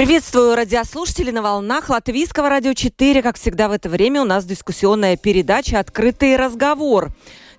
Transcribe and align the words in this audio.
Приветствую 0.00 0.56
радиослушателей 0.56 1.30
на 1.30 1.42
волнах 1.42 1.90
Латвийского 1.90 2.48
радио 2.48 2.72
4. 2.72 3.20
Как 3.20 3.36
всегда 3.36 3.68
в 3.68 3.72
это 3.72 3.90
время 3.90 4.22
у 4.22 4.24
нас 4.24 4.46
дискуссионная 4.46 5.18
передача 5.18 5.78
«Открытый 5.78 6.36
разговор». 6.36 7.10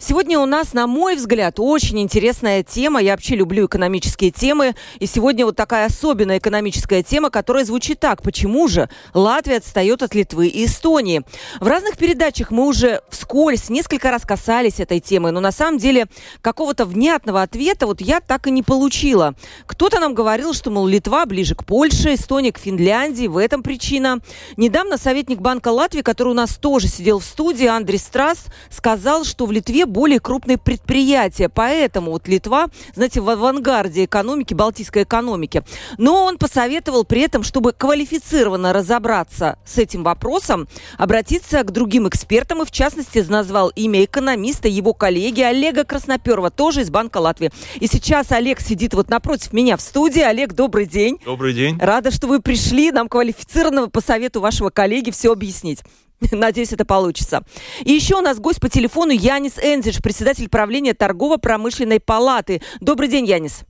Сегодня 0.04 0.40
у 0.40 0.48
нас, 0.48 0.74
на 0.74 0.88
мой 0.88 1.16
взгляд, 1.16 1.60
очень 1.60 2.00
интересная 2.00 2.64
тема. 2.64 3.00
Я 3.00 3.12
вообще 3.12 3.36
люблю 3.36 3.68
экономические 3.68 4.32
темы. 4.32 4.74
И 4.98 5.06
сегодня 5.06 5.46
вот 5.46 5.56
такая 5.56 5.86
особенная 5.86 6.40
экономическая 6.40 7.04
тема, 7.04 7.30
которая 7.30 7.66
звучит 7.66 8.00
так. 8.00 8.24
Почему 8.24 8.68
же 8.68 8.90
Латвия 9.14 9.58
отстает 9.58 10.02
от 10.02 10.16
Литвы 10.16 10.48
и 10.48 10.66
Эстонии? 10.66 11.22
В 11.60 11.68
разных 11.68 11.98
передачах 11.98 12.50
мы 12.50 12.66
уже 12.66 13.02
вскользь 13.12 13.70
несколько 13.70 14.10
раз 14.10 14.24
касались 14.26 14.80
этой 14.80 15.00
темы, 15.02 15.30
но 15.30 15.40
на 15.40 15.52
самом 15.52 15.78
деле 15.78 16.08
какого-то 16.42 16.86
внятного 16.86 17.44
ответа 17.44 17.86
вот 17.86 18.02
я 18.02 18.22
так 18.22 18.48
и 18.48 18.52
не 18.52 18.64
получила. 18.64 19.36
Кто-то 19.68 20.00
нам 20.00 20.16
говорил, 20.16 20.56
что, 20.56 20.72
мол, 20.72 20.88
Литва 20.88 21.28
ближе 21.28 21.54
к 21.54 21.64
Польше, 21.64 22.16
Эстония 22.16 22.52
к 22.52 22.58
Финляндии. 22.58 23.28
В 23.28 23.38
этом 23.38 23.62
причина. 23.62 24.18
Недавно 24.58 24.98
советник 24.98 25.42
Банка 25.42 25.68
Латвии, 25.68 26.02
который 26.02 26.30
у 26.30 26.34
нас 26.34 26.56
тоже 26.56 26.88
сидел 26.88 27.20
в 27.20 27.24
студии, 27.24 27.68
Андрей 27.68 28.00
Страс, 28.00 28.46
сказал, 28.72 29.26
что 29.26 29.46
в 29.46 29.52
Литве 29.52 29.86
более 29.92 30.20
крупные 30.20 30.58
предприятия. 30.58 31.50
Поэтому 31.50 32.12
вот 32.12 32.28
Литва, 32.28 32.68
знаете, 32.96 33.22
в 33.22 33.30
авангарде 33.30 34.06
экономики, 34.06 34.54
балтийской 34.54 35.04
экономики. 35.04 35.64
Но 35.98 36.26
он 36.26 36.38
посоветовал 36.38 37.04
при 37.04 37.22
этом, 37.22 37.44
чтобы 37.44 37.74
квалифицированно 37.74 38.74
разобраться 38.74 39.58
с 39.66 39.78
этим 39.78 40.04
вопросом, 40.04 40.68
обратиться 40.98 41.64
к 41.64 41.72
другим 41.72 42.08
экспертам 42.08 42.62
и, 42.62 42.66
в 42.66 42.72
частности, 42.72 43.20
назвал 43.28 43.70
имя 43.70 44.04
экономиста, 44.04 44.68
его 44.68 44.94
коллеги 44.94 45.42
Олега 45.42 45.84
Красноперова, 45.84 46.50
тоже 46.50 46.82
из 46.82 46.90
Банка 46.90 47.18
Латвии. 47.18 47.52
И 47.80 47.88
сейчас 47.88 48.32
Олег 48.32 48.60
сидит 48.60 48.94
вот 48.94 49.10
напротив 49.10 49.54
меня 49.54 49.78
в 49.78 49.82
студии. 49.82 50.22
Олег, 50.22 50.54
добрый 50.54 50.86
день. 50.86 51.20
Добрый 51.26 51.54
день. 51.54 51.78
Рада, 51.80 52.12
что 52.12 52.28
вы 52.28 52.42
пришли 52.42 52.92
нам 52.92 53.08
квалифицированного 53.08 53.88
по 53.88 54.02
совету 54.02 54.42
вашего 54.42 54.70
коллеги 54.70 55.12
все 55.12 55.32
объяснить. 55.32 55.80
Надеюсь, 56.32 56.74
это 56.74 56.86
получится. 56.86 57.44
И 57.84 57.92
еще 57.92 58.16
у 58.16 58.22
нас 58.22 58.40
гость 58.40 58.62
по 58.62 58.70
телефону 58.70 59.12
Янис 59.12 59.58
Энзиш, 59.58 60.02
председатель 60.02 60.50
правления 60.50 60.94
торгово-промышленной 60.94 62.00
палаты. 62.00 62.62
Добрый 62.80 63.10
день, 63.10 63.26
Янис. 63.26 63.66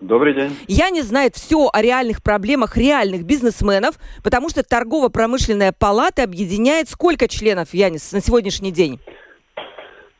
Добрый 0.00 0.32
день. 0.32 0.56
Янис 0.68 1.06
знает 1.06 1.34
все 1.34 1.68
о 1.72 1.82
реальных 1.82 2.22
проблемах 2.22 2.76
реальных 2.76 3.24
бизнесменов, 3.24 3.98
потому 4.22 4.48
что 4.48 4.62
торгово-промышленная 4.62 5.72
палата 5.76 6.22
объединяет 6.22 6.88
сколько 6.88 7.26
членов, 7.26 7.74
Янис, 7.74 8.12
на 8.12 8.20
сегодняшний 8.20 8.70
день? 8.70 9.00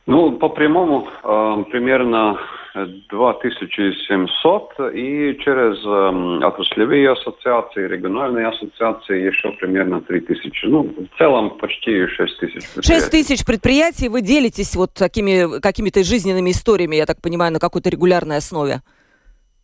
Ну, 0.05 0.33
по 0.33 0.49
прямому 0.49 1.07
э, 1.07 1.63
примерно 1.71 2.39
2700 2.75 4.73
и 4.93 5.37
через 5.43 5.77
э, 5.85 6.45
отраслевые 6.45 7.11
ассоциации, 7.11 7.87
региональные 7.87 8.47
ассоциации 8.47 9.25
еще 9.25 9.51
примерно 9.53 10.01
3000. 10.01 10.65
Ну, 10.65 10.83
в 10.83 11.17
целом 11.17 11.57
почти 11.57 12.07
6 12.07 12.39
тысяч 12.39 12.63
6 12.81 13.11
тысяч 13.11 13.45
предприятий. 13.45 14.09
Вы 14.09 14.21
делитесь 14.21 14.75
вот 14.75 14.93
такими 14.93 15.59
какими-то 15.59 16.03
жизненными 16.03 16.51
историями, 16.51 16.95
я 16.95 17.05
так 17.05 17.21
понимаю, 17.21 17.53
на 17.53 17.59
какой-то 17.59 17.89
регулярной 17.89 18.37
основе? 18.37 18.81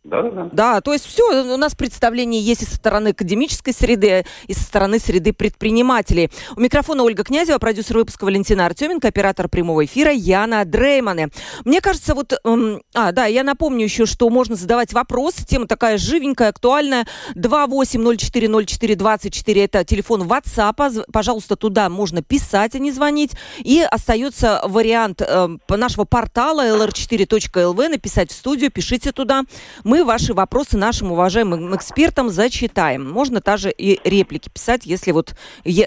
Да, 0.06 0.22
да, 0.22 0.48
да. 0.52 0.80
То 0.80 0.92
есть 0.92 1.04
все, 1.04 1.52
у 1.52 1.56
нас 1.56 1.74
представление 1.74 2.40
есть 2.40 2.62
и 2.62 2.64
со 2.64 2.76
стороны 2.76 3.08
академической 3.08 3.72
среды, 3.72 4.24
и 4.46 4.54
со 4.54 4.62
стороны 4.62 5.00
среды 5.00 5.32
предпринимателей. 5.32 6.30
У 6.56 6.60
микрофона 6.60 7.02
Ольга 7.02 7.24
Князева, 7.24 7.58
продюсер 7.58 7.98
выпуска 7.98 8.24
Валентина 8.24 8.66
Артеменко, 8.66 9.08
оператор 9.08 9.48
прямого 9.48 9.84
эфира 9.84 10.12
Яна 10.12 10.64
Дреймане. 10.64 11.30
Мне 11.64 11.80
кажется, 11.80 12.14
вот... 12.14 12.34
Эм, 12.44 12.82
а, 12.94 13.10
да, 13.10 13.26
я 13.26 13.42
напомню 13.42 13.82
еще, 13.82 14.06
что 14.06 14.30
можно 14.30 14.54
задавать 14.54 14.92
вопросы. 14.92 15.44
Тема 15.44 15.66
такая 15.66 15.98
живенькая, 15.98 16.50
актуальная. 16.50 17.08
28040424 17.34 19.64
это 19.64 19.84
телефон 19.84 20.22
WhatsApp. 20.22 21.04
Пожалуйста, 21.12 21.56
туда 21.56 21.88
можно 21.88 22.22
писать, 22.22 22.76
а 22.76 22.78
не 22.78 22.92
звонить. 22.92 23.32
И 23.58 23.82
остается 23.82 24.60
вариант 24.64 25.20
э, 25.20 25.48
нашего 25.68 26.04
портала 26.04 26.64
lr4.lv, 26.64 27.88
написать 27.88 28.30
в 28.30 28.34
студию, 28.34 28.70
пишите 28.70 29.10
туда. 29.10 29.42
Мы 29.82 29.95
мы 29.96 30.04
ваши 30.04 30.34
вопросы 30.34 30.76
нашим 30.76 31.12
уважаемым 31.12 31.74
экспертам 31.74 32.28
зачитаем. 32.28 33.10
Можно 33.10 33.40
также 33.40 33.70
и 33.70 33.98
реплики 34.04 34.50
писать, 34.50 34.82
если 34.84 35.10
вот 35.10 35.34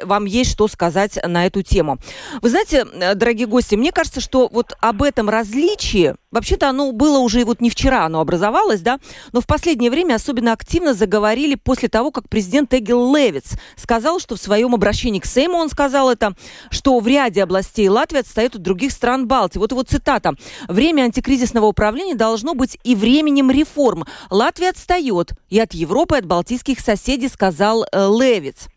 вам 0.03 0.25
есть 0.25 0.50
что 0.52 0.68
сказать 0.68 1.20
на 1.24 1.46
эту 1.46 1.62
тему. 1.62 2.00
Вы 2.42 2.50
знаете, 2.50 2.88
э, 2.92 3.14
дорогие 3.14 3.46
гости, 3.46 3.75
мне 3.75 3.92
кажется, 3.92 4.20
что 4.20 4.50
вот 4.52 4.75
об 4.81 5.03
этом 5.03 5.30
различии, 5.30 6.16
вообще-то 6.31 6.70
оно 6.70 6.92
было 6.92 7.20
уже 7.20 7.46
вот 7.46 7.62
не 7.62 7.70
вчера, 7.70 8.06
оно 8.06 8.20
образовалось, 8.20 8.81
да, 8.81 9.00
но 9.31 9.42
в 9.42 9.46
последнее 9.46 9.92
время 9.92 10.16
особенно 10.16 10.53
активно 10.53 10.96
заговорили 10.96 11.53
после 11.53 11.88
того, 11.88 12.09
как 12.09 12.30
президент 12.30 12.74
Эгил 12.74 13.16
Левиц 13.16 13.52
сказал, 13.76 14.20
что 14.20 14.36
в 14.36 14.41
своем 14.41 14.74
обращении 14.74 15.20
к 15.20 15.26
Сейму 15.26 15.59
он 15.59 15.70
сказал 15.70 16.09
это, 16.09 16.34
что 16.72 17.00
в 17.00 17.08
ряде 17.08 17.44
областей 17.44 17.88
Латвии 17.90 18.22
отстает 18.22 18.56
от 18.56 18.64
других 18.64 18.91
стран 18.91 19.28
Балтии. 19.28 19.59
Вот 19.59 19.72
его 19.72 19.84
цитата. 19.84 20.34
«Время 20.68 21.03
антикризисного 21.03 21.68
управления 21.68 22.16
должно 22.16 22.56
быть 22.56 22.80
и 22.84 22.96
временем 22.96 23.52
реформ, 23.52 23.99
реформ. 24.00 24.06
Латвия 24.30 24.70
отстает 24.70 25.32
и 25.50 25.60
от 25.60 25.74
Европы, 25.74 26.16
и 26.16 26.20
от 26.20 26.26
балтийских 26.26 26.80
соседей, 26.80 27.30
сказал 27.30 27.86
э, 27.92 28.08
Левиц. 28.08 28.68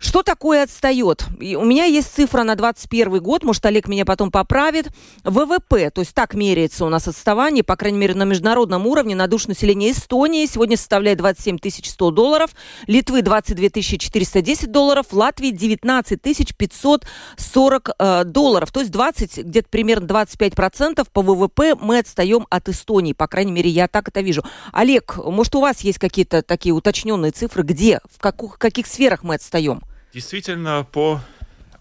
Что 0.00 0.22
такое 0.22 0.62
отстает? 0.62 1.26
И 1.40 1.56
у 1.56 1.64
меня 1.66 1.84
есть 1.84 2.14
цифра 2.14 2.42
на 2.42 2.54
21 2.54 3.22
год, 3.22 3.44
может, 3.44 3.66
Олег 3.66 3.86
меня 3.86 4.06
потом 4.06 4.30
поправит. 4.30 4.88
ВВП, 5.24 5.90
то 5.90 6.00
есть 6.00 6.14
так 6.14 6.32
меряется 6.32 6.86
у 6.86 6.88
нас 6.88 7.06
отставание, 7.06 7.62
по 7.62 7.76
крайней 7.76 7.98
мере, 7.98 8.14
на 8.14 8.22
международном 8.22 8.86
уровне, 8.86 9.14
на 9.14 9.26
душу 9.26 9.48
населения 9.48 9.90
Эстонии 9.90 10.46
сегодня 10.46 10.78
составляет 10.78 11.18
27 11.18 11.58
100 11.84 12.10
долларов, 12.12 12.50
Литвы 12.86 13.20
22 13.20 13.82
410 13.82 14.72
долларов, 14.72 15.08
Латвии 15.12 15.50
19 15.50 16.22
540 16.56 17.90
э, 17.98 18.24
долларов. 18.24 18.72
То 18.72 18.80
есть 18.80 18.90
20, 18.92 19.44
где-то 19.44 19.68
примерно 19.68 20.06
25 20.06 20.54
процентов 20.54 21.10
по 21.10 21.20
ВВП 21.20 21.74
мы 21.78 21.98
отстаем 21.98 22.46
от 22.48 22.70
Эстонии. 22.70 23.12
По 23.12 23.28
крайней 23.28 23.52
мере, 23.52 23.68
я 23.68 23.86
так 23.86 24.08
это 24.08 24.22
вижу. 24.22 24.42
Олег, 24.72 25.18
может, 25.18 25.54
у 25.56 25.60
вас 25.60 25.82
есть 25.82 25.98
какие-то 25.98 26.40
такие 26.40 26.74
уточненные 26.74 27.32
цифры, 27.32 27.64
где, 27.64 28.00
в 28.10 28.18
каких, 28.18 28.56
каких 28.58 28.86
сферах 28.86 29.22
мы 29.24 29.34
отстаем? 29.34 29.82
Действительно, 30.12 30.86
по 30.90 31.20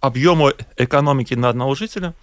объему 0.02 0.52
экономики 0.78 1.34
на 1.34 1.50
одного 1.50 1.76
жителя 1.76 2.14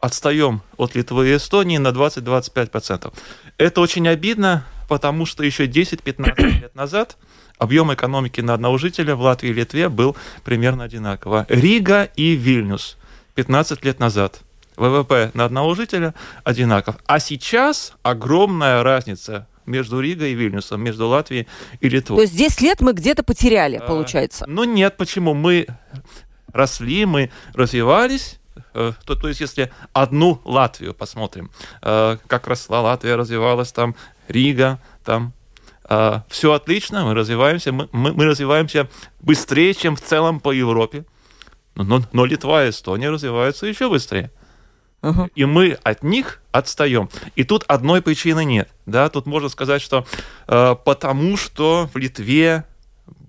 отстаем 0.00 0.62
от 0.76 0.94
Литвы 0.94 1.30
и 1.30 1.36
Эстонии 1.36 1.78
на 1.78 1.88
20-25%. 1.88 3.12
Это 3.58 3.80
очень 3.80 4.06
обидно, 4.06 4.64
потому 4.88 5.26
что 5.26 5.42
еще 5.42 5.66
10-15 5.66 6.60
лет 6.60 6.74
назад 6.74 7.16
объем 7.58 7.92
экономики 7.92 8.40
на 8.40 8.54
одного 8.54 8.78
жителя 8.78 9.16
в 9.16 9.22
Латвии 9.22 9.50
и 9.50 9.54
Литве 9.54 9.88
был 9.88 10.16
примерно 10.44 10.84
одинаково. 10.84 11.46
Рига 11.48 12.04
и 12.04 12.34
Вильнюс 12.34 12.96
15 13.34 13.84
лет 13.84 13.98
назад. 13.98 14.40
ВВП 14.76 15.30
на 15.32 15.46
одного 15.46 15.74
жителя 15.74 16.14
одинаков. 16.44 16.96
А 17.06 17.18
сейчас 17.18 17.94
огромная 18.02 18.82
разница 18.82 19.48
между 19.66 20.00
Ригой 20.00 20.32
и 20.32 20.34
Вильнюсом, 20.34 20.82
между 20.82 21.08
Латвией 21.08 21.46
и 21.80 21.88
Литвой. 21.88 22.16
То 22.16 22.22
есть 22.22 22.36
10 22.36 22.60
лет 22.62 22.80
мы 22.80 22.92
где-то 22.92 23.22
потеряли, 23.22 23.76
а, 23.76 23.86
получается? 23.86 24.44
Ну 24.46 24.64
нет, 24.64 24.96
почему? 24.96 25.34
Мы 25.34 25.66
росли, 26.52 27.04
мы 27.04 27.30
развивались, 27.54 28.40
э, 28.74 28.92
то, 29.04 29.14
то 29.14 29.28
есть, 29.28 29.40
если 29.40 29.70
одну 29.92 30.40
Латвию 30.44 30.94
посмотрим, 30.94 31.50
э, 31.82 32.16
как 32.26 32.46
росла 32.46 32.80
Латвия, 32.80 33.16
развивалась 33.16 33.72
там 33.72 33.94
Рига, 34.28 34.80
там 35.04 35.32
э, 35.88 36.20
все 36.28 36.52
отлично, 36.52 37.04
мы 37.04 37.14
развиваемся, 37.14 37.72
мы, 37.72 37.88
мы, 37.92 38.12
мы 38.12 38.24
развиваемся 38.24 38.88
быстрее, 39.20 39.74
чем 39.74 39.96
в 39.96 40.00
целом 40.00 40.40
по 40.40 40.52
Европе. 40.52 41.04
Но, 41.74 42.02
но 42.12 42.24
Литва 42.24 42.64
и 42.64 42.70
Эстония 42.70 43.10
развиваются 43.10 43.66
еще 43.66 43.90
быстрее. 43.90 44.30
Uh-huh. 45.06 45.30
И 45.34 45.44
мы 45.44 45.78
от 45.82 46.02
них 46.02 46.40
отстаем. 46.52 47.08
И 47.36 47.44
тут 47.44 47.64
одной 47.68 48.02
причины 48.02 48.44
нет. 48.44 48.68
Да? 48.86 49.08
Тут 49.08 49.26
можно 49.26 49.48
сказать, 49.48 49.80
что 49.82 50.06
э, 50.48 50.76
потому 50.84 51.36
что 51.36 51.88
в 51.92 51.96
Литве 51.96 52.64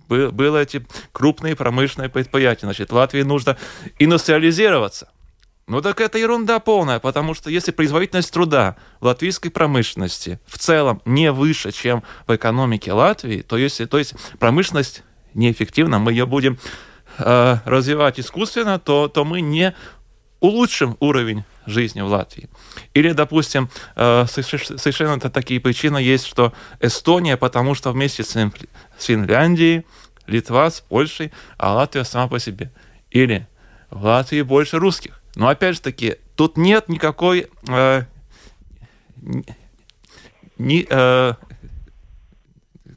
было 0.07 0.57
эти 0.57 0.85
крупные 1.11 1.55
промышленные 1.55 2.09
предприятия. 2.09 2.65
Значит, 2.65 2.91
Латвии 2.91 3.23
нужно 3.23 3.57
индустриализироваться. 3.99 5.09
Ну 5.67 5.81
так 5.81 5.99
это 5.99 6.17
ерунда 6.17 6.59
полная, 6.59 6.99
потому 6.99 7.33
что 7.33 7.49
если 7.49 7.71
производительность 7.71 8.31
труда 8.31 8.77
в 9.01 9.05
латвийской 9.05 9.49
промышленности 9.49 10.39
в 10.45 10.57
целом 10.57 11.01
не 11.03 11.29
выше, 11.29 11.73
чем 11.73 12.03
в 12.25 12.33
экономике 12.33 12.93
Латвии, 12.93 13.41
то 13.41 13.57
если 13.57 13.83
то 13.83 13.97
есть 13.97 14.13
промышленность 14.39 15.03
неэффективна, 15.33 15.99
мы 15.99 16.13
ее 16.13 16.25
будем 16.25 16.57
э, 17.17 17.57
развивать 17.65 18.17
искусственно, 18.17 18.79
то, 18.79 19.09
то 19.09 19.25
мы 19.25 19.41
не 19.41 19.75
улучшим 20.39 20.97
уровень 20.99 21.43
жизни 21.65 22.01
в 22.01 22.07
Латвии. 22.07 22.49
Или, 22.93 23.11
допустим, 23.11 23.69
э, 23.95 24.25
совершенно 24.27 25.19
такие 25.19 25.59
причины 25.59 25.97
есть, 25.97 26.25
что 26.25 26.53
Эстония, 26.79 27.37
потому 27.37 27.75
что 27.75 27.91
вместе 27.91 28.23
с 28.23 28.51
Финляндией, 28.99 29.85
Литва 30.27 30.69
с 30.69 30.81
Польшей, 30.81 31.31
а 31.57 31.73
Латвия 31.73 32.03
сама 32.03 32.27
по 32.27 32.39
себе. 32.39 32.71
Или 33.11 33.47
в 33.89 34.03
Латвии 34.03 34.41
больше 34.41 34.77
русских. 34.77 35.21
Но 35.35 35.47
опять 35.47 35.75
же 35.75 35.81
таки, 35.81 36.15
тут 36.35 36.57
нет 36.57 36.89
никакой 36.89 37.47
э, 37.67 38.03
ни, 40.57 40.85
э, 40.89 41.33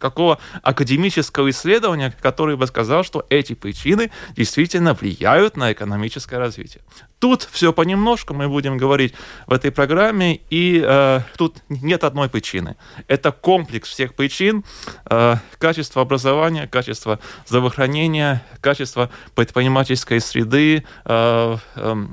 какого 0.00 0.38
академического 0.62 1.50
исследования, 1.50 2.12
который 2.20 2.56
бы 2.56 2.67
сказал, 2.67 3.05
что 3.05 3.25
эти 3.29 3.52
причины 3.52 4.11
действительно 4.35 4.94
влияют 4.94 5.56
на 5.56 5.73
экономическое 5.73 6.38
развитие. 6.38 6.82
Тут 7.20 7.47
все 7.52 7.73
понемножку 7.73 8.32
мы 8.32 8.49
будем 8.49 8.79
говорить 8.79 9.14
в 9.47 9.52
этой 9.52 9.70
программе, 9.70 10.41
и 10.49 10.82
э, 10.82 11.20
тут 11.37 11.58
нет 11.69 12.02
одной 12.02 12.31
причины. 12.31 12.76
Это 13.08 13.31
комплекс 13.31 13.91
всех 13.91 14.14
причин. 14.14 14.64
Э, 15.08 15.37
качество 15.58 16.00
образования, 16.00 16.67
качество 16.67 17.20
здравоохранения, 17.46 18.43
качество 18.62 19.11
предпринимательской 19.35 20.20
среды, 20.20 20.85
э, 21.05 21.56
э, 21.76 22.06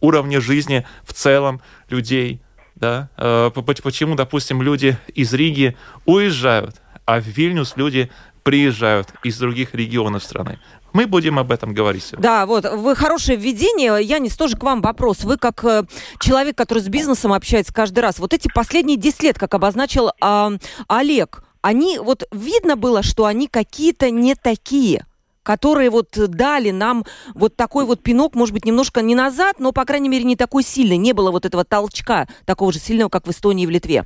уровня 0.00 0.40
жизни 0.42 0.86
в 1.04 1.14
целом 1.14 1.62
людей. 1.88 2.42
Да? 2.74 3.08
Э, 3.16 3.50
почему, 3.82 4.14
допустим, 4.14 4.60
люди 4.62 4.98
из 5.14 5.32
Риги 5.32 5.76
уезжают 6.04 6.76
а 7.10 7.20
в 7.20 7.26
Вильнюс 7.26 7.72
люди 7.76 8.10
приезжают 8.44 9.08
из 9.24 9.36
других 9.38 9.74
регионов 9.74 10.22
страны. 10.22 10.60
Мы 10.92 11.06
будем 11.06 11.38
об 11.38 11.52
этом 11.52 11.74
говорить 11.74 12.04
сегодня. 12.04 12.22
Да, 12.22 12.46
вот, 12.46 12.64
вы 12.64 12.94
хорошее 12.96 13.36
введение. 13.36 14.02
Янис, 14.02 14.36
тоже 14.36 14.56
к 14.56 14.62
вам 14.62 14.80
вопрос. 14.80 15.24
Вы 15.24 15.36
как 15.36 15.64
э, 15.64 15.84
человек, 16.20 16.56
который 16.56 16.80
с 16.80 16.88
бизнесом 16.88 17.32
общается 17.32 17.72
каждый 17.72 18.00
раз, 18.00 18.18
вот 18.18 18.32
эти 18.32 18.48
последние 18.52 18.96
10 18.96 19.22
лет, 19.22 19.38
как 19.38 19.54
обозначил 19.54 20.10
э, 20.10 20.58
Олег, 20.88 21.44
они, 21.62 21.98
вот 21.98 22.24
видно 22.32 22.76
было, 22.76 23.02
что 23.02 23.26
они 23.26 23.46
какие-то 23.46 24.10
не 24.10 24.34
такие 24.34 25.04
которые 25.42 25.90
вот 25.90 26.10
дали 26.12 26.70
нам 26.70 27.04
вот 27.34 27.56
такой 27.56 27.84
вот 27.84 28.02
пинок, 28.02 28.34
может 28.34 28.52
быть, 28.52 28.66
немножко 28.66 29.00
не 29.00 29.14
назад, 29.14 29.58
но, 29.58 29.72
по 29.72 29.84
крайней 29.84 30.08
мере, 30.08 30.22
не 30.22 30.36
такой 30.36 30.62
сильный. 30.62 30.98
Не 30.98 31.12
было 31.12 31.32
вот 31.32 31.44
этого 31.46 31.64
толчка 31.64 32.28
такого 32.44 32.72
же 32.72 32.78
сильного, 32.78 33.08
как 33.08 33.26
в 33.26 33.30
Эстонии 33.30 33.64
и 33.64 33.66
в 33.66 33.70
Литве. 33.70 34.04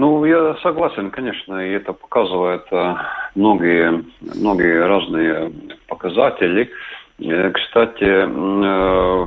Ну, 0.00 0.24
я 0.24 0.54
согласен, 0.62 1.10
конечно, 1.10 1.60
и 1.60 1.72
это 1.72 1.92
показывает 1.92 2.64
э, 2.72 2.94
многие, 3.34 4.02
многие 4.34 4.86
разные 4.86 5.52
показатели. 5.88 6.70
Э, 7.18 7.50
кстати, 7.50 8.26
э, 8.64 9.26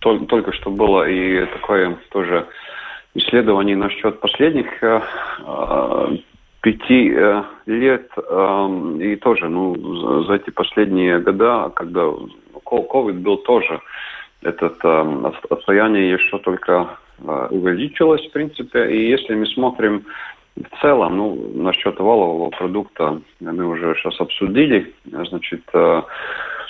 только 0.00 0.52
что 0.54 0.70
было 0.70 1.06
и 1.06 1.44
такое 1.44 1.98
тоже 2.10 2.46
исследование 3.12 3.76
насчет 3.76 4.20
последних 4.20 4.68
пяти 6.62 7.14
лет, 7.66 8.10
и 9.00 9.16
тоже, 9.16 9.48
ну, 9.50 10.22
за 10.24 10.34
эти 10.34 10.48
последние 10.48 11.18
года, 11.18 11.70
когда 11.76 12.06
COVID 12.54 13.18
был 13.18 13.36
тоже, 13.38 13.80
это 14.40 14.72
отстояние 15.50 16.12
еще 16.12 16.38
только 16.38 16.96
Э, 17.26 17.48
увеличилась, 17.50 18.26
в 18.26 18.32
принципе. 18.32 18.90
И 18.90 19.10
если 19.10 19.34
мы 19.34 19.46
смотрим 19.46 20.04
в 20.56 20.80
целом, 20.80 21.16
ну, 21.16 21.50
насчет 21.54 21.98
валового 21.98 22.50
продукта 22.50 23.20
мы 23.40 23.66
уже 23.66 23.94
сейчас 23.96 24.20
обсудили, 24.20 24.92
значит, 25.04 25.62
э, 25.72 26.02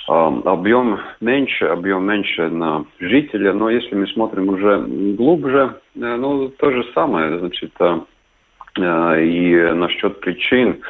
э, 0.09 0.13
объем 0.45 1.01
меньше, 1.21 1.67
объем 1.67 2.05
меньше 2.05 2.49
на 2.49 2.85
жителя, 2.99 3.53
но 3.53 3.71
если 3.71 3.95
мы 3.95 4.07
смотрим 4.09 4.49
уже 4.49 4.85
глубже, 5.17 5.81
ну, 5.95 6.49
то 6.49 6.71
же 6.71 6.85
самое, 6.95 7.39
значит, 7.39 7.73
и 8.79 9.73
насчет 9.75 10.21
причин, 10.21 10.81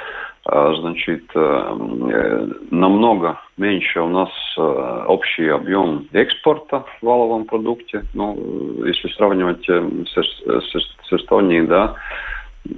а, 0.47 0.75
значит, 0.75 1.25
э, 1.35 2.49
намного 2.71 3.41
меньше 3.61 4.01
у 4.01 4.09
нас 4.09 4.31
э, 4.57 5.05
общий 5.07 5.49
объем 5.49 6.09
экспорта 6.13 6.81
в 6.81 7.07
валовом 7.07 7.45
продукте. 7.45 8.03
Ну, 8.15 8.85
если 8.85 9.09
сравнивать 9.09 9.69
э, 9.69 9.89
с, 10.07 10.17
с, 10.17 10.73
с 11.09 11.13
Эстонией, 11.13 11.67
да, 11.67 11.95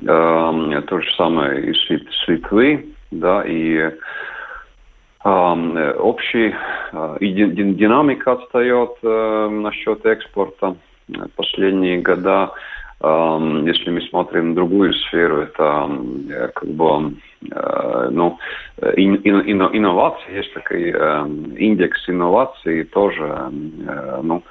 то 0.06 1.00
же 1.00 1.11
самое 1.17 1.70
и 1.70 1.75
с, 1.75 2.29
Литвы, 2.29 2.87
да, 3.11 3.43
и 3.44 3.90
общий 5.25 6.55
и 7.19 7.32
динамика 7.75 8.32
отстает 8.32 8.90
насчет 9.02 10.06
экспорта 10.06 10.76
последние 11.34 11.99
года. 12.00 12.52
Если 13.02 13.90
мы 13.90 14.00
смотрим 14.02 14.54
другую 14.54 14.93
сферу, 14.94 15.38
это 15.38 15.90
как 16.54 16.69
бы 16.69 17.14
ну, 17.50 18.38
инновации, 19.10 20.37
есть 20.37 20.54
такой 20.54 20.90
индекс 21.58 22.08
инноваций, 22.08 22.84
тоже 22.84 23.50
ну, 24.22 24.44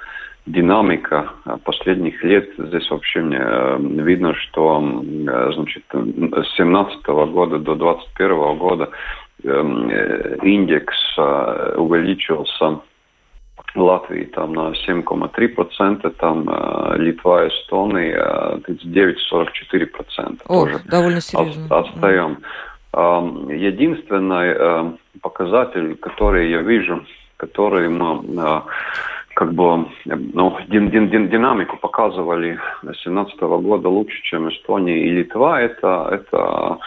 динамика 0.44 1.30
последних 1.64 2.22
лет. 2.22 2.50
Здесь 2.58 2.90
вообще 2.90 3.20
видно, 3.80 4.34
что 4.34 5.02
значит, 5.54 5.84
с 5.90 6.56
17 6.56 7.06
года 7.06 7.58
до 7.58 7.74
21 7.74 8.58
года 8.58 8.90
индекс 9.42 10.96
увеличился 11.78 12.80
Латвии 13.74 14.24
там 14.24 14.52
на 14.52 14.72
7,3%, 14.86 16.10
там 16.18 16.48
э, 16.48 16.98
Литва, 16.98 17.48
Эстония 17.48 18.60
39-44%. 18.68 20.40
О, 20.46 20.64
тоже 20.64 20.80
довольно 20.84 21.20
серьезно. 21.20 21.78
Отстаем. 21.78 22.38
Mm. 22.92 23.56
Единственный 23.56 24.54
э, 24.54 24.92
показатель, 25.22 25.96
который 25.96 26.50
я 26.50 26.60
вижу, 26.60 27.04
который 27.38 27.88
мы 27.88 28.22
э, 28.38 28.60
как 29.34 29.54
бы 29.54 29.86
ну, 30.04 30.58
дин, 30.68 30.90
дин, 30.90 31.08
дин, 31.08 31.28
динамику 31.28 31.78
показывали 31.78 32.58
с 32.82 32.84
2017 32.84 33.40
года 33.40 33.88
лучше, 33.88 34.22
чем 34.24 34.50
Эстония 34.50 34.98
и 34.98 35.10
Литва, 35.10 35.60
это, 35.60 36.08
это 36.10 36.78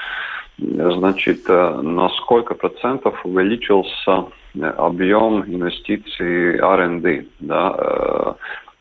значит, 0.58 1.48
на 1.48 2.10
сколько 2.10 2.56
процентов 2.56 3.26
увеличился 3.26 4.26
объем 4.62 5.44
инвестиций 5.44 6.58
R&D. 6.58 7.26
Да, 7.40 7.76
э, 7.78 8.34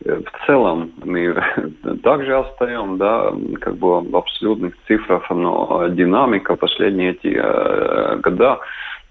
в 0.05 0.47
целом 0.47 0.93
мы 1.05 1.35
также 2.03 2.37
остаем, 2.37 2.99
да, 2.99 3.33
как 3.61 3.77
бы 3.77 4.01
в 4.01 4.17
абсолютных 4.17 4.75
цифрах, 4.87 5.31
но 5.31 5.89
динамика 5.89 6.57
последние 6.57 7.13
эти 7.13 7.35
э, 7.37 8.17
года 8.17 8.61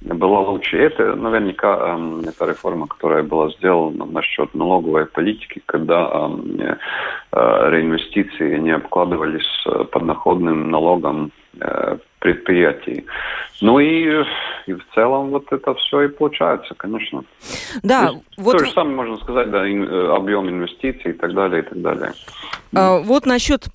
была 0.02 0.42
лучше. 0.42 0.78
Это 0.78 1.16
наверняка 1.16 1.98
э, 1.98 2.22
это 2.28 2.46
реформа, 2.46 2.88
которая 2.88 3.24
была 3.24 3.50
сделана 3.52 4.06
насчет 4.06 4.54
налоговой 4.54 5.06
политики, 5.06 5.62
когда 5.66 6.10
э, 6.12 6.76
э, 7.32 7.70
реинвестиции 7.72 8.58
не 8.58 8.72
обкладывались 8.72 9.66
подоходным 9.92 10.70
налогом 10.70 11.32
э, 11.60 11.98
предприятий. 12.24 13.06
Ну 13.60 13.80
и, 13.80 14.24
и 14.66 14.74
в 14.74 14.82
целом 14.96 15.32
вот 15.32 15.52
это 15.52 15.76
все 15.76 16.04
и 16.04 16.08
получается, 16.08 16.74
конечно. 16.76 17.26
Да, 17.84 18.12
есть, 18.12 18.24
вот... 18.38 18.58
То 18.58 18.66
же 18.66 18.72
самое 18.72 18.96
можно 18.96 19.18
сказать, 19.18 19.52
да, 19.52 19.68
э, 19.68 20.16
объем 20.16 20.50
инвестиций 20.50 21.12
и 21.12 21.14
так 21.14 21.34
далее, 21.34 21.64
и 21.64 21.66
так 21.66 21.82
далее. 21.82 22.14
А, 22.74 23.00
вот 23.00 23.26
насчет 23.26 23.68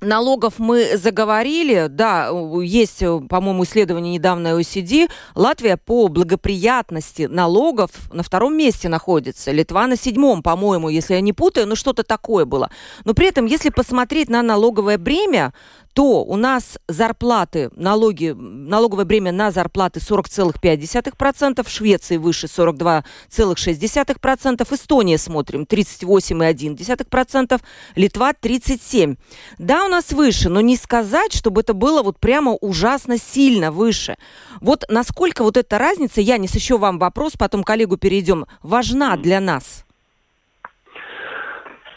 налогов 0.00 0.54
мы 0.58 0.96
заговорили. 0.96 1.88
Да, 1.88 2.30
есть, 2.62 3.02
по-моему, 3.28 3.64
исследование 3.64 4.14
недавно 4.14 4.58
OECD. 4.58 5.10
Латвия 5.34 5.76
по 5.76 6.08
благоприятности 6.08 7.22
налогов 7.22 7.90
на 8.12 8.22
втором 8.22 8.56
месте 8.56 8.88
находится. 8.88 9.52
Литва 9.52 9.86
на 9.86 9.96
седьмом, 9.96 10.42
по-моему, 10.42 10.88
если 10.88 11.14
я 11.14 11.20
не 11.20 11.34
путаю, 11.34 11.66
но 11.66 11.74
что-то 11.74 12.02
такое 12.02 12.46
было. 12.46 12.70
Но 13.04 13.12
при 13.12 13.28
этом, 13.28 13.44
если 13.44 13.68
посмотреть 13.68 14.30
на 14.30 14.42
налоговое 14.42 14.96
бремя, 14.96 15.52
то 15.94 16.24
у 16.24 16.36
нас 16.36 16.78
зарплаты, 16.88 17.70
налоги, 17.76 18.34
налоговое 18.36 19.04
бремя 19.04 19.30
на 19.32 19.52
зарплаты 19.52 20.00
40,5%, 20.00 21.64
в 21.64 21.70
Швеции 21.70 22.16
выше 22.16 22.46
42,6%, 22.46 24.74
Эстония 24.74 25.18
смотрим 25.18 25.62
38,1%, 25.62 27.60
Литва 27.94 28.32
37%. 28.32 29.18
Да, 29.58 29.84
у 29.84 29.88
нас 29.88 30.12
выше, 30.12 30.48
но 30.48 30.60
не 30.60 30.76
сказать, 30.76 31.32
чтобы 31.32 31.60
это 31.60 31.74
было 31.74 32.02
вот 32.02 32.18
прямо 32.18 32.52
ужасно 32.52 33.16
сильно 33.16 33.70
выше. 33.70 34.16
Вот 34.60 34.84
насколько 34.88 35.44
вот 35.44 35.56
эта 35.56 35.78
разница, 35.78 36.20
я 36.20 36.38
не 36.38 36.48
еще 36.52 36.78
вам 36.78 36.98
вопрос, 36.98 37.34
потом 37.38 37.62
коллегу 37.62 37.96
перейдем, 37.96 38.46
важна 38.62 39.16
для 39.16 39.38
нас? 39.40 39.84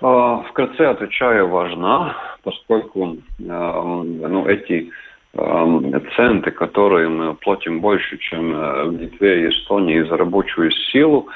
А, 0.01 0.44
вкратце 0.44 0.82
отвечаю, 0.82 1.50
важна 1.50 2.37
поскольку 2.48 3.18
ну, 3.39 4.46
эти 4.48 4.89
центы, 6.16 6.51
которые 6.51 7.10
мы 7.10 7.36
платим 7.36 7.82
больше, 7.82 8.18
чем 8.18 8.56
э, 8.56 8.86
в 8.86 9.01
Литве 9.01 9.42
и 9.42 9.50
Эстонии 9.50 10.01
за 10.04 10.16
рабочую 10.16 10.72
силу, 10.72 11.27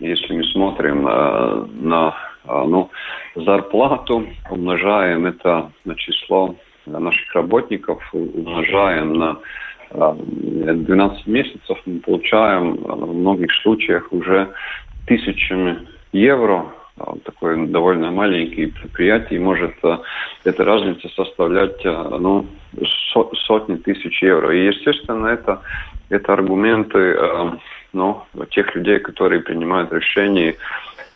если 0.00 0.34
мы 0.36 0.44
смотрим 0.44 1.04
на 1.04 2.16
ну, 2.44 2.90
зарплату, 3.36 4.26
умножаем 4.50 5.26
это 5.26 5.70
на 5.84 5.94
число 5.94 6.56
наших 6.84 7.34
работников, 7.34 8.02
умножаем 8.12 9.14
на 9.14 9.38
12 9.92 11.26
месяцев, 11.28 11.78
мы 11.86 12.00
получаем 12.00 12.74
в 12.74 13.14
многих 13.14 13.52
случаях 13.62 14.12
уже 14.12 14.48
тысячами 15.06 15.86
евро 16.12 16.66
такое 17.24 17.66
довольно 17.66 18.10
маленькое 18.10 18.68
предприятие, 18.68 19.40
может 19.40 19.74
эта 20.44 20.64
разница 20.64 21.08
составлять 21.10 21.84
ну, 21.84 22.46
сотни 23.46 23.76
тысяч 23.76 24.22
евро. 24.22 24.56
И, 24.56 24.66
естественно, 24.66 25.26
это, 25.26 25.60
это 26.08 26.32
аргументы 26.32 27.18
ну, 27.92 28.22
тех 28.50 28.74
людей, 28.74 28.98
которые 28.98 29.40
принимают 29.42 29.92
решения 29.92 30.56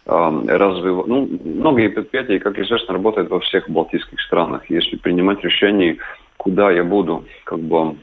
развив... 0.07 1.07
ну, 1.07 1.29
многие 1.45 1.89
предприятия, 1.89 2.41
как 2.41 2.59
известно, 2.59 2.95
работают 2.95 3.31
во 3.31 3.39
всех 3.41 3.69
балтийских 3.69 4.21
странах. 4.21 4.69
Если 4.69 4.97
принимать 4.97 5.45
решение, 5.45 5.99
куда 6.37 6.71
я 6.71 6.83
буду 6.85 7.25
как 7.45 7.61
бы 7.61 7.97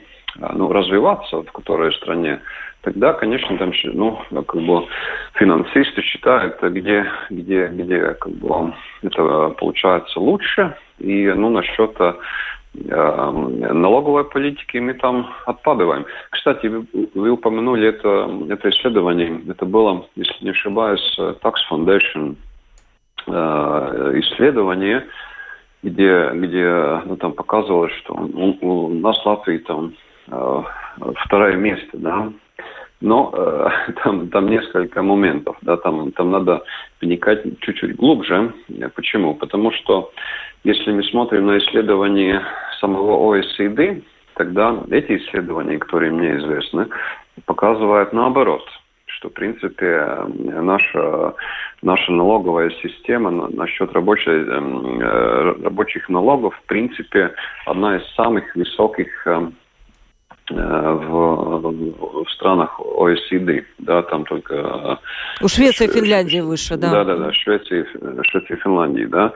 ну, 0.54 0.72
развиваться, 0.72 1.42
в 1.42 1.52
которой 1.52 1.92
стране, 1.94 2.40
тогда, 2.82 3.14
конечно, 3.14 3.58
там, 3.58 3.72
ну, 3.94 4.20
как 4.30 4.62
бы 4.62 4.86
финансисты 5.34 6.02
считают, 6.02 6.62
где, 6.62 7.06
где, 7.30 7.68
где, 7.68 8.14
как 8.14 8.32
бы, 8.34 8.74
это 9.02 9.50
получается 9.58 10.20
лучше. 10.20 10.76
И, 11.00 11.28
ну, 11.28 11.50
насчет 11.50 11.96
э, 12.00 12.14
налоговой 12.74 14.24
политики 14.26 14.78
мы 14.78 14.94
там 14.94 15.34
отпадываем. 15.46 16.06
Кстати, 16.30 16.68
вы, 17.14 17.32
упомянули 17.32 17.88
это, 17.88 18.30
это 18.50 18.70
исследование. 18.70 19.42
Это 19.50 19.66
было, 19.66 20.06
если 20.16 20.46
не 20.46 20.52
ошибаюсь, 20.52 21.18
Tax 21.20 21.56
Foundation 21.70 22.36
э, 23.28 24.12
исследование, 24.16 25.06
где, 25.84 26.30
где 26.34 27.02
ну, 27.06 27.18
там 27.18 27.34
показывалось, 27.34 27.94
что 27.94 28.14
у, 28.14 28.58
у 28.62 28.90
нас 28.90 29.24
Латвии 29.26 29.58
там 29.60 29.94
э, 30.28 30.62
второе 31.26 31.56
место, 31.56 31.98
да, 31.98 32.32
но 33.02 33.32
э, 33.34 33.92
там, 34.04 34.30
там 34.30 34.48
несколько 34.48 35.02
моментов, 35.02 35.58
да, 35.62 35.78
там, 35.78 36.12
там 36.12 36.32
надо 36.32 36.64
вникать 37.02 37.44
чуть-чуть 37.62 37.96
глубже. 37.96 38.54
Почему? 38.96 39.36
Потому 39.36 39.72
что 39.72 40.12
если 40.64 40.92
мы 40.92 41.04
смотрим 41.04 41.48
на 41.48 41.58
исследования 41.60 42.44
самого 42.80 43.38
ОСИД, 43.38 44.04
тогда 44.36 44.84
эти 44.92 45.18
исследования, 45.18 45.78
которые 45.78 46.12
мне 46.12 46.38
известны, 46.38 46.88
показывают 47.46 48.14
наоборот, 48.14 48.64
что, 49.06 49.30
в 49.30 49.34
принципе, 49.34 50.26
наша, 50.28 51.34
наша 51.82 52.12
налоговая 52.12 52.70
система 52.82 53.32
насчет 53.32 53.92
рабочей, 53.94 54.30
эм, 54.30 55.00
э, 55.00 55.64
рабочих 55.64 56.08
налогов, 56.10 56.56
в 56.56 56.68
принципе, 56.68 57.34
одна 57.66 57.98
из 57.98 58.06
самых 58.16 58.56
высоких 58.56 59.26
эм, 59.26 59.56
в, 60.50 62.24
в 62.24 62.32
странах 62.32 62.80
ОСИД, 62.80 63.66
да, 63.80 64.02
там 64.04 64.26
только... 64.26 64.56
Э, 64.56 64.96
У 65.44 65.48
Швеции 65.48 65.86
и 65.86 65.92
Финляндии 65.92 66.40
выше, 66.40 66.78
да. 66.78 66.92
Да, 66.92 67.04
да, 67.04 67.18
да, 67.18 67.34
Швеции, 67.34 67.86
Швеции 68.24 68.54
и 68.54 68.62
Финляндии, 68.62 69.06
да. 69.06 69.34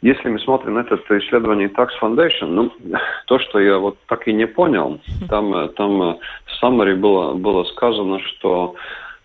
Если 0.00 0.28
мы 0.28 0.38
смотрим 0.38 0.74
на 0.74 0.80
это 0.80 0.96
исследование 1.18 1.68
Tax 1.68 1.88
Foundation, 2.00 2.46
ну, 2.46 2.72
то, 3.26 3.38
что 3.38 3.60
я 3.60 3.78
вот 3.78 3.98
так 4.08 4.26
и 4.26 4.32
не 4.32 4.46
понял, 4.46 5.00
там, 5.28 5.68
там 5.70 5.98
в 5.98 6.18
summary 6.62 6.96
было, 6.96 7.34
было 7.34 7.64
сказано, 7.64 8.18
что 8.20 8.74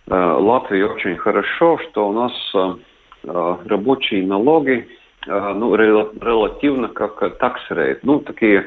э, 0.08 0.14
Латвии 0.14 0.82
очень 0.82 1.18
хорошо, 1.18 1.80
что 1.90 2.10
у 2.10 2.14
нас 2.14 2.34
э, 2.54 3.56
рабочие 3.66 4.26
налоги, 4.26 4.88
э, 5.26 5.54
ну, 5.56 5.76
релативно 5.76 6.90
как 6.90 7.22
tax 7.22 7.56
rate, 7.70 8.00
ну, 8.04 8.20
такие... 8.20 8.60
Э, 8.60 8.66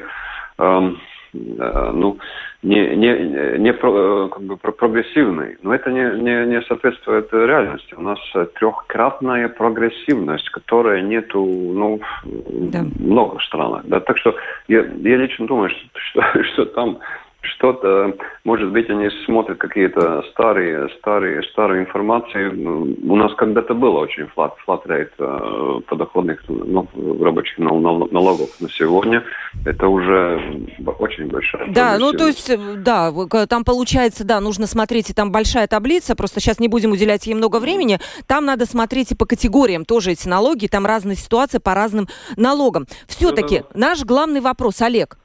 Э, 0.57 0.91
ну, 1.33 2.17
не, 2.61 2.95
не, 2.95 3.57
не 3.57 3.73
про, 3.73 4.29
как 4.29 4.43
бы 4.43 4.57
прогрессивный. 4.57 5.57
Но 5.61 5.73
это 5.73 5.91
не, 5.91 6.21
не, 6.21 6.45
не 6.45 6.61
соответствует 6.61 7.31
реальности. 7.33 7.93
У 7.95 8.01
нас 8.01 8.19
трехкратная 8.55 9.49
прогрессивность, 9.49 10.49
которая 10.49 11.01
нету 11.01 11.43
ну, 11.43 11.99
да. 12.23 12.85
много 12.99 13.39
странах. 13.41 13.83
Да? 13.85 13.99
Так 13.99 14.17
что 14.17 14.35
я, 14.67 14.79
я 14.81 15.17
лично 15.17 15.47
думаю, 15.47 15.69
что, 15.69 15.87
что, 15.99 16.43
что 16.43 16.65
там 16.65 16.99
что-то, 17.43 18.15
может 18.43 18.71
быть, 18.71 18.89
они 18.89 19.09
смотрят 19.25 19.57
какие-то 19.57 20.23
старые, 20.31 20.89
старые, 20.99 21.43
старые 21.43 21.83
информации. 21.83 22.47
У 22.47 23.15
нас 23.15 23.33
когда-то 23.35 23.73
было 23.73 23.99
очень 23.99 24.27
флат, 24.27 24.55
флат 24.65 24.85
рейт 24.87 25.11
э, 25.19 25.79
подоходных 25.87 26.41
ну, 26.47 26.87
рабочих 27.21 27.57
налогов. 27.59 28.49
Но 28.59 28.67
сегодня 28.69 29.23
это 29.65 29.87
уже 29.87 30.67
очень 30.99 31.27
большая 31.27 31.67
Да, 31.69 31.97
ну 31.99 32.13
то 32.13 32.27
есть, 32.27 32.49
э, 32.49 32.57
да, 32.77 33.11
там 33.47 33.63
получается, 33.63 34.25
да, 34.25 34.39
нужно 34.39 34.65
смотреть, 34.65 35.09
и 35.09 35.13
там 35.13 35.31
большая 35.31 35.67
таблица, 35.67 36.15
просто 36.15 36.39
сейчас 36.39 36.59
не 36.59 36.67
будем 36.67 36.91
уделять 36.91 37.27
ей 37.27 37.33
много 37.33 37.59
времени. 37.59 37.99
Там 38.27 38.45
надо 38.45 38.65
смотреть 38.65 39.11
и 39.11 39.15
по 39.15 39.25
категориям 39.25 39.85
тоже 39.85 40.11
эти 40.11 40.27
налоги, 40.27 40.67
там 40.67 40.85
разные 40.85 41.17
ситуации 41.17 41.57
по 41.57 41.73
разным 41.73 42.07
налогам. 42.37 42.87
Все-таки 43.07 43.59
да, 43.59 43.65
да. 43.73 43.79
наш 43.79 44.03
главный 44.03 44.39
вопрос, 44.39 44.81
Олег, 44.81 45.17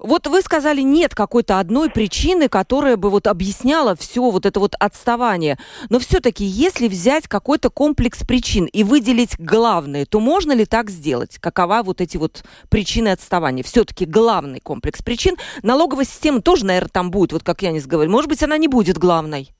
вот 0.00 0.26
вы 0.26 0.40
сказали, 0.42 0.80
нет 0.80 1.14
какой-то 1.14 1.58
одной 1.58 1.90
причины, 1.90 2.48
которая 2.48 2.96
бы 2.96 3.10
вот 3.10 3.26
объясняла 3.26 3.94
все 3.94 4.30
вот 4.30 4.46
это 4.46 4.58
вот 4.58 4.74
отставание. 4.78 5.58
Но 5.88 5.98
все-таки, 5.98 6.44
если 6.44 6.88
взять 6.88 7.28
какой-то 7.28 7.70
комплекс 7.70 8.24
причин 8.24 8.64
и 8.64 8.82
выделить 8.82 9.38
главные, 9.38 10.06
то 10.06 10.20
можно 10.20 10.52
ли 10.52 10.64
так 10.64 10.90
сделать? 10.90 11.38
Какова 11.38 11.82
вот 11.82 12.00
эти 12.00 12.16
вот 12.16 12.44
причины 12.68 13.08
отставания? 13.08 13.62
Все-таки 13.62 14.06
главный 14.06 14.60
комплекс 14.60 15.02
причин. 15.02 15.36
Налоговая 15.62 16.04
система 16.04 16.40
тоже, 16.40 16.64
наверное, 16.64 16.90
там 16.90 17.10
будет, 17.10 17.32
вот 17.32 17.42
как 17.42 17.62
я 17.62 17.70
не 17.70 17.80
говорил. 17.80 18.12
Может 18.12 18.28
быть, 18.28 18.42
она 18.42 18.56
не 18.56 18.68
будет 18.68 18.98
главной. 18.98 19.50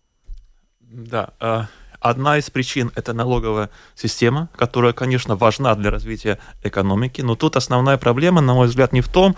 Да, 0.81 1.35
а, 1.39 1.67
Одна 2.01 2.39
из 2.39 2.49
причин– 2.49 2.91
это 2.95 3.13
налоговая 3.13 3.69
система, 3.95 4.49
которая, 4.57 4.95
конечно, 4.95 5.37
важна 5.37 5.75
для 5.75 5.91
развития 5.91 6.39
экономики, 6.63 7.21
но 7.21 7.35
тут 7.37 7.57
основная 7.57 7.99
проблема, 7.99 8.41
на 8.41 8.55
мой 8.55 8.69
взгляд, 8.69 8.95
не 8.95 9.03
в 9.03 9.09
том, 9.09 9.37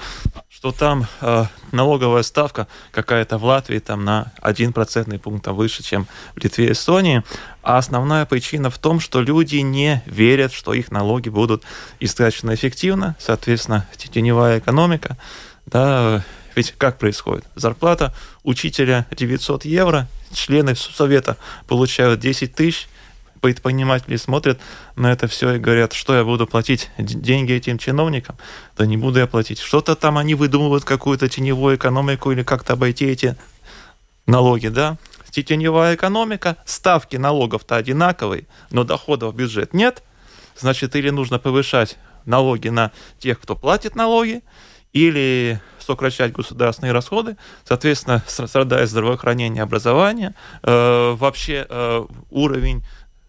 что 0.49 0.71
там 0.71 1.07
э, 1.21 1.45
налоговая 1.73 2.23
ставка 2.23 2.69
какая-то 2.93 3.39
в 3.39 3.45
Латвии 3.45 3.81
там 3.81 4.05
на 4.05 4.33
1 4.43 4.73
процентный 4.73 5.19
пункт 5.19 5.49
выше, 5.49 5.83
чем 5.83 6.07
в 6.37 6.43
Литве 6.43 6.69
и 6.69 6.73
Эстонии, 6.73 7.25
а 7.63 7.79
основная 7.79 8.27
причина 8.27 8.71
в 8.71 8.79
том, 8.79 9.01
что 9.01 9.21
люди 9.21 9.57
не 9.57 10.01
верят, 10.07 10.53
что 10.53 10.73
их 10.73 10.93
налоги 10.93 11.31
будут 11.31 11.65
истрачены 11.99 12.55
эффективно, 12.55 13.17
соответственно, 13.19 13.89
теневая 13.97 14.61
экономика, 14.61 15.17
да, 15.67 16.23
ведь 16.55 16.75
как 16.79 16.99
происходит? 16.99 17.45
Зарплата 17.57 18.15
учителя 18.45 19.07
900 19.11 19.65
евро, 19.65 20.07
члены 20.35 20.75
совета 20.75 21.37
получают 21.67 22.21
10 22.21 22.55
тысяч, 22.55 22.89
предприниматели 23.41 24.17
смотрят 24.17 24.61
на 24.95 25.13
это 25.13 25.27
все 25.27 25.55
и 25.55 25.59
говорят, 25.59 25.93
что 25.93 26.15
я 26.15 26.25
буду 26.25 26.47
платить 26.47 26.91
деньги 26.97 27.53
этим 27.53 27.77
чиновникам? 27.77 28.37
Да 28.77 28.87
не 28.87 28.97
буду 28.97 29.19
я 29.19 29.27
платить. 29.27 29.59
Что-то 29.59 29.97
там 29.97 30.17
они 30.17 30.35
выдумывают, 30.35 30.85
какую-то 30.85 31.29
теневую 31.29 31.77
экономику 31.77 32.31
или 32.31 32.43
как-то 32.45 32.75
обойти 32.75 33.07
эти 33.07 33.37
налоги, 34.27 34.69
да? 34.69 34.97
Теневая 35.31 35.97
экономика, 35.97 36.57
ставки 36.67 37.17
налогов-то 37.17 37.77
одинаковые, 37.77 38.47
но 38.71 38.85
доходов 38.85 39.33
в 39.33 39.37
бюджет 39.37 39.75
нет. 39.75 40.03
Значит, 40.57 40.95
или 40.95 41.11
нужно 41.11 41.39
повышать 41.39 41.97
налоги 42.27 42.69
на 42.69 42.93
тех, 43.19 43.41
кто 43.41 43.57
платит 43.57 43.97
налоги, 43.97 44.43
или 44.93 45.61
сокращать 45.79 46.33
государственные 46.33 46.93
расходы, 46.93 47.37
соответственно, 47.65 48.23
страдает 48.27 48.89
здравоохранение, 48.89 49.63
образование, 49.63 50.35
э, 50.63 51.15
вообще 51.19 51.67
э, 51.69 52.07
уровень 52.31 52.85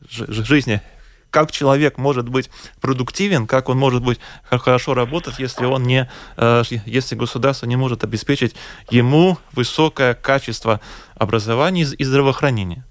жизни 0.10 0.82
как 1.29 1.51
человек 1.51 1.98
может 1.98 2.29
быть 2.29 2.51
продуктивен, 2.79 3.48
как 3.48 3.67
он 3.67 3.77
может 3.77 4.03
быть 4.03 4.20
хорошо 4.43 4.93
работать, 4.93 5.39
если 5.39 5.65
он 5.65 5.82
не, 5.82 6.08
э, 6.38 6.62
если 6.86 7.15
государство 7.15 7.65
не 7.65 7.75
может 7.75 8.03
обеспечить 8.03 8.55
ему 8.91 9.39
высокое 9.51 10.13
качество 10.13 10.79
образования 11.15 11.88
и 11.98 12.03
здравоохранения. 12.03 12.86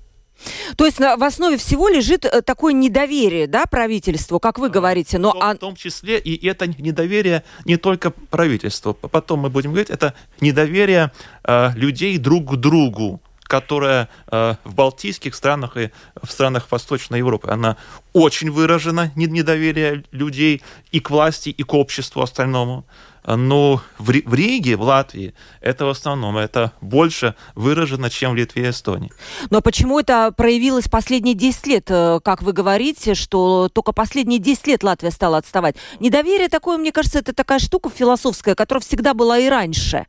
То 0.77 0.87
есть 0.87 0.99
в 0.99 1.25
основе 1.25 1.57
всего 1.57 1.89
лежит 1.89 2.25
э, 2.25 2.43
такое 2.43 2.73
недоверие, 2.73 3.47
да, 3.47 3.65
правительству, 3.67 4.41
как 4.41 4.59
вы 4.59 4.69
говорите. 4.69 5.19
Но... 5.19 5.31
В, 5.31 5.33
том, 5.33 5.57
в 5.57 5.59
том 5.59 5.77
числе 5.77 6.19
и 6.19 6.47
это 6.47 6.67
недоверие 6.67 7.45
не 7.65 7.77
только 7.77 8.11
правительству. 8.11 8.95
Потом 8.95 9.41
мы 9.41 9.51
будем 9.51 9.71
говорить, 9.71 9.91
это 9.91 10.15
недоверие 10.41 11.13
э, 11.45 11.71
людей 11.75 12.19
друг 12.19 12.53
к 12.53 12.57
другу 12.57 13.21
которая 13.53 14.09
э, 14.31 14.55
в 14.65 14.75
балтийских 14.75 15.35
странах 15.35 15.77
и 15.77 15.91
в 16.23 16.33
странах 16.33 16.69
Восточной 16.71 17.19
Европы, 17.19 17.51
она 17.51 17.77
очень 18.15 18.51
выражена, 18.51 19.13
недоверие 19.15 20.05
людей 20.11 20.63
и 20.91 21.01
к 21.01 21.11
власти, 21.11 21.51
и 21.51 21.63
к 21.63 21.75
обществу 21.75 22.23
остальному. 22.23 22.87
Но 23.27 23.83
в, 23.99 24.11
Риге, 24.11 24.77
в 24.77 24.81
Латвии, 24.81 25.35
это 25.61 25.85
в 25.85 25.91
основном, 25.91 26.39
это 26.39 26.73
больше 26.81 27.35
выражено, 27.55 28.09
чем 28.09 28.33
в 28.33 28.37
Литве 28.37 28.65
и 28.65 28.71
Эстонии. 28.71 29.13
Но 29.51 29.61
почему 29.61 30.01
это 30.01 30.33
проявилось 30.35 30.89
последние 30.89 31.35
10 31.35 31.67
лет? 31.67 31.85
Э, 31.91 32.21
как 32.25 32.41
вы 32.43 32.55
говорите, 32.55 33.15
что 33.15 33.69
только 33.69 33.93
последние 33.93 34.39
10 34.39 34.67
лет 34.67 34.83
Латвия 34.83 35.11
стала 35.11 35.37
отставать. 35.37 35.77
Недоверие 36.01 36.49
такое, 36.49 36.79
мне 36.79 36.91
кажется, 36.91 37.19
это 37.19 37.35
такая 37.35 37.59
штука 37.59 37.91
философская, 37.91 38.55
которая 38.55 38.81
всегда 38.81 39.13
была 39.13 39.39
и 39.39 39.51
раньше. 39.51 40.07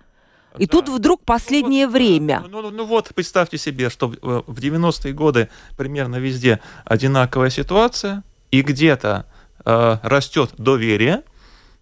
И 0.58 0.66
да. 0.66 0.72
тут 0.72 0.90
вдруг 0.90 1.24
последнее 1.24 1.86
ну, 1.86 1.92
вот, 1.92 1.98
время. 1.98 2.44
Ну, 2.48 2.62
ну, 2.62 2.72
ну 2.72 2.86
вот, 2.86 3.12
представьте 3.16 3.58
себе, 3.58 3.90
что 3.90 4.08
в 4.08 4.14
90-е 4.14 5.12
э, 5.12 5.14
годы 5.14 5.50
примерно 5.78 6.18
везде 6.18 6.60
одинаковая 6.86 7.50
ситуация, 7.50 8.24
и 8.52 8.62
где-то 8.62 9.26
э, 9.66 9.98
растет 10.04 10.52
доверие, 10.58 11.24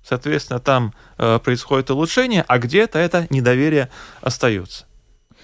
соответственно, 0.04 0.60
там 0.60 0.94
э, 1.18 1.40
происходит 1.40 1.92
улучшение, 1.92 2.46
а 2.48 2.60
где-то 2.60 2.98
это 2.98 3.28
недоверие 3.30 3.90
остается. 4.22 4.86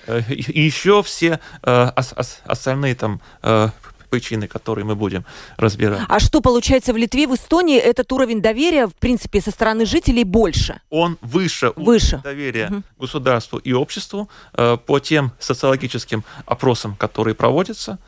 Э, 0.07 0.21
и 0.29 0.61
еще 0.61 1.03
все 1.03 1.39
э, 1.63 1.91
ос, 1.95 2.13
ос, 2.15 2.41
остальные 2.45 2.95
там 2.95 3.21
э, 3.43 3.69
причины, 4.07 4.47
которые 4.47 4.85
мы 4.85 4.95
будем 4.95 5.25
разбирать. 5.57 6.01
А 6.07 6.19
что 6.19 6.41
получается 6.41 6.93
в 6.93 6.97
Литве, 6.97 7.27
в 7.27 7.35
Эстонии 7.35 7.77
этот 7.77 8.11
уровень 8.11 8.41
доверия, 8.41 8.87
в 8.87 8.95
принципе, 8.95 9.41
со 9.41 9.51
стороны 9.51 9.85
жителей 9.85 10.23
больше? 10.23 10.81
Он 10.89 11.17
выше, 11.21 11.73
выше. 11.75 12.21
доверия 12.23 12.67
угу. 12.69 12.83
государству 12.99 13.57
и 13.57 13.73
обществу 13.73 14.29
э, 14.53 14.77
по 14.77 14.99
тем 14.99 15.31
социологическим 15.39 16.23
опросам, 16.45 16.95
которые 16.95 17.35
проводятся. 17.35 17.99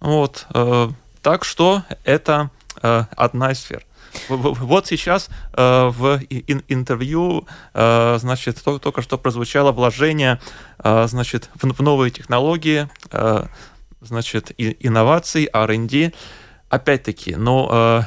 Вот, 0.00 0.46
э, 0.54 0.88
так 1.22 1.44
что 1.44 1.82
это 2.04 2.50
э, 2.82 3.04
одна 3.16 3.52
из 3.52 3.60
сфер. 3.60 3.84
Вот 4.28 4.86
сейчас 4.86 5.28
э, 5.52 5.88
в 5.88 6.20
интервью, 6.68 7.46
э, 7.74 8.18
значит, 8.18 8.62
только 8.62 9.02
что 9.02 9.18
прозвучало 9.18 9.72
вложение, 9.72 10.40
э, 10.82 11.06
значит, 11.08 11.50
в 11.54 11.82
новые 11.82 12.10
технологии, 12.10 12.88
значит, 14.00 14.52
инноваций, 14.58 15.48
R&D. 15.52 16.12
Опять-таки, 16.68 17.34
но 17.34 18.06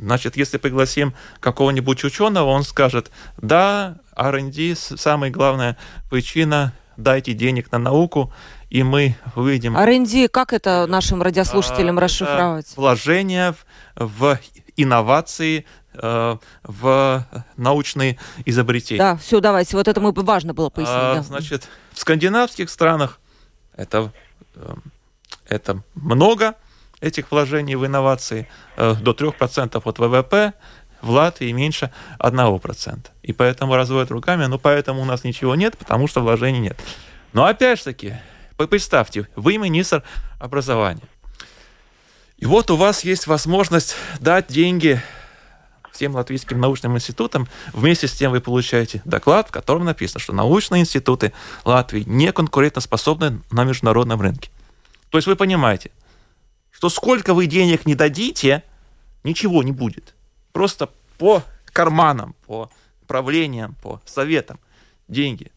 Значит, 0.00 0.36
если 0.36 0.56
пригласим 0.56 1.14
какого-нибудь 1.40 2.04
ученого, 2.04 2.48
он 2.48 2.64
скажет, 2.64 3.10
да, 3.36 3.98
R&D 4.16 4.74
самая 4.74 5.30
главная 5.30 5.76
причина, 6.08 6.72
дайте 6.96 7.34
денег 7.34 7.70
на 7.70 7.78
науку, 7.78 8.32
и 8.70 8.82
мы 8.82 9.16
выйдем... 9.34 9.76
R&D, 9.76 10.28
как 10.28 10.54
это 10.54 10.86
нашим 10.86 11.20
радиослушателям 11.20 11.98
а, 11.98 12.00
расшифровать? 12.00 12.72
Вложение 12.76 13.52
в, 13.52 13.64
в 13.96 14.38
инновации, 14.76 15.66
э, 15.94 16.36
в 16.62 17.26
научные 17.56 18.18
изобретения. 18.46 18.98
Да, 18.98 19.16
все, 19.16 19.40
давайте, 19.40 19.76
вот 19.76 19.86
это 19.86 20.00
мы 20.00 20.12
важно 20.12 20.54
было 20.54 20.70
пояснить. 20.70 20.96
А, 20.96 21.14
да. 21.16 21.22
Значит, 21.22 21.68
в 21.92 21.98
скандинавских 21.98 22.70
странах 22.70 23.19
это, 23.80 24.12
э, 24.54 24.74
это 25.48 25.82
много 25.94 26.54
этих 27.00 27.30
вложений 27.30 27.76
в 27.76 27.86
инновации, 27.86 28.46
э, 28.76 28.94
до 28.94 29.12
3% 29.12 29.86
от 29.86 29.98
ВВП, 29.98 30.52
в 31.00 31.10
Латвии 31.10 31.50
меньше 31.52 31.90
1%. 32.18 33.10
И 33.22 33.32
поэтому 33.32 33.74
разводят 33.74 34.10
руками, 34.10 34.44
ну 34.44 34.58
поэтому 34.58 35.00
у 35.00 35.04
нас 35.06 35.24
ничего 35.24 35.54
нет, 35.54 35.78
потому 35.78 36.06
что 36.08 36.20
вложений 36.20 36.60
нет. 36.60 36.78
Но 37.32 37.46
опять 37.46 37.78
же 37.78 37.84
таки, 37.84 38.14
представьте, 38.56 39.26
вы 39.34 39.56
министр 39.56 40.02
образования. 40.38 41.08
И 42.36 42.46
вот 42.46 42.70
у 42.70 42.76
вас 42.76 43.04
есть 43.04 43.26
возможность 43.26 43.96
дать 44.18 44.48
деньги 44.48 45.00
всем 46.00 46.14
латвийским 46.14 46.58
научным 46.58 46.96
институтам. 46.96 47.46
Вместе 47.74 48.08
с 48.08 48.12
тем 48.12 48.30
вы 48.30 48.40
получаете 48.40 49.02
доклад, 49.04 49.48
в 49.48 49.50
котором 49.50 49.84
написано, 49.84 50.18
что 50.18 50.32
научные 50.32 50.80
институты 50.80 51.34
Латвии 51.66 52.04
не 52.06 52.32
конкурентоспособны 52.32 53.42
на 53.50 53.64
международном 53.64 54.18
рынке. 54.18 54.50
То 55.10 55.18
есть 55.18 55.28
вы 55.28 55.36
понимаете, 55.36 55.90
что 56.70 56.88
сколько 56.88 57.34
вы 57.34 57.44
денег 57.44 57.84
не 57.84 57.94
дадите, 57.94 58.62
ничего 59.24 59.62
не 59.62 59.72
будет. 59.72 60.14
Просто 60.52 60.88
по 61.18 61.42
карманам, 61.66 62.34
по 62.46 62.70
правлениям, 63.06 63.76
по 63.82 64.00
советам 64.06 64.58
деньги 65.06 65.52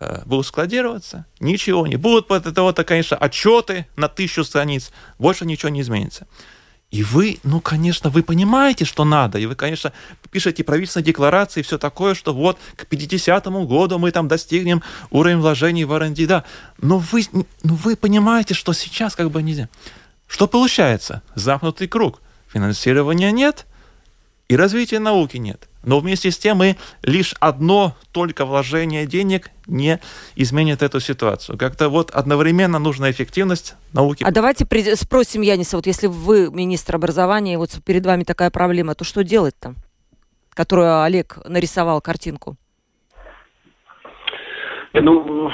Э, 0.00 0.22
будут 0.26 0.46
складироваться, 0.46 1.26
ничего 1.40 1.84
не 1.86 1.96
будут. 1.96 2.28
Вот 2.28 2.46
это 2.46 2.62
вот, 2.62 2.76
конечно, 2.84 3.16
отчеты 3.16 3.86
на 3.96 4.08
тысячу 4.08 4.44
страниц, 4.44 4.92
больше 5.18 5.44
ничего 5.44 5.70
не 5.70 5.80
изменится. 5.80 6.28
И 6.90 7.02
вы, 7.02 7.38
ну, 7.42 7.60
конечно, 7.60 8.08
вы 8.08 8.22
понимаете, 8.22 8.86
что 8.86 9.04
надо, 9.04 9.38
и 9.38 9.44
вы, 9.44 9.54
конечно, 9.54 9.92
пишете 10.30 10.64
правительственные 10.64 11.04
декларации 11.04 11.60
и 11.60 11.62
все 11.62 11.76
такое, 11.76 12.14
что 12.14 12.32
вот 12.32 12.58
к 12.76 12.84
50-му 12.84 13.66
году 13.66 13.98
мы 13.98 14.10
там 14.10 14.26
достигнем 14.26 14.82
уровень 15.10 15.36
вложений 15.36 15.84
в 15.84 15.92
R&D, 15.92 16.26
да. 16.26 16.44
Но 16.80 16.98
вы, 16.98 17.24
ну, 17.32 17.46
вы 17.62 17.94
понимаете, 17.94 18.54
что 18.54 18.72
сейчас 18.72 19.14
как 19.16 19.30
бы 19.30 19.42
нельзя. 19.42 19.68
Что 20.26 20.48
получается? 20.48 21.22
Замкнутый 21.34 21.88
круг. 21.88 22.22
Финансирования 22.50 23.32
нет, 23.32 23.66
и 24.48 24.56
развития 24.56 24.98
науки 24.98 25.36
нет. 25.36 25.68
Но 25.84 26.00
вместе 26.00 26.30
с 26.30 26.38
тем 26.38 26.62
и 26.62 26.74
лишь 27.02 27.34
одно 27.38 27.94
только 28.12 28.44
вложение 28.44 29.06
денег 29.06 29.50
не 29.66 30.00
изменит 30.36 30.82
эту 30.82 31.00
ситуацию. 31.00 31.56
Как-то 31.56 31.88
вот 31.88 32.10
одновременно 32.10 32.78
нужна 32.78 33.10
эффективность 33.10 33.76
науки. 33.92 34.24
А 34.24 34.30
давайте 34.30 34.66
спросим 34.96 35.42
Яниса, 35.42 35.76
вот 35.76 35.86
если 35.86 36.06
вы 36.06 36.50
министр 36.50 36.96
образования, 36.96 37.58
вот 37.58 37.78
перед 37.84 38.04
вами 38.04 38.24
такая 38.24 38.50
проблема, 38.50 38.94
то 38.94 39.04
что 39.04 39.22
делать-то? 39.22 39.74
Которую 40.50 41.02
Олег 41.02 41.38
нарисовал 41.44 42.00
картинку. 42.00 42.56
Ну, 44.94 45.50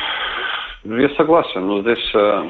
я 0.85 1.09
согласен, 1.17 1.67
но 1.67 1.81
здесь, 1.81 2.11
э, 2.15 2.43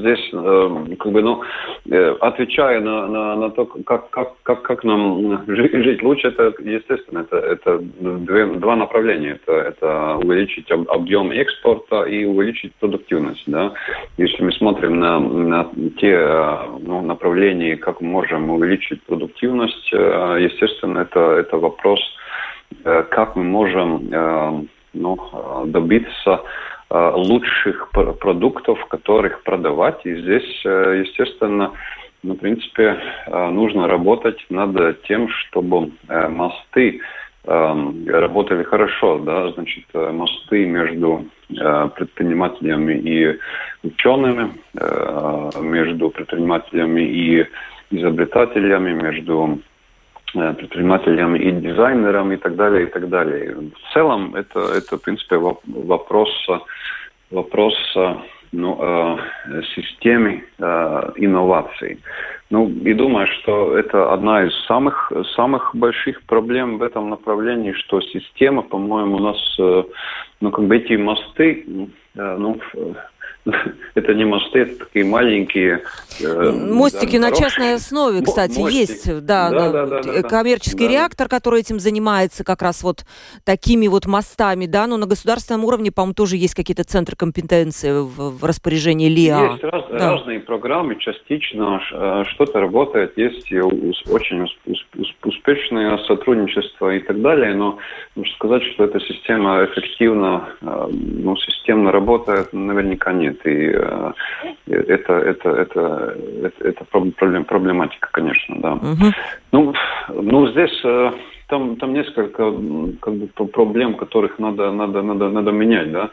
здесь 0.00 0.30
э, 0.32 0.94
как 0.98 1.10
бы, 1.10 1.22
ну, 1.22 1.42
э, 1.90 2.16
отвечая 2.20 2.80
на, 2.80 3.06
на, 3.06 3.36
на 3.36 3.50
то, 3.50 3.64
как, 3.64 4.10
как, 4.10 4.32
как, 4.42 4.62
как 4.62 4.84
нам 4.84 5.46
жить 5.46 6.02
лучше, 6.02 6.28
это, 6.28 6.52
естественно, 6.62 7.20
это, 7.20 7.38
это 7.38 7.78
две, 7.78 8.44
два 8.46 8.76
направления. 8.76 9.38
Это, 9.42 9.52
это 9.52 10.16
увеличить 10.16 10.70
объем 10.70 11.30
экспорта 11.30 12.02
и 12.02 12.26
увеличить 12.26 12.74
продуктивность. 12.74 13.44
Да? 13.46 13.72
Если 14.18 14.42
мы 14.42 14.52
смотрим 14.52 15.00
на, 15.00 15.18
на 15.18 15.70
те 15.98 16.18
ну, 16.80 17.00
направления, 17.00 17.76
как 17.76 18.02
мы 18.02 18.08
можем 18.08 18.50
увеличить 18.50 19.02
продуктивность, 19.04 19.90
естественно, 19.92 21.00
это, 21.00 21.20
это 21.20 21.56
вопрос, 21.56 22.00
как 22.84 23.34
мы 23.36 23.44
можем 23.44 24.68
ну, 24.92 25.64
добиться 25.66 26.42
лучших 26.90 27.90
продуктов, 27.90 28.84
которых 28.86 29.42
продавать. 29.42 30.00
И 30.04 30.14
здесь, 30.20 30.62
э, 30.64 31.02
естественно, 31.04 31.72
ну, 32.22 32.34
в 32.34 32.38
принципе, 32.38 32.96
э, 33.26 33.50
нужно 33.50 33.86
работать 33.86 34.38
над 34.48 35.02
тем, 35.02 35.28
чтобы 35.28 35.90
мосты 36.08 37.00
работали 37.44 38.62
хорошо, 38.62 39.18
да, 39.20 39.52
значит, 39.52 39.84
мосты 39.94 40.66
между 40.66 41.24
предпринимателями 41.48 42.92
и 42.92 43.38
учеными, 43.82 44.52
между 45.58 46.10
предпринимателями 46.10 47.00
и 47.00 47.46
изобретателями, 47.90 48.92
между 48.92 49.60
Э, 49.60 49.67
предпринимателям 50.32 51.36
и 51.36 51.50
дизайнерам 51.50 52.32
и 52.32 52.36
так 52.36 52.56
далее, 52.56 52.84
и 52.84 52.86
так 52.86 53.08
далее. 53.08 53.54
В 53.54 53.92
целом 53.92 54.34
это, 54.34 54.60
это 54.60 54.96
в 54.96 55.02
принципе, 55.02 55.36
вопрос, 55.36 56.30
вопрос 57.30 57.74
ну, 58.52 58.78
э, 58.80 59.62
системы 59.74 60.44
э, 60.58 61.12
инноваций. 61.16 61.98
Ну, 62.50 62.68
и 62.68 62.94
думаю, 62.94 63.26
что 63.26 63.76
это 63.76 64.12
одна 64.12 64.44
из 64.44 64.54
самых, 64.66 65.12
самых 65.36 65.74
больших 65.74 66.22
проблем 66.22 66.78
в 66.78 66.82
этом 66.82 67.10
направлении, 67.10 67.72
что 67.72 68.00
система, 68.00 68.62
по-моему, 68.62 69.16
у 69.16 69.20
нас, 69.20 69.58
ну, 70.40 70.50
как 70.50 70.64
бы 70.64 70.76
эти 70.76 70.94
мосты, 70.94 71.66
ну, 72.14 72.58
это 73.94 74.14
не 74.14 74.24
мосты, 74.24 74.60
это 74.60 74.84
такие 74.84 75.04
маленькие 75.04 75.82
Э, 76.20 76.50
Мостики 76.50 77.18
да, 77.18 77.30
на 77.30 77.36
частной 77.36 77.74
основе, 77.74 78.22
кстати, 78.22 78.58
Мостик. 78.58 78.78
есть. 78.78 79.24
Да, 79.24 79.50
да, 79.50 79.70
да, 79.70 79.86
да, 79.86 80.02
да, 80.02 80.22
коммерческий 80.22 80.86
да. 80.86 80.92
реактор, 80.92 81.28
который 81.28 81.60
этим 81.60 81.78
занимается, 81.78 82.44
как 82.44 82.62
раз 82.62 82.82
вот 82.82 83.04
такими 83.44 83.86
вот 83.86 84.06
мостами, 84.06 84.66
да, 84.66 84.86
но 84.86 84.96
на 84.96 85.06
государственном 85.06 85.64
уровне, 85.64 85.92
по-моему, 85.92 86.14
тоже 86.14 86.36
есть 86.36 86.54
какие-то 86.54 86.84
центры 86.84 87.16
компетенции 87.16 88.00
в, 88.00 88.38
в 88.38 88.44
распоряжении 88.44 89.08
ЛИА. 89.08 89.52
Есть 89.52 89.64
раз, 89.64 89.84
да. 89.90 90.12
разные 90.12 90.40
программы, 90.40 90.96
частично 90.96 91.80
э, 91.92 92.24
что-то 92.28 92.60
работает, 92.60 93.16
есть 93.16 93.50
очень 94.08 94.46
успешное 95.22 95.98
сотрудничество 96.06 96.94
и 96.94 97.00
так 97.00 97.20
далее, 97.20 97.54
но 97.54 97.78
нужно 98.16 98.34
сказать, 98.34 98.62
что 98.74 98.84
эта 98.84 99.00
система 99.00 99.64
эффективно, 99.64 100.48
э, 100.60 100.86
ну, 100.90 101.36
системно 101.36 101.92
работает, 101.92 102.52
наверняка 102.52 103.12
нет. 103.12 103.27
И 103.44 103.66
это, 104.66 105.12
это, 105.12 105.50
это, 105.50 106.16
это, 106.42 106.54
это 106.60 106.84
проблем, 106.84 107.44
проблематика, 107.44 108.08
конечно, 108.12 108.56
да. 108.58 108.72
Угу. 108.74 109.12
Ну, 109.52 109.74
ну, 110.08 110.48
здесь 110.48 110.82
там, 111.48 111.76
там 111.76 111.94
несколько 111.94 112.52
как 113.00 113.14
бы, 113.14 113.26
проблем, 113.46 113.94
которых 113.94 114.38
надо, 114.38 114.70
надо, 114.70 115.02
надо, 115.02 115.28
надо 115.28 115.50
менять, 115.50 115.90
да. 115.90 116.10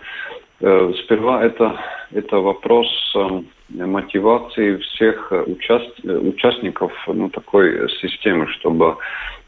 Э, 0.62 0.94
сперва 1.04 1.44
это, 1.44 1.78
это 2.12 2.38
вопрос 2.38 2.88
эм, 3.16 3.46
мотивации 3.70 4.78
всех 4.78 5.32
участ, 5.48 6.00
участников 6.04 6.94
ну, 7.08 7.30
такой 7.30 7.90
системы, 8.02 8.48
чтобы 8.48 8.96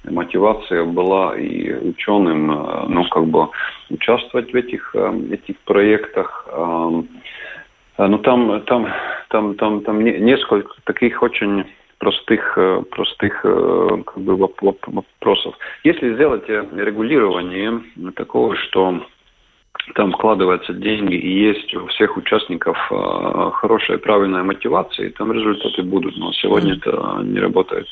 мотивация 0.03 0.83
была 0.83 1.37
и 1.37 1.73
ученым 1.73 2.51
э, 2.51 2.85
ну, 2.89 3.05
как 3.05 3.25
бы 3.27 3.47
участвовать 3.89 4.51
в 4.51 4.55
этих, 4.55 4.93
эм, 4.95 5.31
этих 5.31 5.57
проектах. 5.59 6.47
Э, 7.97 8.07
ну, 8.07 8.19
там, 8.19 8.61
там, 8.63 8.87
там, 9.29 9.55
там, 9.55 9.81
там 9.81 10.03
несколько 10.03 10.69
таких 10.85 11.21
очень 11.21 11.65
простых, 11.99 12.57
простых 12.91 13.41
как 13.41 14.17
бы, 14.17 14.35
вопросов. 14.35 15.55
Если 15.83 16.13
сделать 16.13 16.47
регулирование 16.47 17.81
такого, 18.15 18.55
что 18.55 19.01
там 19.95 20.11
вкладываются 20.11 20.73
деньги 20.73 21.15
и 21.15 21.47
есть 21.47 21.73
у 21.73 21.87
всех 21.87 22.17
участников 22.17 22.77
э, 22.91 23.51
хорошая 23.53 23.97
правильная 23.97 24.43
мотивация, 24.43 25.07
и 25.07 25.09
там 25.11 25.31
результаты 25.31 25.81
будут. 25.83 26.15
Но 26.17 26.31
сегодня 26.33 26.73
mm. 26.73 26.77
это 26.77 27.23
не 27.23 27.39
работает 27.39 27.87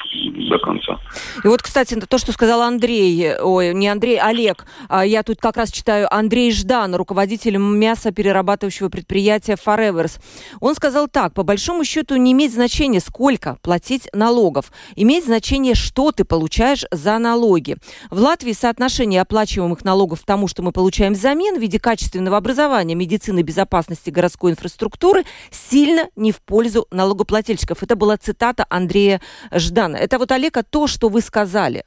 до 0.50 0.60
конца. 0.60 1.00
И 1.44 1.48
вот, 1.48 1.62
кстати, 1.62 2.00
то, 2.00 2.18
что 2.18 2.32
сказал 2.32 2.62
Андрей, 2.62 3.38
ой, 3.42 3.74
не 3.74 3.88
Андрей, 3.88 4.20
Олег, 4.20 4.66
а 4.90 5.06
я 5.06 5.24
тут 5.24 5.40
как 5.40 5.58
раз 5.58 5.72
читаю 5.72 6.08
Андрей 6.14 6.52
Ждан, 6.52 6.96
руководитель 6.96 7.58
мясоперерабатывающего 7.58 8.90
предприятия 8.90 9.56
Forevers. 9.56 10.20
Он 10.60 10.76
сказал 10.76 11.08
так, 11.08 11.34
по 11.34 11.44
большому 11.44 11.86
счету 11.86 12.18
не 12.18 12.34
имеет 12.34 12.52
значения, 12.52 13.00
сколько 13.00 13.58
платить 13.62 14.10
налогов. 14.14 14.72
Имеет 14.96 15.26
значение, 15.26 15.76
что 15.76 16.12
ты 16.12 16.26
получаешь 16.26 16.86
за 16.92 17.18
налоги. 17.20 17.78
В 18.12 18.20
Латвии 18.20 18.52
соотношение 18.52 19.22
оплачиваемых 19.22 19.84
налогов 19.86 20.22
к 20.22 20.26
тому, 20.26 20.48
что 20.48 20.62
мы 20.62 20.72
получаем 20.72 21.14
взамен 21.14 21.58
в 21.58 21.62
виде 21.62 21.75
качественного 21.78 22.38
образования, 22.38 22.96
медицины, 22.96 23.42
безопасности 23.42 24.10
городской 24.10 24.52
инфраструктуры 24.52 25.24
сильно 25.52 26.08
не 26.16 26.32
в 26.32 26.42
пользу 26.42 26.88
налогоплательщиков. 26.92 27.84
Это 27.84 27.96
была 27.96 28.18
цитата 28.18 28.66
Андрея 28.70 29.22
Ждана. 29.52 29.96
Это 29.98 30.18
вот, 30.18 30.32
Олег, 30.32 30.58
то, 30.70 30.88
что 30.88 31.10
вы 31.10 31.22
сказали. 31.22 31.86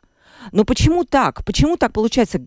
Но 0.53 0.65
почему 0.65 1.05
так? 1.05 1.45
Почему 1.45 1.77
так 1.77 1.93
получается? 1.93 2.41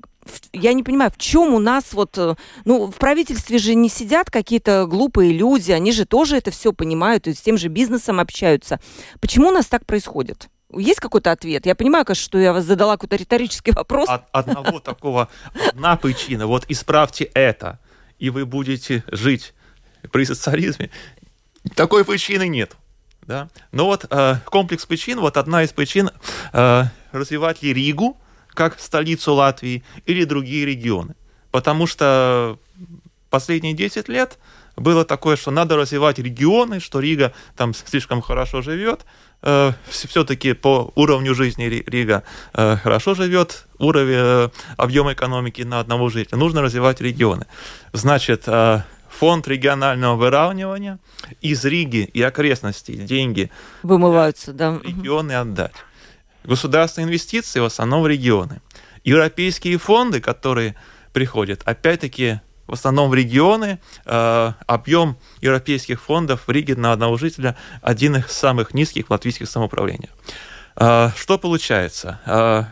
Я 0.53 0.73
не 0.73 0.83
понимаю, 0.83 1.11
в 1.11 1.17
чем 1.17 1.53
у 1.53 1.59
нас 1.59 1.93
вот... 1.93 2.17
Э, 2.17 2.35
ну, 2.63 2.87
в 2.91 2.95
правительстве 2.95 3.57
же 3.57 3.73
не 3.73 3.89
сидят 3.89 4.29
какие-то 4.29 4.85
глупые 4.85 5.33
люди, 5.33 5.71
они 5.71 5.91
же 5.91 6.05
тоже 6.05 6.37
это 6.37 6.51
все 6.51 6.73
понимают 6.73 7.27
и 7.27 7.33
с 7.33 7.41
тем 7.41 7.57
же 7.57 7.69
бизнесом 7.69 8.19
общаются. 8.19 8.79
Почему 9.19 9.49
у 9.49 9.51
нас 9.51 9.65
так 9.65 9.85
происходит? 9.85 10.47
Есть 10.77 10.99
какой-то 10.99 11.31
ответ? 11.31 11.65
Я 11.65 11.75
понимаю, 11.75 12.05
конечно, 12.05 12.23
что 12.23 12.37
я 12.37 12.53
вас 12.53 12.65
задала 12.65 12.93
какой-то 12.93 13.15
риторический 13.15 13.71
вопрос. 13.71 14.07
От 14.09 14.25
одного 14.31 14.79
такого, 14.79 15.29
одна 15.69 15.97
причина, 15.97 16.47
вот 16.47 16.65
исправьте 16.69 17.25
это, 17.25 17.79
и 18.19 18.29
вы 18.29 18.45
будете 18.45 19.03
жить 19.07 19.53
при 20.11 20.25
социализме. 20.25 20.89
Такой 21.75 22.05
причины 22.05 22.47
нет. 22.47 22.75
Да? 23.23 23.49
Но 23.71 23.85
вот 23.85 24.05
э, 24.09 24.35
комплекс 24.45 24.85
причин, 24.85 25.19
вот 25.19 25.37
одна 25.37 25.63
из 25.63 25.71
причин 25.71 26.09
э, 26.53 26.83
развивать 27.11 27.61
ли 27.61 27.73
Ригу 27.73 28.17
как 28.49 28.79
столицу 28.79 29.33
Латвии 29.33 29.83
или 30.05 30.23
другие 30.23 30.65
регионы. 30.65 31.15
Потому 31.51 31.87
что 31.87 32.57
последние 33.29 33.73
10 33.73 34.09
лет 34.09 34.39
было 34.75 35.05
такое, 35.05 35.35
что 35.35 35.51
надо 35.51 35.77
развивать 35.77 36.19
регионы, 36.19 36.79
что 36.79 36.99
Рига 36.99 37.33
там 37.55 37.73
слишком 37.73 38.21
хорошо 38.21 38.61
живет, 38.61 39.05
э, 39.41 39.71
все-таки 39.87 40.53
по 40.53 40.91
уровню 40.95 41.35
жизни 41.35 41.65
Рига 41.65 42.23
э, 42.53 42.77
хорошо 42.77 43.13
живет, 43.15 43.67
уровень 43.77 44.15
э, 44.17 44.49
объема 44.77 45.13
экономики 45.13 45.61
на 45.61 45.79
одного 45.79 46.09
жителя. 46.09 46.37
Нужно 46.37 46.61
развивать 46.61 47.01
регионы. 47.01 47.45
Значит, 47.93 48.43
э, 48.47 48.81
фонд 49.09 49.47
регионального 49.47 50.15
выравнивания 50.15 50.99
из 51.41 51.63
Риги 51.65 52.09
и 52.13 52.21
окрестностей 52.21 52.95
деньги 52.95 53.51
вымываются, 53.83 54.53
да. 54.53 54.79
Регионы 54.83 55.33
отдать. 55.33 55.73
Государственные 56.43 57.07
инвестиции 57.07 57.59
в 57.59 57.65
основном 57.65 58.01
в 58.01 58.07
регионы. 58.07 58.61
Европейские 59.03 59.77
фонды, 59.77 60.21
которые 60.21 60.75
приходят, 61.13 61.61
опять-таки 61.65 62.39
в 62.71 62.73
основном 62.73 63.09
в 63.09 63.13
регионы. 63.13 63.79
Э, 64.05 64.53
объем 64.65 65.17
европейских 65.41 66.01
фондов 66.01 66.47
в 66.47 66.51
Риге 66.51 66.75
на 66.75 66.93
одного 66.93 67.17
жителя 67.17 67.57
один 67.81 68.15
из 68.15 68.31
самых 68.31 68.73
низких 68.73 69.07
в 69.07 69.11
латвийских 69.11 69.49
самоуправлениях. 69.49 70.11
Э, 70.77 71.09
что 71.17 71.37
получается? 71.37 72.21
Э, 72.25 72.63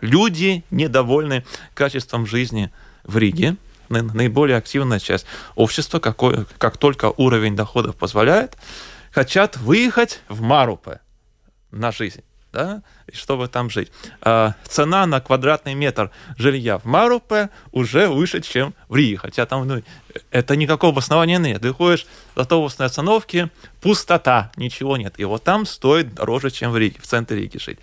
люди 0.00 0.64
недовольны 0.70 1.44
качеством 1.74 2.24
жизни 2.24 2.70
в 3.02 3.18
Риге, 3.18 3.56
наиболее 3.88 4.56
активная 4.56 5.00
часть 5.00 5.26
общества, 5.56 5.98
какой, 5.98 6.46
как 6.58 6.78
только 6.78 7.12
уровень 7.16 7.56
доходов 7.56 7.96
позволяет, 7.96 8.56
хотят 9.10 9.56
выехать 9.56 10.20
в 10.28 10.40
Марупе 10.40 11.00
на 11.72 11.90
жизнь 11.90 12.22
да, 12.52 12.82
чтобы 13.12 13.48
там 13.48 13.70
жить. 13.70 13.90
А, 14.20 14.54
цена 14.64 15.06
на 15.06 15.20
квадратный 15.20 15.74
метр 15.74 16.10
жилья 16.36 16.78
в 16.78 16.84
Марупе 16.84 17.50
уже 17.72 18.08
выше, 18.08 18.40
чем 18.40 18.74
в 18.88 18.96
Риге, 18.96 19.16
хотя 19.16 19.46
там 19.46 19.66
ну, 19.66 19.82
это 20.30 20.56
никакого 20.56 20.98
основания 20.98 21.38
нет. 21.38 21.62
Ты 21.62 21.72
ходишь 21.72 22.06
в 22.34 22.40
автобусной 22.40 22.86
остановке, 22.86 23.50
пустота, 23.80 24.52
ничего 24.56 24.96
нет. 24.96 25.14
И 25.16 25.24
вот 25.24 25.42
там 25.42 25.66
стоит 25.66 26.14
дороже, 26.14 26.50
чем 26.50 26.72
в 26.72 26.76
Риге, 26.76 27.00
в 27.00 27.06
центре 27.06 27.40
Риги 27.40 27.58
жить. 27.58 27.78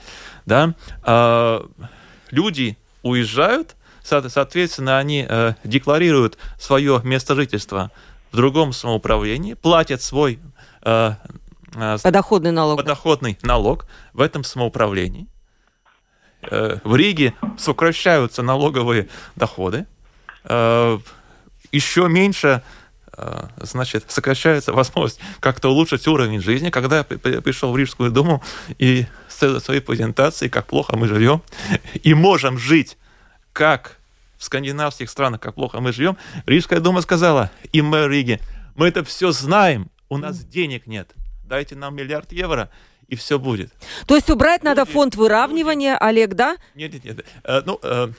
Да? 0.45 0.75
А, 1.03 1.65
люди 2.29 2.77
уезжают, 3.01 3.75
соответственно, 4.03 4.97
они 4.97 5.25
э, 5.27 5.53
декларируют 5.63 6.37
свое 6.59 6.99
место 7.03 7.35
жительства 7.35 7.91
в 8.31 8.35
другом 8.35 8.73
самоуправлении, 8.73 9.53
платят 9.53 10.01
свой 10.01 10.39
Э, 10.81 11.15
подоходный 12.03 12.51
налог. 12.51 12.77
Подоходный 12.77 13.37
налог 13.41 13.85
в 14.13 14.21
этом 14.21 14.43
самоуправлении. 14.43 15.27
Э, 16.41 16.79
в 16.83 16.95
Риге 16.95 17.33
сокращаются 17.57 18.41
налоговые 18.41 19.09
доходы. 19.35 19.85
Э, 20.43 20.97
Еще 21.71 22.07
меньше 22.07 22.63
значит, 23.61 24.05
сокращается 24.07 24.71
возможность 24.71 25.19
как-то 25.41 25.69
улучшить 25.69 26.07
уровень 26.07 26.41
жизни. 26.41 26.69
Когда 26.69 26.97
я 26.97 27.03
пришел 27.03 27.71
в 27.71 27.77
Рижскую 27.77 28.11
думу 28.11 28.41
и 28.77 29.07
с 29.27 29.59
своей 29.59 29.81
презентацией, 29.81 30.49
как 30.49 30.67
плохо 30.67 30.95
мы 30.95 31.07
живем, 31.07 31.41
и 32.01 32.13
можем 32.13 32.57
жить 32.57 32.97
как 33.51 33.97
в 34.37 34.43
скандинавских 34.45 35.09
странах, 35.09 35.41
как 35.41 35.55
плохо 35.55 35.81
мы 35.81 35.91
живем, 35.91 36.17
Рижская 36.45 36.79
дума 36.79 37.01
сказала, 37.01 37.51
и 37.73 37.81
мэр 37.81 38.09
Риги, 38.09 38.39
мы 38.75 38.87
это 38.87 39.03
все 39.03 39.31
знаем, 39.31 39.91
у 40.07 40.17
нас 40.17 40.39
денег 40.39 40.87
нет 40.87 41.13
дайте 41.49 41.75
нам 41.75 41.95
миллиард 41.95 42.31
евро, 42.31 42.69
и 43.07 43.15
все 43.15 43.39
будет. 43.39 43.73
То 44.05 44.15
есть 44.15 44.29
убрать 44.29 44.61
люди, 44.61 44.69
надо 44.69 44.85
фонд 44.85 45.15
выравнивания, 45.15 45.93
люди... 45.93 46.03
Олег, 46.03 46.33
да? 46.35 46.57
Нет, 46.75 46.93
нет, 46.93 47.03
нет. 47.03 47.25
Э, 47.43 47.61
ну, 47.65 47.79
э, 47.81 48.09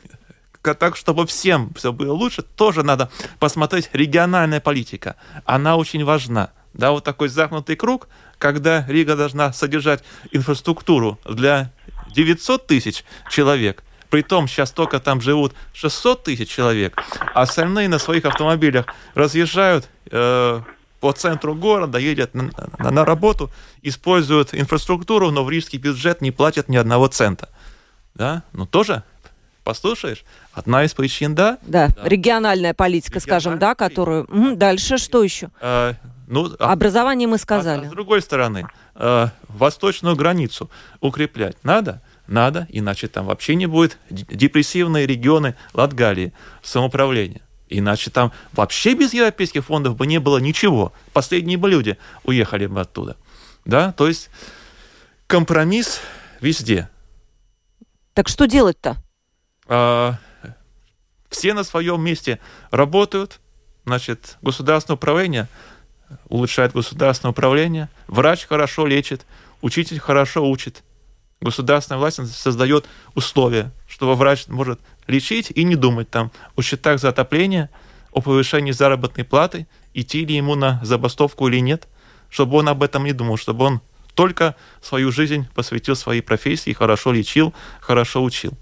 так, 0.62 0.96
чтобы 0.96 1.26
всем 1.26 1.72
все 1.74 1.92
было 1.92 2.12
лучше, 2.12 2.42
тоже 2.42 2.82
надо 2.82 3.10
посмотреть 3.38 3.88
региональная 3.92 4.60
политика. 4.60 5.16
Она 5.44 5.76
очень 5.76 6.04
важна. 6.04 6.50
Да, 6.74 6.90
вот 6.90 7.04
такой 7.04 7.28
замкнутый 7.28 7.76
круг, 7.76 8.08
когда 8.38 8.84
Рига 8.88 9.16
должна 9.16 9.52
содержать 9.52 10.04
инфраструктуру 10.32 11.18
для 11.24 11.72
900 12.14 12.66
тысяч 12.66 13.04
человек, 13.28 13.82
при 14.08 14.22
том 14.22 14.48
сейчас 14.48 14.72
только 14.72 14.98
там 14.98 15.20
живут 15.20 15.54
600 15.72 16.24
тысяч 16.24 16.48
человек, 16.48 16.96
а 17.34 17.42
остальные 17.42 17.88
на 17.88 17.98
своих 17.98 18.24
автомобилях 18.24 18.86
разъезжают 19.14 19.88
э, 20.10 20.60
по 21.00 21.12
центру 21.12 21.54
города, 21.54 21.98
едет 21.98 22.34
на, 22.34 22.50
на, 22.78 22.90
на 22.90 23.04
работу, 23.04 23.50
используют 23.82 24.54
инфраструктуру, 24.54 25.30
но 25.30 25.44
в 25.44 25.50
рижский 25.50 25.78
бюджет 25.78 26.20
не 26.20 26.30
платят 26.30 26.68
ни 26.68 26.76
одного 26.76 27.08
цента. 27.08 27.48
Да? 28.14 28.42
Ну, 28.52 28.66
тоже 28.66 29.02
послушаешь, 29.64 30.24
одна 30.52 30.84
из 30.84 30.94
причин, 30.94 31.34
да. 31.34 31.58
Да, 31.62 31.88
да. 31.88 32.08
региональная 32.08 32.74
политика, 32.74 33.18
региональная 33.18 33.40
скажем, 33.40 33.58
да, 33.58 33.74
которую... 33.74 34.24
Угу. 34.24 34.56
Дальше 34.56 34.98
что 34.98 35.22
еще? 35.22 35.50
Э, 35.60 35.94
Ну, 36.26 36.54
а, 36.58 36.72
Образование 36.72 37.28
мы 37.28 37.38
сказали. 37.38 37.84
А, 37.84 37.86
а 37.86 37.88
с 37.88 37.90
другой 37.90 38.22
стороны, 38.22 38.66
э, 38.94 39.28
восточную 39.48 40.16
границу 40.16 40.70
укреплять 41.00 41.56
надо? 41.64 42.02
Надо, 42.26 42.68
иначе 42.70 43.08
там 43.08 43.26
вообще 43.26 43.56
не 43.56 43.66
будет 43.66 43.98
депрессивные 44.08 45.06
регионы 45.06 45.56
Латгалии, 45.72 46.32
самоуправления. 46.62 47.40
Иначе 47.70 48.10
там 48.10 48.32
вообще 48.52 48.94
без 48.94 49.14
европейских 49.14 49.64
фондов 49.64 49.96
бы 49.96 50.06
не 50.06 50.18
было 50.18 50.38
ничего. 50.38 50.92
Последние 51.12 51.56
бы 51.56 51.70
люди 51.70 51.96
уехали 52.24 52.66
бы 52.66 52.80
оттуда. 52.80 53.16
Да, 53.64 53.92
то 53.92 54.08
есть 54.08 54.28
компромисс 55.26 56.00
везде. 56.40 56.90
Так 58.14 58.28
что 58.28 58.46
делать-то? 58.46 58.96
А, 59.68 60.18
все 61.28 61.54
на 61.54 61.64
своем 61.64 62.02
месте 62.02 62.40
работают. 62.70 63.40
Значит, 63.84 64.36
государственное 64.42 64.96
управление 64.96 65.48
улучшает 66.28 66.72
государственное 66.72 67.32
управление, 67.32 67.88
врач 68.06 68.46
хорошо 68.46 68.86
лечит, 68.86 69.26
учитель 69.62 69.98
хорошо 69.98 70.48
учит. 70.48 70.82
Государственная 71.40 71.98
власть 71.98 72.18
создает 72.36 72.86
условия, 73.14 73.72
чтобы 73.88 74.14
врач 74.14 74.46
может 74.48 74.78
лечить 75.06 75.50
и 75.54 75.64
не 75.64 75.74
думать 75.74 76.10
там 76.10 76.30
о 76.54 76.60
счетах 76.60 77.00
за 77.00 77.08
отопление, 77.08 77.70
о 78.12 78.20
повышении 78.20 78.72
заработной 78.72 79.24
платы, 79.24 79.66
идти 79.94 80.26
ли 80.26 80.36
ему 80.36 80.54
на 80.54 80.80
забастовку 80.84 81.48
или 81.48 81.58
нет, 81.60 81.88
чтобы 82.28 82.58
он 82.58 82.68
об 82.68 82.82
этом 82.82 83.04
не 83.04 83.12
думал, 83.12 83.38
чтобы 83.38 83.64
он 83.64 83.80
только 84.14 84.54
свою 84.82 85.12
жизнь 85.12 85.48
посвятил 85.54 85.96
своей 85.96 86.20
профессии, 86.20 86.72
хорошо 86.72 87.12
лечил, 87.12 87.54
хорошо 87.80 88.22
учил. 88.22 88.52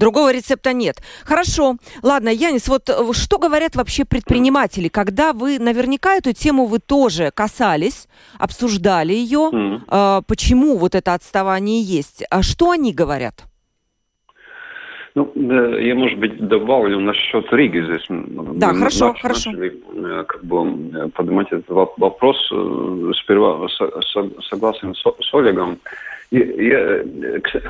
Другого 0.00 0.32
рецепта 0.32 0.72
нет. 0.72 0.96
Хорошо. 1.24 1.76
Ладно, 2.02 2.30
Янис, 2.30 2.68
вот 2.68 2.88
э, 2.88 3.12
что 3.12 3.38
говорят 3.38 3.76
вообще 3.76 4.04
предприниматели? 4.04 4.88
Когда 4.88 5.32
вы, 5.32 5.58
наверняка 5.58 6.14
эту 6.14 6.32
тему 6.32 6.64
вы 6.64 6.78
тоже 6.78 7.30
касались, 7.34 8.08
обсуждали 8.38 9.12
ее, 9.12 9.50
mm-hmm. 9.52 9.80
э, 9.88 10.22
почему 10.26 10.78
вот 10.78 10.94
это 10.94 11.12
отставание 11.14 11.82
есть. 11.82 12.24
А 12.30 12.42
что 12.42 12.70
они 12.70 12.94
говорят? 12.94 13.44
Ну, 15.14 15.32
я, 15.34 15.94
может 15.94 16.18
быть, 16.18 16.38
добавлю 16.46 17.00
насчет 17.00 17.52
Риги 17.52 17.84
здесь. 17.84 18.06
Да, 18.08 18.72
Мы 18.72 18.78
хорошо, 18.78 19.08
начали, 19.08 19.20
хорошо. 19.22 19.50
Э, 19.52 20.24
как 20.24 20.44
бы 20.44 21.10
поднимать 21.14 21.48
этот 21.48 21.68
вопрос. 21.68 22.36
Э, 22.52 23.12
сперва 23.22 23.68
согласен 24.48 24.94
с, 24.94 25.02
с 25.02 25.34
Олегом. 25.34 25.78
Я, 26.30 27.02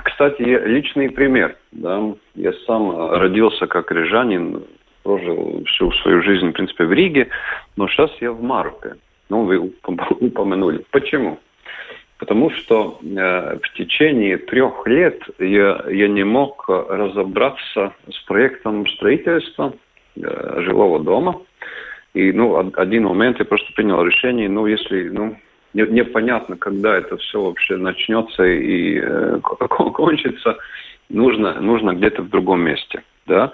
кстати, 0.05 0.43
я 0.43 0.59
личный 0.67 1.11
пример. 1.11 1.57
Да? 1.73 2.15
Я 2.35 2.53
сам 2.67 3.13
родился 3.13 3.67
как 3.67 3.91
рижанин, 3.91 4.65
прожил 5.03 5.65
всю 5.67 5.91
свою 5.93 6.23
жизнь, 6.23 6.49
в 6.49 6.53
принципе, 6.53 6.85
в 6.85 6.93
Риге, 6.93 7.29
но 7.77 7.89
сейчас 7.89 8.11
я 8.21 8.33
в 8.33 8.43
Марпе. 8.43 8.97
Ну, 9.31 9.45
вы 9.45 9.59
упомянули. 10.21 10.85
Почему? 10.91 11.39
Потому 12.19 12.51
что 12.51 12.99
э, 13.03 13.59
в 13.63 13.73
течение 13.79 14.37
трех 14.37 14.87
лет 14.87 15.23
я, 15.39 15.83
я 15.89 16.09
не 16.09 16.23
мог 16.23 16.69
разобраться 16.69 17.95
с 18.11 18.19
проектом 18.27 18.87
строительства 18.89 19.73
э, 20.17 20.61
жилого 20.61 21.01
дома. 21.01 21.41
И 22.13 22.31
ну, 22.33 22.71
один 22.75 23.05
момент 23.05 23.39
я 23.39 23.47
просто 23.47 23.73
принял 23.73 24.05
решение, 24.05 24.51
ну, 24.51 24.67
если 24.67 25.09
ну, 25.09 25.37
непонятно, 25.75 26.57
когда 26.57 26.97
это 26.97 27.17
все 27.19 27.43
вообще 27.43 27.77
начнется 27.77 28.45
и 28.45 28.99
э, 29.01 29.39
кончится, 29.69 30.57
нужно, 31.09 31.61
нужно 31.61 31.95
где-то 31.95 32.23
в 32.23 32.29
другом 32.29 32.63
месте. 32.63 33.03
Да? 33.27 33.53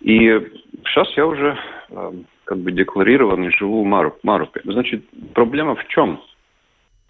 И 0.00 0.40
сейчас 0.84 1.08
я 1.16 1.26
уже 1.26 1.58
э, 1.90 2.12
как 2.44 2.58
бы 2.58 2.72
декларированный 2.72 3.50
живу 3.50 3.82
в 3.82 3.86
Мару, 3.86 4.16
Марупе. 4.22 4.60
Значит, 4.64 5.04
проблема 5.34 5.74
в 5.74 5.86
чем? 5.88 6.20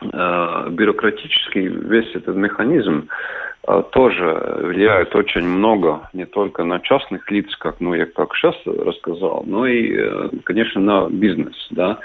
Э, 0.00 0.68
бюрократический 0.70 1.66
весь 1.66 2.14
этот 2.14 2.36
механизм 2.36 3.08
э, 3.08 3.47
тоже 3.92 4.60
влияет 4.62 5.14
очень 5.14 5.46
много 5.46 6.08
не 6.12 6.24
только 6.24 6.64
на 6.64 6.80
частных 6.80 7.30
лиц, 7.30 7.54
как 7.56 7.80
ну 7.80 7.94
я 7.94 8.06
как 8.06 8.34
сейчас 8.34 8.56
рассказал, 8.64 9.44
но 9.46 9.66
и, 9.66 9.94
э, 9.94 10.30
конечно, 10.44 10.80
на 10.80 11.08
бизнес, 11.10 11.54
да. 11.70 11.98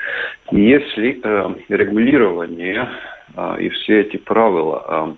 Если 0.52 1.22
э, 1.24 1.56
регулирование 1.70 2.90
э, 3.36 3.56
и 3.62 3.70
все 3.70 4.02
эти 4.02 4.18
правила 4.18 5.16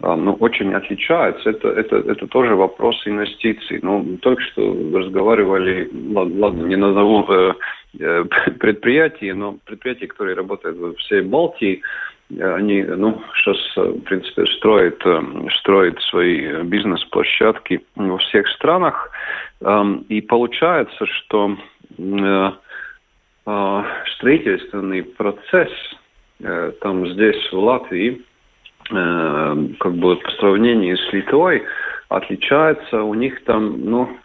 э, 0.00 0.14
ну, 0.16 0.34
очень 0.34 0.74
отличаются. 0.74 1.50
Это, 1.50 1.70
это, 1.70 1.96
это 1.96 2.28
тоже 2.28 2.54
вопрос 2.54 3.02
инвестиций. 3.04 3.80
Ну, 3.82 4.16
только 4.22 4.40
что 4.42 4.62
разговаривали, 4.94 5.90
ладно, 6.14 6.66
не 6.66 6.76
назову 6.76 7.26
э, 7.28 7.54
Э, 7.98 8.24
предприятий, 8.60 9.32
но 9.32 9.58
предприятия, 9.64 10.06
которые 10.06 10.36
работают 10.36 10.76
во 10.78 10.94
всей 10.94 11.22
Балтии, 11.22 11.76
э, 11.76 11.80
они, 12.30 12.82
ну, 12.82 13.22
сейчас, 13.34 13.56
э, 13.76 13.82
в 13.82 14.00
принципе, 14.00 14.46
строят, 14.46 15.02
строят 15.60 16.00
свои 16.02 16.62
бизнес-площадки 16.62 17.80
во 17.96 18.18
всех 18.18 18.48
странах. 18.48 19.10
Эм, 19.60 20.04
и 20.08 20.20
получается, 20.20 21.06
что 21.06 21.56
строительственный 24.16 25.02
процесс 25.02 25.72
там 26.82 27.08
здесь, 27.08 27.50
в 27.50 27.58
Латвии, 27.58 28.22
как 28.90 29.94
бы 29.94 30.16
по 30.16 30.30
сравнению 30.32 30.98
с 30.98 31.12
Литвой, 31.12 31.64
отличается 32.08 33.02
у 33.02 33.14
них 33.14 33.42
там 33.44 33.80
ну, 33.84 34.18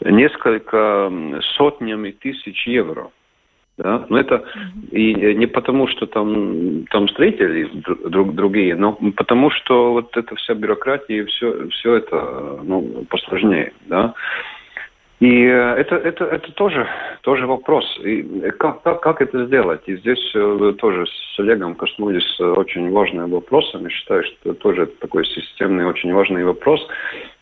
несколько 0.00 1.12
сотнями 1.56 2.10
тысяч 2.12 2.66
евро. 2.66 3.10
Да? 3.82 4.06
Но 4.08 4.18
это 4.18 4.44
и 4.92 5.34
не 5.34 5.46
потому, 5.46 5.88
что 5.88 6.06
там, 6.06 6.86
там 6.90 7.08
строители 7.08 7.68
друг, 8.08 8.34
другие, 8.34 8.76
но 8.76 8.92
потому, 9.16 9.50
что 9.50 9.92
вот 9.92 10.16
эта 10.16 10.36
вся 10.36 10.54
бюрократия 10.54 11.22
и 11.22 11.24
все, 11.24 11.68
все 11.68 11.96
это 11.96 12.60
ну, 12.62 13.04
посложнее. 13.10 13.72
Да? 13.86 14.14
И 15.18 15.44
э, 15.44 15.74
это, 15.78 15.96
это, 15.96 16.24
это 16.26 16.52
тоже, 16.52 16.86
тоже 17.22 17.46
вопрос. 17.46 17.84
И 18.04 18.22
как, 18.58 18.82
как, 18.82 19.00
как 19.00 19.20
это 19.20 19.46
сделать? 19.46 19.82
И 19.86 19.96
здесь 19.96 20.32
тоже 20.78 21.06
с 21.06 21.40
Олегом 21.40 21.74
коснулись 21.74 22.40
очень 22.40 22.88
важным 22.90 23.30
вопросом. 23.30 23.82
Я 23.82 23.90
считаю, 23.90 24.22
что 24.22 24.50
это 24.50 24.54
тоже 24.54 24.86
такой 24.86 25.26
системный, 25.26 25.86
очень 25.86 26.12
важный 26.12 26.44
вопрос. 26.44 26.86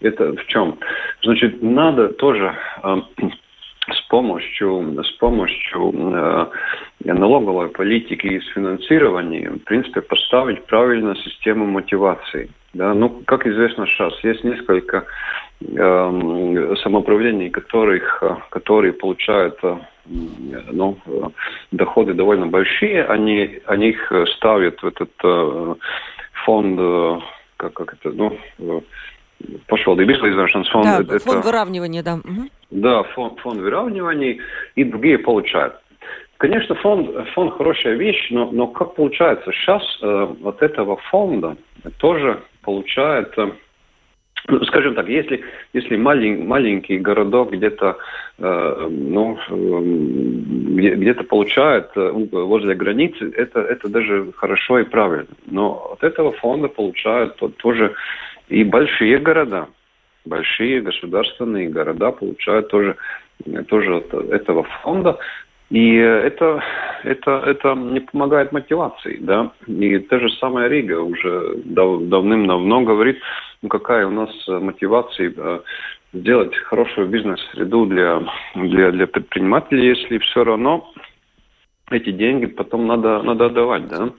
Это 0.01 0.33
в 0.33 0.47
чем? 0.47 0.79
Значит, 1.23 1.63
надо 1.63 2.09
тоже 2.09 2.55
э, 2.83 2.97
с 3.93 4.01
помощью, 4.09 5.03
с 5.03 5.11
помощью 5.19 5.93
э, 5.95 6.47
налоговой 7.05 7.69
политики 7.69 8.27
и 8.27 8.41
с 8.41 8.47
финансированием, 8.49 9.59
в 9.59 9.65
принципе, 9.65 10.01
поставить 10.01 10.65
правильно 10.67 11.15
систему 11.17 11.67
мотивации. 11.67 12.51
Да? 12.75 12.95
Ну, 12.95 13.23
как 13.27 13.47
известно 13.47 13.87
сейчас, 13.87 14.13
есть 14.23 14.45
несколько 14.45 15.05
э, 15.61 16.75
самоуправлений, 16.83 17.51
которых, 17.51 18.23
которые 18.51 18.93
получают 18.93 19.59
э, 19.63 19.77
ну, 20.07 20.99
доходы 21.71 22.15
довольно 22.15 22.47
большие, 22.47 23.05
они, 23.05 23.61
они 23.67 23.91
их 23.91 24.13
ставят 24.37 24.83
в 24.83 24.87
этот 24.87 25.11
э, 25.23 25.75
фонд, 26.45 26.79
э, 26.81 27.19
как, 27.57 27.73
как 27.75 27.95
это, 27.95 28.11
ну, 28.11 28.39
pašvaldību 29.71 30.17
izlīdzināšanas 30.17 30.71
фонд. 30.73 30.85
Да, 30.85 31.01
это, 31.01 31.25
фонд 31.25 31.45
выравнивания, 31.45 32.03
да. 32.03 32.19
Да, 32.71 33.03
фонд, 33.03 33.41
фонд 33.41 33.61
выравнивания 33.61 34.39
и 34.75 34.85
другие 34.85 35.19
получают. 35.19 35.75
Конечно, 36.39 36.75
фонд, 36.77 37.11
фонд 37.35 37.55
хорошая 37.55 37.95
вещь, 37.95 38.29
но, 38.31 38.51
но 38.51 38.67
как 38.69 38.95
получается, 38.95 39.53
сейчас 39.53 39.83
э, 40.01 40.35
от 40.45 40.63
этого 40.63 40.97
фонда 41.11 41.57
тоже 41.99 42.41
получает 42.63 43.37
э, 43.37 43.51
ну, 44.49 44.65
скажем 44.65 44.95
так, 44.95 45.09
если, 45.09 45.43
если 45.73 45.97
малень, 45.97 46.47
маленький 46.47 46.99
городок 46.99 47.53
где-то 47.53 47.99
э, 48.39 48.89
ну, 48.91 49.39
э, 49.49 49.81
где-то 50.97 51.25
получает 51.25 51.91
э, 51.97 52.11
возле 52.33 52.75
границы, 52.75 53.33
это, 53.37 53.61
это 53.61 53.89
даже 53.89 54.33
хорошо 54.37 54.79
и 54.79 54.85
правильно. 54.85 55.29
Но 55.47 55.93
от 55.93 56.03
этого 56.05 56.33
фонда 56.33 56.69
получают 56.69 57.37
тоже 57.59 57.95
и 58.49 58.65
большие 58.65 59.19
города. 59.19 59.69
Большие 60.25 60.83
государственные 60.83 61.69
города 61.69 62.13
получают 62.13 62.69
тоже, 62.69 62.97
тоже 63.69 63.97
от 63.97 64.13
этого 64.13 64.65
фонда. 64.83 65.19
И 65.71 65.95
это, 65.95 66.63
это, 67.05 67.43
это 67.47 67.75
не 67.75 68.01
помогает 68.01 68.51
мотивации, 68.51 69.19
да. 69.21 69.53
И 69.69 69.99
та 69.99 70.19
же 70.19 70.29
самая 70.41 70.69
Рига 70.69 71.01
уже 71.01 71.55
дав, 71.65 72.03
давным-давно 72.03 72.83
говорит, 72.83 73.19
ну 73.63 73.69
какая 73.69 74.07
у 74.07 74.11
нас 74.11 74.31
мотивация 74.49 75.33
э, 75.37 75.61
сделать 76.13 76.57
хорошую 76.57 77.07
бизнес-среду 77.07 77.87
для, 77.87 78.21
для, 78.57 78.91
для 78.91 79.07
предпринимателей, 79.07 79.87
если 79.87 80.19
все 80.19 80.43
равно 80.43 80.93
эти 81.91 82.11
деньги 82.11 82.47
потом 82.47 82.87
надо, 82.87 83.23
надо 83.23 83.47
отдавать, 83.47 83.89
да. 83.89 84.11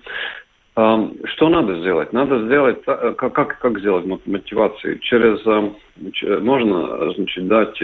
Что 0.74 1.50
надо 1.50 1.80
сделать? 1.80 2.14
Надо 2.14 2.46
сделать, 2.46 2.80
э, 2.88 3.14
как, 3.18 3.34
как, 3.34 3.60
как 3.60 3.80
сделать 3.80 4.06
мотивацию? 4.26 5.00
Через, 5.00 5.46
э, 5.46 6.40
можно, 6.40 7.12
значит, 7.14 7.48
дать 7.48 7.78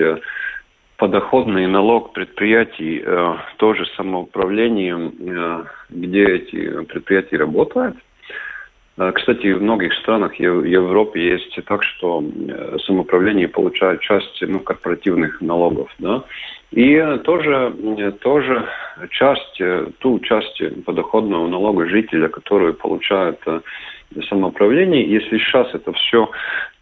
подоходный 0.98 1.68
налог 1.68 2.14
предприятий 2.14 3.02
э, 3.06 3.36
тоже 3.58 3.86
самоуправлением, 3.96 5.14
э, 5.20 5.66
где 5.90 6.26
эти 6.26 6.84
предприятия 6.86 7.38
работают. 7.38 7.96
Э, 8.98 9.12
кстати, 9.14 9.54
в 9.54 9.62
многих 9.62 9.94
странах 9.94 10.36
Европы 10.36 11.20
есть 11.20 11.58
так, 11.66 11.84
что 11.84 12.24
э, 12.24 12.78
самоуправление 12.86 13.48
получает 13.48 14.02
часть 14.02 14.42
ну, 14.42 14.60
корпоративных 14.60 15.40
налогов. 15.40 15.90
Да? 16.00 16.24
И 16.72 17.02
тоже, 17.24 17.74
э, 17.98 18.12
тоже 18.20 18.68
часть, 19.12 19.62
ту 20.00 20.20
часть 20.20 20.62
подоходного 20.86 21.48
налога 21.48 21.88
жителя, 21.88 22.28
которую 22.28 22.74
получает 22.74 23.40
самоуправление, 24.30 25.10
если 25.10 25.38
сейчас 25.38 25.74
это 25.74 25.94
все 25.94 26.30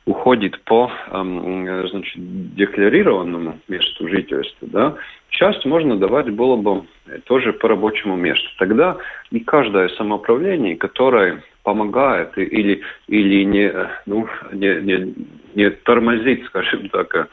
уходит 0.05 0.61
по 0.65 0.91
значит, 1.11 2.13
декларированному 2.55 3.59
месту 3.67 4.07
жительства, 4.07 4.67
да, 4.67 4.95
часть 5.29 5.65
можно 5.65 5.97
давать 5.97 6.29
было 6.29 6.55
бы 6.55 6.83
тоже 7.25 7.53
по 7.53 7.67
рабочему 7.67 8.15
месту. 8.15 8.47
Тогда 8.57 8.97
и 9.31 9.39
каждое 9.39 9.89
самоуправление, 9.89 10.77
которое 10.77 11.43
помогает 11.63 12.37
или, 12.37 12.81
или 13.07 13.43
не, 13.43 13.73
ну, 14.05 14.27
не, 14.53 14.81
не, 14.81 15.13
не 15.55 15.69
тормозит, 15.71 16.45
скажем 16.45 16.89
так, 16.89 17.27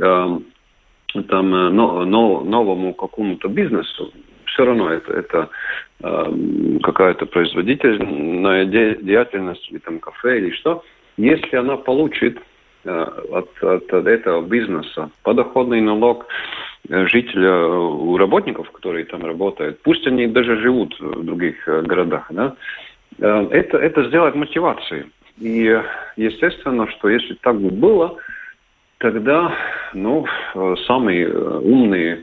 э, 0.00 0.38
там, 1.22 1.50
но, 1.50 2.04
но, 2.04 2.40
новому 2.40 2.94
какому-то 2.94 3.48
бизнесу, 3.48 4.12
все 4.46 4.64
равно 4.64 4.90
это, 4.90 5.12
это 5.12 5.48
э, 6.02 6.78
какая-то 6.82 7.26
производительная 7.26 8.64
деятельность, 8.64 9.70
или 9.70 9.78
там 9.78 9.98
кафе, 9.98 10.38
или 10.38 10.50
что, 10.50 10.82
если 11.16 11.56
она 11.56 11.76
получит 11.76 12.38
э, 12.84 13.06
от, 13.30 13.62
от 13.62 13.92
этого 13.92 14.42
бизнеса 14.42 15.10
подоходный 15.22 15.80
налог 15.80 16.26
э, 16.88 17.06
жителя, 17.06 17.50
э, 17.50 17.76
у 17.76 18.16
работников, 18.16 18.70
которые 18.70 19.04
там 19.04 19.24
работают, 19.24 19.80
пусть 19.82 20.06
они 20.06 20.26
даже 20.26 20.60
живут 20.60 20.98
в 20.98 21.24
других 21.24 21.56
городах, 21.66 22.26
да, 22.30 22.56
это, 23.18 23.78
это 23.78 24.04
сделать 24.08 24.34
мотивацией. 24.34 25.04
И 25.38 25.80
естественно, 26.16 26.88
что 26.90 27.08
если 27.08 27.34
так 27.34 27.60
бы 27.60 27.70
было, 27.70 28.16
тогда 29.04 29.54
ну, 29.92 30.24
самые 30.86 31.28
умные 31.28 32.22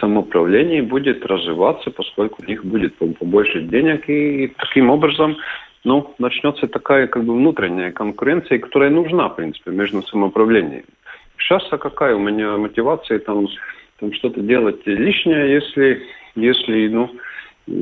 самоуправление 0.00 0.82
будет 0.82 1.26
развиваться, 1.26 1.90
поскольку 1.90 2.42
у 2.42 2.46
них 2.46 2.64
будет 2.64 2.94
побольше 2.96 3.60
денег, 3.60 4.08
и 4.08 4.50
таким 4.56 4.88
образом 4.88 5.36
ну, 5.84 6.14
начнется 6.18 6.66
такая 6.66 7.08
как 7.08 7.24
бы 7.24 7.34
внутренняя 7.34 7.92
конкуренция, 7.92 8.58
которая 8.58 8.88
нужна, 8.88 9.28
в 9.28 9.36
принципе, 9.36 9.70
между 9.70 10.00
самоуправлением. 10.00 10.84
Сейчас 11.36 11.62
а 11.70 11.76
какая 11.76 12.14
у 12.16 12.20
меня 12.20 12.56
мотивация 12.56 13.18
там, 13.18 13.46
там 14.00 14.10
что-то 14.14 14.40
делать 14.40 14.80
лишнее, 14.86 15.52
если, 15.52 16.02
если 16.36 16.88
ну, 16.88 17.10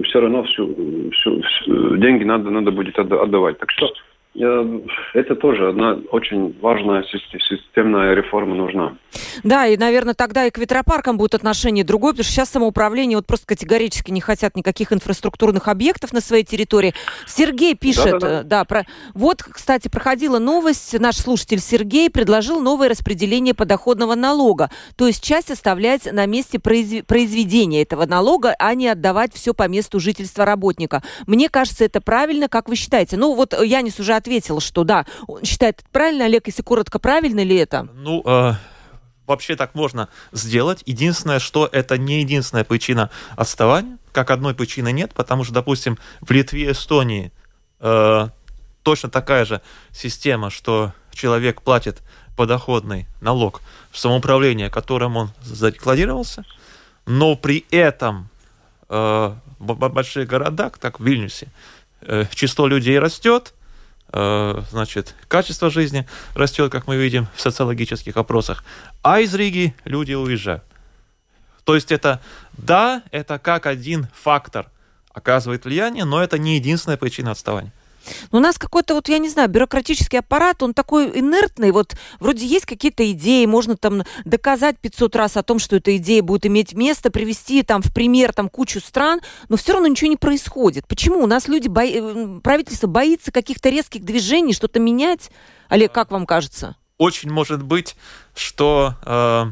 все 0.03 0.21
равно 0.21 0.43
всю, 0.43 0.67
всю, 1.13 1.43
всю, 1.43 1.97
деньги 1.97 2.25
надо, 2.25 2.51
надо 2.51 2.73
будет 2.73 2.99
отдавать. 2.99 3.59
Так 3.59 3.71
что 3.71 3.89
это 4.35 5.37
тоже 5.37 5.69
одна 5.69 5.99
очень 6.11 6.59
важная 6.61 7.05
системная 7.05 8.15
реформа 8.15 8.55
нужна. 8.55 8.97
Да, 9.45 9.67
и, 9.67 9.77
наверное, 9.77 10.15
тогда 10.15 10.47
и 10.47 10.51
к 10.51 10.57
ветропаркам 10.57 11.19
будет 11.19 11.35
отношение 11.35 11.85
другое, 11.85 12.13
потому 12.13 12.25
что 12.25 12.33
сейчас 12.33 12.51
самоуправление 12.51 13.19
вот 13.19 13.27
просто 13.27 13.47
категорически 13.47 14.11
не 14.11 14.23
хотят 14.23 14.57
никаких 14.57 14.93
инфраструктурных 14.93 15.69
объектов 15.69 16.15
на 16.15 16.21
своей 16.21 16.45
территории. 16.45 16.95
Сергей 17.27 17.75
пишет, 17.75 18.13
да, 18.13 18.19
да, 18.19 18.29
да. 18.29 18.43
да 18.43 18.65
про... 18.65 18.87
вот, 19.13 19.43
кстати, 19.43 19.89
проходила 19.89 20.39
новость, 20.39 20.99
наш 20.99 21.17
слушатель 21.17 21.61
Сергей 21.61 22.09
предложил 22.09 22.61
новое 22.61 22.89
распределение 22.89 23.53
подоходного 23.53 24.15
налога, 24.15 24.71
то 24.97 25.07
есть 25.07 25.23
часть 25.23 25.51
оставлять 25.51 26.11
на 26.11 26.25
месте 26.25 26.59
произв... 26.59 27.05
произведения 27.05 27.83
этого 27.83 28.07
налога, 28.07 28.55
а 28.59 28.75
не 28.75 28.89
отдавать 28.89 29.35
все 29.35 29.53
по 29.53 29.69
месту 29.69 30.01
жительства 30.01 30.47
работника. 30.47 31.03
Мне 31.27 31.51
кажется, 31.51 31.85
это 31.85 32.01
правильно, 32.01 32.49
как 32.49 32.71
вы 32.71 32.77
считаете? 32.77 33.19
Ну, 33.19 33.35
вот 33.35 33.53
Янис 33.53 34.01
уже 34.01 34.22
ответил, 34.23 34.61
что 34.61 34.85
да, 34.85 35.05
он 35.27 35.45
считает 35.45 35.83
правильно. 35.91 36.25
Олег, 36.25 36.47
если 36.47 36.63
коротко, 36.63 36.99
правильно 36.99 37.43
ли 37.43 37.57
это? 37.57 37.89
Ну, 37.95 38.23
э, 38.25 38.55
вообще 39.27 39.57
так 39.57 39.75
можно 39.75 40.09
сделать. 40.31 40.83
Единственное, 40.87 41.41
что 41.41 41.69
это 41.71 41.99
не 41.99 42.21
единственная 42.21 42.65
причина 42.65 43.11
отставания. 43.37 43.99
Как 44.13 44.31
одной 44.31 44.55
причины 44.55 44.93
нет, 44.93 45.13
потому 45.15 45.45
что, 45.45 45.53
допустим, 45.53 45.99
в 46.21 46.31
Литве 46.31 46.67
и 46.67 46.73
Эстонии 46.73 47.33
э, 47.81 48.29
точно 48.83 49.11
такая 49.11 49.45
же 49.45 49.61
система, 49.91 50.51
что 50.51 50.93
человек 51.13 51.63
платит 51.63 52.03
подоходный 52.37 53.07
налог 53.21 53.61
в 53.91 53.99
самоуправление, 53.99 54.71
которым 54.71 55.17
он 55.17 55.31
задекларировался, 55.43 56.45
но 57.07 57.37
при 57.37 57.67
этом 57.71 58.29
э, 58.89 59.35
в 59.59 59.75
больших 59.89 60.29
городах, 60.29 60.79
так 60.79 61.01
в 61.01 61.05
Вильнюсе, 61.05 61.49
э, 62.01 62.27
число 62.35 62.67
людей 62.67 62.99
растет, 62.99 63.55
значит, 64.13 65.15
качество 65.29 65.71
жизни 65.71 66.07
растет, 66.35 66.71
как 66.71 66.87
мы 66.87 66.97
видим 66.97 67.29
в 67.35 67.41
социологических 67.41 68.17
опросах, 68.17 68.65
а 69.03 69.21
из 69.21 69.35
Риги 69.35 69.75
люди 69.85 70.13
уезжают. 70.13 70.65
То 71.65 71.75
есть 71.75 71.93
это, 71.93 72.21
да, 72.53 73.03
это 73.11 73.39
как 73.39 73.67
один 73.67 74.09
фактор 74.15 74.69
оказывает 75.13 75.65
влияние, 75.65 76.05
но 76.05 76.23
это 76.23 76.39
не 76.39 76.57
единственная 76.57 76.97
причина 76.97 77.31
отставания. 77.31 77.73
Но 78.31 78.39
у 78.39 78.41
нас 78.41 78.59
какой-то, 78.59 78.95
вот, 78.95 79.09
я 79.09 79.19
не 79.19 79.29
знаю, 79.29 79.49
бюрократический 79.49 80.19
аппарат, 80.19 80.63
он 80.63 80.75
такой 80.75 81.19
инертный, 81.19 81.71
вот 81.71 81.95
вроде 82.21 82.47
есть 82.47 82.67
какие-то 82.67 83.11
идеи, 83.13 83.47
можно 83.47 83.77
там 83.77 84.03
доказать 84.25 84.79
500 84.79 85.17
раз 85.17 85.37
о 85.37 85.43
том, 85.43 85.59
что 85.59 85.77
эта 85.77 85.97
идея 85.97 86.23
будет 86.23 86.47
иметь 86.47 86.73
место, 86.75 87.11
привести 87.11 87.63
там 87.63 87.83
в 87.83 87.93
пример 87.93 88.33
там 88.33 88.49
кучу 88.49 88.81
стран, 88.81 89.21
но 89.49 89.57
все 89.57 89.73
равно 89.73 89.89
ничего 89.89 90.11
не 90.11 90.17
происходит. 90.17 90.87
Почему? 90.87 91.23
У 91.23 91.27
нас 91.27 91.49
люди, 91.49 91.69
бо... 91.69 91.85
Э, 91.85 92.41
правительство 92.43 92.87
боится 92.87 93.33
каких-то 93.33 93.69
резких 93.69 94.05
движений, 94.05 94.53
что-то 94.53 94.81
менять? 94.81 95.31
Олег, 95.69 95.93
как 95.93 96.11
вам 96.11 96.27
кажется? 96.27 96.77
Очень 96.99 97.31
может 97.31 97.63
быть, 97.63 97.97
что 98.35 98.95
э, 99.05 99.47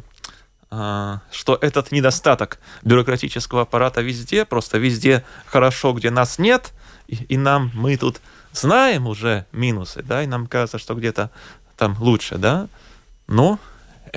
э, 0.71 1.19
что 1.33 1.59
этот 1.61 1.93
недостаток 1.93 2.61
бюрократического 2.83 3.63
аппарата 3.63 4.01
везде, 4.03 4.45
просто 4.45 4.79
везде 4.79 5.25
хорошо, 5.47 5.93
где 5.93 6.11
нас 6.11 6.39
нет, 6.39 6.73
и, 7.09 7.17
и 7.25 7.37
нам 7.37 7.71
мы 7.75 7.97
тут 7.97 8.21
знаем 8.53 9.07
уже 9.07 9.47
минусы, 9.53 10.03
да, 10.03 10.23
и 10.23 10.27
нам 10.27 10.47
кажется, 10.47 10.79
что 10.79 10.95
где-то 10.95 11.31
там 11.77 11.97
лучше, 12.01 12.37
да, 12.37 12.69
но 13.27 13.59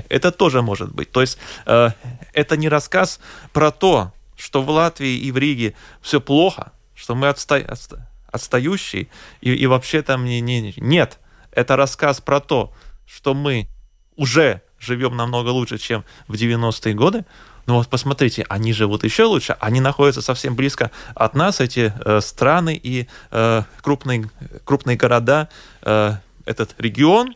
это 0.10 0.32
тоже 0.32 0.62
может 0.62 0.94
быть. 0.94 1.12
То 1.12 1.22
есть 1.22 1.38
э, 1.66 1.90
это 2.34 2.58
не 2.58 2.70
рассказ 2.70 3.20
про 3.52 3.72
то, 3.72 4.12
что 4.36 4.62
в 4.64 4.70
Латвии 4.70 5.18
и 5.18 5.32
в 5.32 5.38
Риге 5.38 5.76
все 6.02 6.20
плохо, 6.20 6.72
что 6.96 7.16
мы 7.16 7.28
отста... 7.28 7.58
отста... 7.58 8.08
отстающие, 8.28 9.08
и, 9.42 9.54
и 9.54 9.66
вообще 9.68 10.02
там 10.02 10.26
не, 10.26 10.42
не... 10.42 10.74
нет. 10.78 11.20
Это 11.52 11.76
рассказ 11.76 12.22
про 12.22 12.40
то, 12.40 12.74
что 13.06 13.34
мы 13.34 13.68
уже 14.16 14.62
живем 14.80 15.16
намного 15.16 15.50
лучше, 15.50 15.78
чем 15.78 16.04
в 16.28 16.34
90-е 16.34 16.94
годы, 16.94 17.26
ну 17.66 17.76
вот 17.76 17.88
посмотрите, 17.88 18.46
они 18.50 18.74
живут 18.74 19.04
еще 19.04 19.24
лучше, 19.24 19.56
они 19.60 19.80
находятся 19.80 20.22
совсем 20.22 20.56
близко 20.56 20.92
от 21.16 21.34
нас, 21.34 21.62
эти 21.62 21.94
э, 22.06 22.20
страны 22.22 22.80
и 22.82 23.08
э, 23.32 23.64
крупные, 23.82 24.30
крупные 24.66 24.98
города, 24.98 25.50
э, 25.82 26.16
этот 26.46 26.76
регион, 26.78 27.36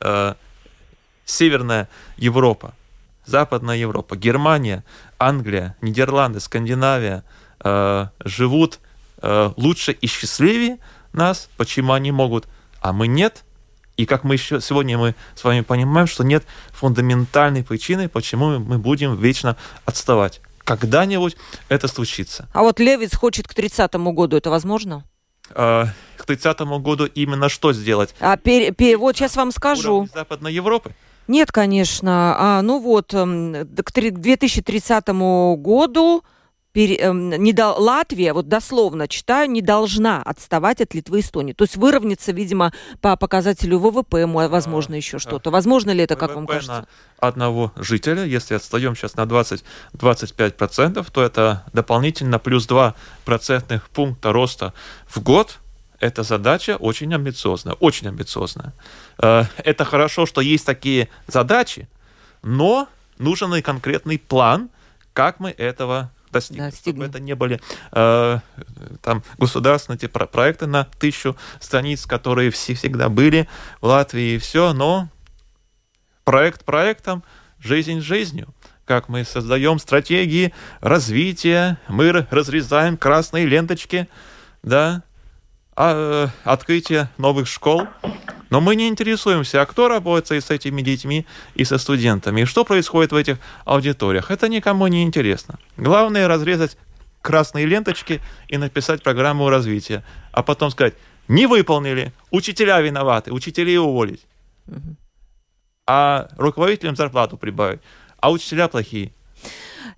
э, 0.00 0.34
Северная 1.26 1.88
Европа, 2.16 2.74
Западная 3.26 3.76
Европа, 3.76 4.16
Германия, 4.16 4.84
Англия, 5.18 5.76
Нидерланды, 5.80 6.40
Скандинавия 6.40 7.24
э, 7.64 8.06
живут 8.24 8.78
э, 9.20 9.50
лучше 9.56 9.92
и 9.92 10.06
счастливее 10.06 10.78
нас. 11.12 11.50
Почему 11.56 11.92
они 11.92 12.12
могут, 12.12 12.46
а 12.80 12.92
мы 12.92 13.08
нет? 13.08 13.44
И 13.96 14.04
как 14.04 14.24
мы 14.24 14.34
еще 14.34 14.60
сегодня 14.60 14.98
мы 14.98 15.14
с 15.34 15.42
вами 15.42 15.62
понимаем, 15.62 16.06
что 16.06 16.22
нет 16.22 16.44
фундаментальной 16.72 17.64
причины, 17.64 18.08
почему 18.08 18.58
мы 18.58 18.78
будем 18.78 19.16
вечно 19.16 19.56
отставать. 19.84 20.40
Когда-нибудь 20.64 21.36
это 21.68 21.88
случится. 21.88 22.48
А 22.52 22.62
вот 22.62 22.80
Левиц 22.80 23.14
хочет 23.14 23.48
к 23.48 23.54
30-му 23.54 24.12
году, 24.12 24.36
это 24.36 24.50
возможно? 24.50 25.04
А, 25.54 25.86
к 26.16 26.28
30-му 26.28 26.80
году 26.80 27.06
именно 27.06 27.48
что 27.48 27.72
сделать? 27.72 28.14
А 28.20 28.36
пер, 28.36 28.74
пер, 28.74 28.98
вот 28.98 29.16
сейчас 29.16 29.36
вам 29.36 29.52
скажу. 29.52 30.08
Западной 30.12 30.52
Европы? 30.52 30.92
Нет, 31.28 31.50
конечно. 31.50 32.36
А, 32.38 32.62
ну 32.62 32.80
вот, 32.80 33.12
к 33.12 33.90
2030 33.92 35.08
году 35.58 36.24
не 36.76 37.52
до, 37.52 37.72
Латвия, 37.72 38.34
вот 38.34 38.48
дословно 38.48 39.08
читаю, 39.08 39.50
не 39.50 39.62
должна 39.62 40.22
отставать 40.22 40.82
от 40.82 40.92
Литвы 40.94 41.18
и 41.18 41.20
Эстонии. 41.22 41.54
То 41.54 41.64
есть 41.64 41.76
выровняться, 41.76 42.32
видимо, 42.32 42.72
по 43.00 43.16
показателю 43.16 43.78
ВВП, 43.78 44.26
возможно, 44.26 44.94
а, 44.94 44.98
еще 44.98 45.18
что-то. 45.18 45.50
Возможно 45.50 45.90
ли 45.92 46.04
это, 46.04 46.16
как 46.16 46.30
ВВП 46.30 46.34
вам 46.34 46.46
кажется? 46.46 46.86
На 47.20 47.28
одного 47.28 47.72
жителя, 47.76 48.24
если 48.24 48.54
отстаем 48.54 48.94
сейчас 48.94 49.16
на 49.16 49.22
20-25%, 49.22 51.06
то 51.10 51.22
это 51.22 51.64
дополнительно 51.72 52.38
плюс 52.38 52.66
2 52.66 52.94
процентных 53.24 53.88
пункта 53.88 54.32
роста 54.32 54.74
в 55.08 55.22
год. 55.22 55.58
Эта 55.98 56.24
задача 56.24 56.76
очень 56.76 57.14
амбициозная, 57.14 57.72
очень 57.74 58.08
амбициозная. 58.08 58.74
Э, 59.18 59.44
это 59.64 59.86
хорошо, 59.86 60.26
что 60.26 60.42
есть 60.42 60.66
такие 60.66 61.08
задачи, 61.26 61.88
но 62.42 62.86
нужен 63.18 63.54
и 63.54 63.62
конкретный 63.62 64.18
план, 64.18 64.68
как 65.14 65.40
мы 65.40 65.52
этого 65.52 66.10
достигнем. 66.30 66.72
Чтобы 66.72 67.04
это 67.04 67.20
не 67.20 67.34
были 67.34 67.60
э, 67.92 68.38
там 69.02 69.22
государственные 69.38 69.96
эти 69.96 70.06
проекты 70.06 70.66
на 70.66 70.84
тысячу 70.84 71.36
страниц, 71.60 72.06
которые 72.06 72.50
все 72.50 72.74
всегда 72.74 73.08
были 73.08 73.48
в 73.80 73.86
Латвии 73.86 74.34
и 74.34 74.38
все, 74.38 74.72
но 74.72 75.08
проект 76.24 76.64
проектом, 76.64 77.22
жизнь 77.58 78.00
жизнью 78.00 78.54
как 78.86 79.08
мы 79.08 79.24
создаем 79.24 79.78
стратегии 79.80 80.54
развития, 80.80 81.78
мы 81.88 82.26
разрезаем 82.30 82.96
красные 82.96 83.44
ленточки, 83.44 84.08
да, 84.62 85.02
а, 85.76 86.26
э, 86.26 86.28
открытие 86.44 87.10
новых 87.18 87.46
школ. 87.46 87.86
Но 88.48 88.60
мы 88.60 88.76
не 88.76 88.88
интересуемся, 88.88 89.60
а 89.62 89.66
кто 89.66 89.88
работает 89.88 90.44
с 90.44 90.50
этими 90.50 90.80
детьми 90.80 91.26
и 91.54 91.64
со 91.64 91.78
студентами, 91.78 92.42
и 92.42 92.44
что 92.44 92.64
происходит 92.64 93.12
в 93.12 93.16
этих 93.16 93.38
аудиториях. 93.64 94.30
Это 94.30 94.48
никому 94.48 94.86
не 94.86 95.02
интересно. 95.02 95.58
Главное 95.76 96.28
разрезать 96.28 96.76
красные 97.20 97.66
ленточки 97.66 98.20
и 98.48 98.56
написать 98.56 99.02
программу 99.02 99.50
развития, 99.50 100.04
а 100.30 100.42
потом 100.42 100.70
сказать, 100.70 100.94
не 101.26 101.46
выполнили, 101.46 102.12
учителя 102.30 102.80
виноваты, 102.80 103.32
учителей 103.32 103.78
уволить, 103.78 104.24
а 105.86 106.28
руководителям 106.36 106.94
зарплату 106.94 107.36
прибавить, 107.36 107.80
а 108.20 108.30
учителя 108.30 108.68
плохие. 108.68 109.12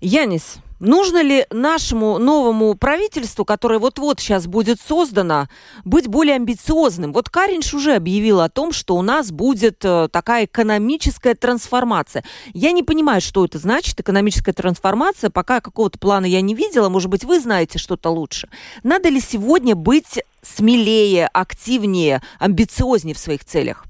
Янис, 0.01 0.57
Нужно 0.79 1.21
ли 1.21 1.45
нашему 1.51 2.17
новому 2.19 2.73
правительству, 2.75 3.43
которое 3.43 3.79
вот-вот 3.79 4.19
сейчас 4.19 4.47
будет 4.47 4.79
создано, 4.79 5.49
быть 5.83 6.07
более 6.07 6.35
амбициозным? 6.35 7.11
Вот 7.11 7.29
Каринш 7.29 7.73
уже 7.73 7.95
объявил 7.95 8.39
о 8.39 8.49
том, 8.49 8.71
что 8.71 8.95
у 8.95 9.01
нас 9.01 9.31
будет 9.31 9.83
э, 9.83 10.07
такая 10.09 10.45
экономическая 10.45 11.35
трансформация. 11.35 12.23
Я 12.53 12.71
не 12.71 12.83
понимаю, 12.83 13.19
что 13.19 13.43
это 13.43 13.57
значит, 13.57 13.99
экономическая 13.99 14.53
трансформация. 14.53 15.29
Пока 15.29 15.59
какого-то 15.59 15.99
плана 15.99 16.25
я 16.25 16.39
не 16.39 16.55
видела. 16.55 16.87
Может 16.87 17.09
быть, 17.09 17.25
вы 17.25 17.41
знаете 17.41 17.77
что-то 17.77 18.09
лучше. 18.09 18.47
Надо 18.83 19.09
ли 19.09 19.19
сегодня 19.19 19.75
быть 19.75 20.19
смелее, 20.41 21.27
активнее, 21.27 22.21
амбициознее 22.39 23.15
в 23.15 23.19
своих 23.19 23.43
целях? 23.43 23.88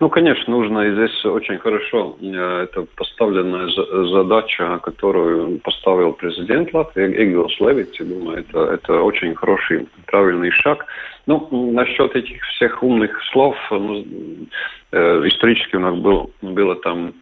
Ну, 0.00 0.08
конечно, 0.08 0.50
нужно, 0.50 0.80
и 0.80 0.94
здесь 0.94 1.24
очень 1.26 1.58
хорошо 1.58 2.16
э, 2.22 2.62
это 2.62 2.86
поставленная 2.96 3.68
задача, 4.08 4.78
которую 4.82 5.58
поставил 5.58 6.14
президент 6.14 6.72
Латвии 6.72 7.04
Эгилс 7.04 7.60
Левит. 7.60 7.94
Я 8.00 8.06
думаю, 8.06 8.38
это, 8.38 8.60
это 8.60 9.02
очень 9.02 9.34
хороший, 9.34 9.86
правильный 10.06 10.50
шаг. 10.52 10.86
Ну, 11.26 11.46
насчет 11.72 12.16
этих 12.16 12.42
всех 12.44 12.82
умных 12.82 13.10
слов, 13.30 13.54
ну, 13.70 14.02
э, 14.92 15.28
исторически 15.28 15.76
у 15.76 15.80
нас 15.80 15.94
был, 15.98 16.30
было 16.40 16.76
там 16.76 17.12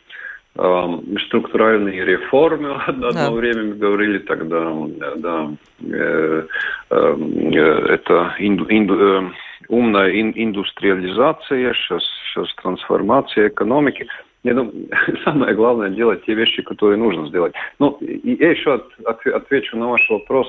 э, 0.54 0.98
структуральные 1.26 2.04
реформы 2.04 2.74
одно 2.86 3.10
да. 3.10 3.30
время 3.32 3.64
мы 3.64 3.74
говорили 3.74 4.18
тогда, 4.18 4.72
да, 5.16 5.50
э, 5.82 6.46
э, 6.90 7.16
э 7.16 7.86
это 7.88 8.36
инду, 8.38 8.66
инду, 8.68 8.94
э, 8.94 9.30
умная 9.68 10.10
ин, 10.10 10.32
индустриализация, 10.34 11.72
сейчас 11.74 12.02
сейчас 12.28 12.54
трансформация 12.54 13.48
экономики. 13.48 14.06
Я 14.44 14.54
думаю, 14.54 14.88
самое 15.24 15.54
главное 15.54 15.90
делать 15.90 16.24
те 16.24 16.34
вещи, 16.34 16.62
которые 16.62 16.98
нужно 16.98 17.28
сделать. 17.28 17.54
Ну, 17.78 17.98
я 18.00 18.50
еще 18.50 18.74
от, 18.74 18.86
от, 19.04 19.26
отвечу 19.26 19.76
на 19.76 19.88
ваш 19.88 20.08
вопрос, 20.10 20.48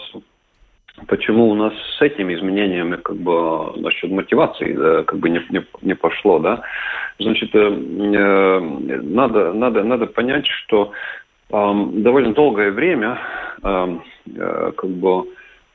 почему 1.08 1.50
у 1.50 1.56
нас 1.56 1.74
с 1.98 2.02
этими 2.02 2.36
изменениями 2.36 2.98
как 2.98 3.18
бы 3.18 3.74
насчет 3.78 4.12
мотивации 4.12 4.74
да, 4.74 5.04
как 5.04 5.20
бы 5.20 5.30
не, 5.30 5.42
не, 5.50 5.66
не 5.82 5.96
пошло, 5.96 6.40
да. 6.40 6.62
Значит, 7.20 7.54
э, 7.56 7.60
э, 7.60 8.60
надо, 8.60 9.54
надо, 9.54 9.84
надо 9.84 10.06
понять, 10.08 10.46
что 10.46 10.92
э, 11.50 11.86
довольно 11.94 12.34
долгое 12.34 12.72
время 12.72 13.20
э, 13.64 13.98
э, 14.36 14.72
как 14.76 14.90
бы 14.90 15.26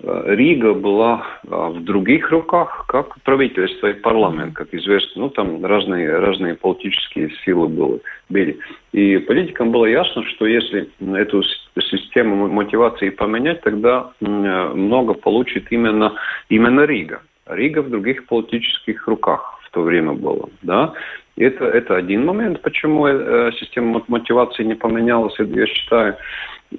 Рига 0.07 0.75
была 0.75 1.27
а, 1.49 1.71
в 1.71 1.83
других 1.83 2.31
руках, 2.31 2.85
как 2.89 3.21
правительство 3.23 3.87
и 3.87 3.95
парламент, 3.95 4.55
как 4.55 4.75
известно. 4.75 5.23
Ну, 5.23 5.31
там 5.31 5.65
разные, 5.65 6.19
разные 6.19 6.55
политические 6.55 7.31
силы 7.45 7.69
были, 7.69 8.01
были. 8.29 8.59
И 8.93 9.19
политикам 9.19 9.73
было 9.73 9.87
ясно, 9.87 10.25
что 10.25 10.47
если 10.47 10.91
эту 11.17 11.43
систему 11.81 12.49
мотивации 12.49 13.11
поменять, 13.11 13.63
тогда 13.63 14.11
много 14.21 15.15
получит 15.15 15.71
именно, 15.71 16.15
именно 16.49 16.83
Рига. 16.83 17.23
Рига 17.47 17.81
в 17.81 17.91
других 17.91 18.27
политических 18.27 19.07
руках 19.09 19.59
в 19.65 19.71
то 19.71 19.83
время 19.83 20.13
была. 20.13 20.49
Да? 20.63 20.93
Это, 21.37 21.65
это 21.65 21.97
один 21.97 22.27
момент, 22.27 22.61
почему 22.63 23.07
э, 23.07 23.53
система 23.59 24.03
мотивации 24.09 24.65
не 24.65 24.75
поменялась, 24.75 25.35
я 25.39 25.67
считаю. 25.67 26.17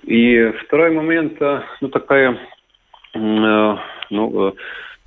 И 0.03 0.51
второй 0.65 0.91
момент, 0.91 1.41
э, 1.41 1.61
ну, 1.81 1.89
такая 1.89 2.37
Э, 2.37 2.54
ну, 3.15 4.47
э, 4.49 4.51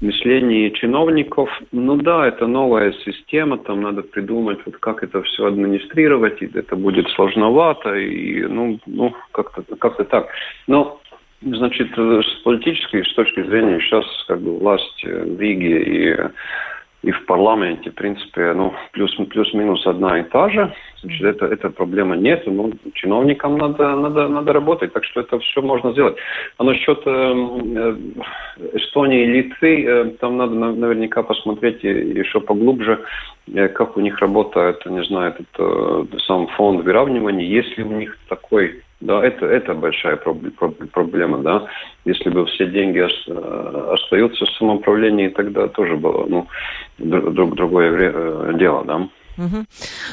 мышлении 0.01 0.71
чиновников, 0.71 1.51
ну 1.73 1.97
да, 1.97 2.27
это 2.27 2.47
новая 2.47 2.93
система, 3.05 3.59
там 3.59 3.83
надо 3.83 4.03
придумать, 4.03 4.59
вот 4.65 4.77
как 4.79 5.03
это 5.03 5.23
все 5.23 5.47
администрировать, 5.47 6.41
и 6.43 6.51
это 6.55 6.77
будет 6.77 7.09
сложновато, 7.11 7.95
и 7.95 8.43
ну, 8.43 8.79
ну 8.87 9.15
как-то 9.33 9.63
как 9.77 10.09
так. 10.09 10.29
Но 10.67 11.01
Значит, 11.41 11.97
э, 11.97 12.21
с 12.21 12.43
политической 12.43 13.05
с 13.05 13.15
точки 13.15 13.45
зрения 13.45 13.79
сейчас 13.79 14.05
как 14.27 14.41
бы 14.41 14.59
власть 14.59 15.05
в 15.05 15.41
Риге 15.41 15.83
и 15.83 16.17
и 17.03 17.13
в 17.13 17.27
парламенте, 17.27 17.91
в 17.91 17.95
принципе, 17.95 18.53
ну, 18.55 18.75
плюс, 18.93 19.15
плюс-минус 19.31 19.87
одна 19.87 20.19
и 20.19 20.25
та 20.25 20.49
же. 20.49 20.75
Значит, 21.01 21.23
это, 21.23 21.47
эта 21.47 21.71
проблема 21.71 22.17
нет, 22.17 22.43
но 22.47 22.71
чиновникам 22.95 23.57
надо, 23.57 23.95
надо, 23.95 24.29
надо 24.29 24.53
работать, 24.53 24.93
так 24.93 25.05
что 25.05 25.21
это 25.21 25.39
все 25.39 25.63
можно 25.63 25.93
сделать. 25.93 26.17
А 26.57 26.65
насчет 26.65 27.01
эм, 27.07 27.77
э, 27.77 27.97
Эстонии 28.75 29.23
и 29.23 29.27
Литвы, 29.27 29.85
э, 29.85 30.05
там 30.21 30.39
надо 30.39 30.55
наверняка 30.55 31.23
посмотреть 31.23 31.85
еще 31.85 32.41
поглубже, 32.41 32.99
э, 33.55 33.69
как 33.69 33.97
у 33.97 34.01
них 34.01 34.19
работает, 34.19 34.85
не 34.87 35.05
знаю, 35.05 35.35
этот 35.35 35.47
э, 35.57 36.19
сам 36.27 36.49
фонд 36.49 36.85
выравнивания, 36.85 37.47
если 37.47 37.85
у 37.85 37.93
них 37.93 38.19
такой 38.29 38.83
да, 39.01 39.25
это, 39.25 39.47
это 39.47 39.75
большая 39.75 40.17
проблема, 40.17 41.39
да. 41.39 41.69
Если 42.05 42.31
бы 42.31 42.47
все 42.47 42.67
деньги 42.67 42.99
э, 42.99 43.93
остаются 43.93 44.45
в 44.45 44.51
самоуправлении, 44.51 45.29
тогда 45.29 45.69
тоже 45.69 45.97
было 45.97 46.27
ну, 46.27 46.47
друг, 46.99 47.55
другое 47.55 47.93
э, 47.93 48.53
дело, 48.59 48.85
да. 48.85 49.09
Угу. 49.39 49.67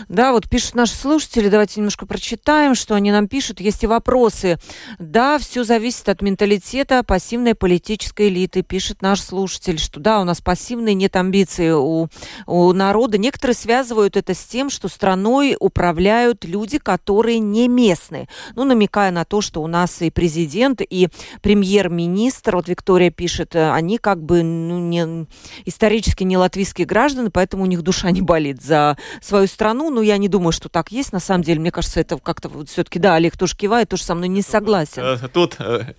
Да, 0.07 0.32
вот 0.32 0.47
пишут 0.47 0.76
наши 0.76 0.93
слушатели, 0.93 1.49
давайте 1.49 1.80
немножко 1.80 2.05
прочитаем, 2.05 2.76
что 2.76 2.93
они 2.95 3.11
нам 3.11 3.28
пишут. 3.28 3.59
Есть 3.59 3.84
и 3.84 3.88
вопросы. 3.88 4.59
Да, 4.99 5.39
все 5.39 5.63
зависит 5.63 6.07
от 6.07 6.21
менталитета 6.21 7.03
пассивной 7.03 7.55
политической 7.55 8.30
элиты, 8.30 8.61
пишет 8.61 9.01
наш 9.01 9.21
слушатель, 9.21 9.80
что 9.80 9.99
да, 9.99 10.21
у 10.21 10.23
нас 10.23 10.41
пассивные, 10.41 10.93
нет 10.93 11.15
амбиций 11.15 11.73
у, 11.73 12.07
у 12.45 12.73
народа. 12.73 13.17
Некоторые 13.17 13.55
связывают 13.55 14.15
это 14.15 14.36
с 14.36 14.43
тем, 14.43 14.69
что 14.69 14.88
страной 14.88 15.57
управляют 15.59 16.45
люди, 16.45 16.78
которые 16.78 17.39
не 17.39 17.67
местные. 17.67 18.28
Ну, 18.55 18.63
намекая 18.63 19.11
на 19.11 19.26
то, 19.26 19.41
что 19.41 19.63
у 19.63 19.67
нас 19.67 20.01
и 20.01 20.11
президент, 20.11 20.82
и 20.88 21.09
премьер-министр, 21.41 22.57
вот 22.57 22.67
Виктория 22.67 23.09
пишет, 23.09 23.55
э, 23.55 23.71
они 23.71 23.97
как 23.97 24.23
бы 24.23 24.43
ну, 24.43 24.80
не, 24.80 25.28
исторически 25.65 26.23
не 26.23 26.38
латвийские 26.38 26.86
граждане, 26.86 27.32
поэтому 27.32 27.63
у 27.63 27.65
них 27.65 27.82
душа 27.82 28.11
не 28.11 28.21
болит 28.21 28.61
за 28.61 28.97
свою 29.22 29.47
страну. 29.47 29.89
Но 29.89 30.01
я 30.01 30.18
не 30.18 30.28
думаю, 30.28 30.51
что 30.51 30.70
так 30.70 30.91
есть. 30.91 31.13
На 31.13 31.20
самом 31.20 31.43
деле, 31.43 31.59
мне 31.59 31.72
кажется, 31.72 31.99
это 31.99 32.18
как-то 32.18 32.49
вот 32.49 32.70
все-таки, 32.70 32.99
да, 32.99 33.16
Олег 33.16 33.38
тоже 33.38 33.55
кивает, 33.55 33.89
тоже 33.89 34.03
со 34.03 34.16
мной 34.16 34.28
не 34.28 34.41
согласен. 34.41 35.01
Э, 35.01 35.28
тут 35.28 35.55
э, 35.59 35.93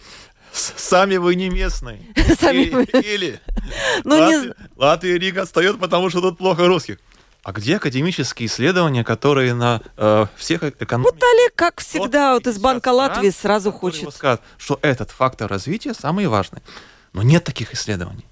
сами 0.52 1.16
вы 1.16 1.34
не 1.34 1.48
местные. 1.48 2.00
Сами. 2.40 2.86
Или 3.14 3.40
ну, 4.04 4.54
Латвия 4.76 5.16
и 5.16 5.18
Рига 5.18 5.42
отстает, 5.42 5.78
потому 5.78 6.10
что 6.10 6.20
тут 6.20 6.38
плохо 6.38 6.66
русских. 6.66 6.98
А 7.42 7.52
где 7.52 7.76
академические 7.76 8.48
исследования, 8.48 9.04
которые 9.04 9.54
на 9.54 9.80
э, 9.96 10.26
всех 10.34 10.64
экономиках... 10.64 11.14
Вот 11.14 11.22
Олег, 11.22 11.54
как 11.54 11.80
всегда, 11.80 12.34
вот 12.34 12.46
из 12.48 12.58
Банка 12.58 12.88
Латвии 12.88 13.30
сразу 13.30 13.70
хочет... 13.70 14.12
Скажет, 14.12 14.40
что 14.58 14.80
этот 14.82 15.12
фактор 15.12 15.48
развития 15.48 15.94
самый 15.94 16.26
важный. 16.26 16.60
Но 17.12 17.22
нет 17.22 17.44
таких 17.44 17.72
исследований. 17.72 18.26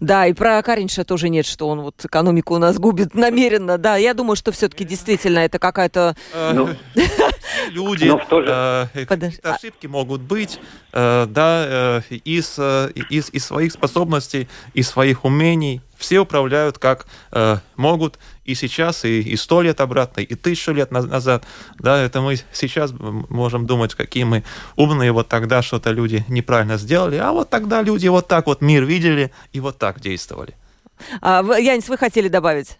Да, 0.00 0.26
и 0.26 0.32
про 0.32 0.62
Каринша 0.62 1.04
тоже 1.04 1.28
нет, 1.28 1.46
что 1.46 1.68
он 1.68 1.80
вот 1.80 2.04
экономику 2.04 2.54
у 2.54 2.58
нас 2.58 2.78
губит 2.78 3.14
намеренно. 3.14 3.78
Да, 3.78 3.96
я 3.96 4.14
думаю, 4.14 4.36
что 4.36 4.52
все-таки 4.52 4.84
действительно 4.84 5.40
это 5.40 5.58
какая-то... 5.58 6.16
Э, 6.32 6.52
ну, 6.54 6.68
люди, 7.70 8.10
э, 8.10 9.06
какие-то 9.06 9.50
ошибки 9.50 9.86
могут 9.86 10.20
быть, 10.20 10.58
э, 10.92 11.26
да, 11.28 12.02
из, 12.24 12.58
из, 13.10 13.30
из 13.30 13.44
своих 13.44 13.72
способностей, 13.72 14.48
из 14.74 14.88
своих 14.88 15.24
умений. 15.24 15.80
Все 15.96 16.20
управляют 16.20 16.78
как 16.78 17.06
могут, 17.76 18.18
и 18.44 18.54
сейчас, 18.54 19.04
и, 19.04 19.20
и 19.20 19.36
сто 19.36 19.62
лет 19.62 19.80
обратно, 19.80 20.20
и 20.20 20.34
тысячу 20.34 20.72
лет 20.72 20.90
назад. 20.90 21.44
Да, 21.78 22.02
это 22.02 22.20
мы 22.20 22.36
сейчас 22.52 22.94
можем 23.28 23.66
думать, 23.66 23.94
какие 23.94 24.24
мы 24.24 24.44
умные, 24.76 25.12
вот 25.12 25.28
тогда 25.28 25.62
что-то 25.62 25.90
люди 25.90 26.24
неправильно 26.28 26.76
сделали, 26.76 27.16
а 27.16 27.32
вот 27.32 27.50
тогда 27.50 27.82
люди 27.82 28.08
вот 28.08 28.28
так 28.28 28.46
вот 28.46 28.60
мир 28.60 28.84
видели 28.84 29.30
и 29.52 29.60
вот 29.60 29.78
так 29.78 30.00
действовали. 30.00 30.54
А, 31.20 31.42
Янис, 31.58 31.88
вы 31.88 31.96
хотели 31.96 32.28
добавить? 32.28 32.78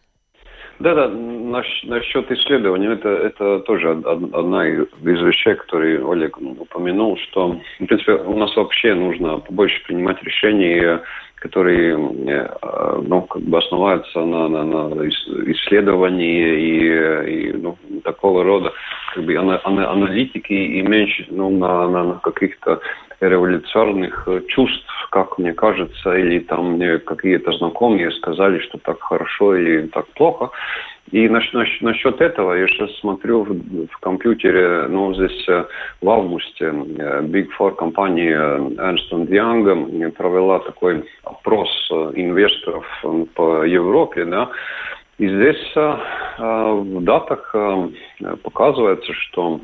Да, 0.80 0.94
да, 0.94 1.08
насчет 1.08 2.30
исследований, 2.32 2.88
это, 2.88 3.08
это 3.08 3.60
тоже 3.60 3.90
одна 3.90 4.66
из 4.66 4.88
вещей, 5.02 5.54
которые 5.54 6.04
Олег 6.10 6.36
упомянул, 6.38 7.16
что, 7.18 7.60
в 7.78 7.86
принципе, 7.86 8.14
у 8.14 8.36
нас 8.36 8.54
вообще 8.56 8.94
нужно 8.94 9.38
побольше 9.38 9.80
принимать 9.86 10.20
решений 10.24 10.98
которые 11.44 11.92
э, 11.92 13.02
ну, 13.06 13.20
как 13.20 13.42
бы 13.42 13.58
основываются 13.58 14.18
на, 14.18 14.48
на, 14.48 14.64
на 14.64 15.08
исследовании 15.08 16.40
и, 16.56 17.50
и 17.50 17.52
ну, 17.52 17.76
такого 18.02 18.42
рода 18.42 18.72
как 19.14 19.24
бы 19.24 19.36
аналитики 19.36 20.54
и 20.54 20.80
меньше 20.80 21.26
ну, 21.28 21.50
на, 21.50 21.86
на, 21.90 22.04
на 22.04 22.14
каких-то 22.14 22.80
революционных 23.20 24.26
чувств, 24.48 24.86
как 25.10 25.38
мне 25.38 25.52
кажется, 25.52 26.14
или 26.14 26.40
там 26.40 26.72
мне 26.72 26.98
какие-то 26.98 27.52
знакомые 27.52 28.10
сказали, 28.12 28.58
что 28.60 28.78
так 28.78 29.00
хорошо 29.00 29.56
или 29.56 29.86
так 29.88 30.06
плохо. 30.14 30.50
И 31.10 31.28
насчет 31.28 32.20
этого 32.20 32.54
я 32.54 32.66
сейчас 32.66 32.90
смотрю 32.98 33.44
в, 33.44 33.86
в 33.86 33.98
компьютере, 34.00 34.86
ну, 34.88 35.14
здесь 35.14 35.48
э, 35.48 35.64
в 36.00 36.10
августе 36.10 36.64
э, 36.64 37.22
Big 37.22 37.48
Four 37.58 37.74
компания 37.74 38.38
Ernst 38.38 39.10
Young 39.10 40.10
провела 40.12 40.60
такой 40.60 41.04
опрос 41.22 41.68
э, 41.92 42.12
инвесторов 42.14 42.86
по 43.34 43.64
Европе, 43.64 44.24
да, 44.24 44.50
и 45.18 45.28
здесь 45.28 45.72
в 45.76 47.00
датах 47.02 47.54
показывается, 48.42 49.12
что 49.12 49.60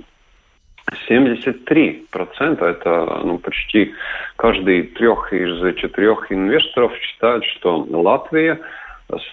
73% 1.09 2.65
это 2.65 3.21
ну, 3.25 3.39
почти 3.39 3.95
каждый 4.37 4.85
трех 4.85 5.33
из 5.33 5.77
четырех 5.77 6.31
инвесторов 6.33 6.93
считают, 6.97 7.45
что 7.45 7.87
Латвия 7.91 8.61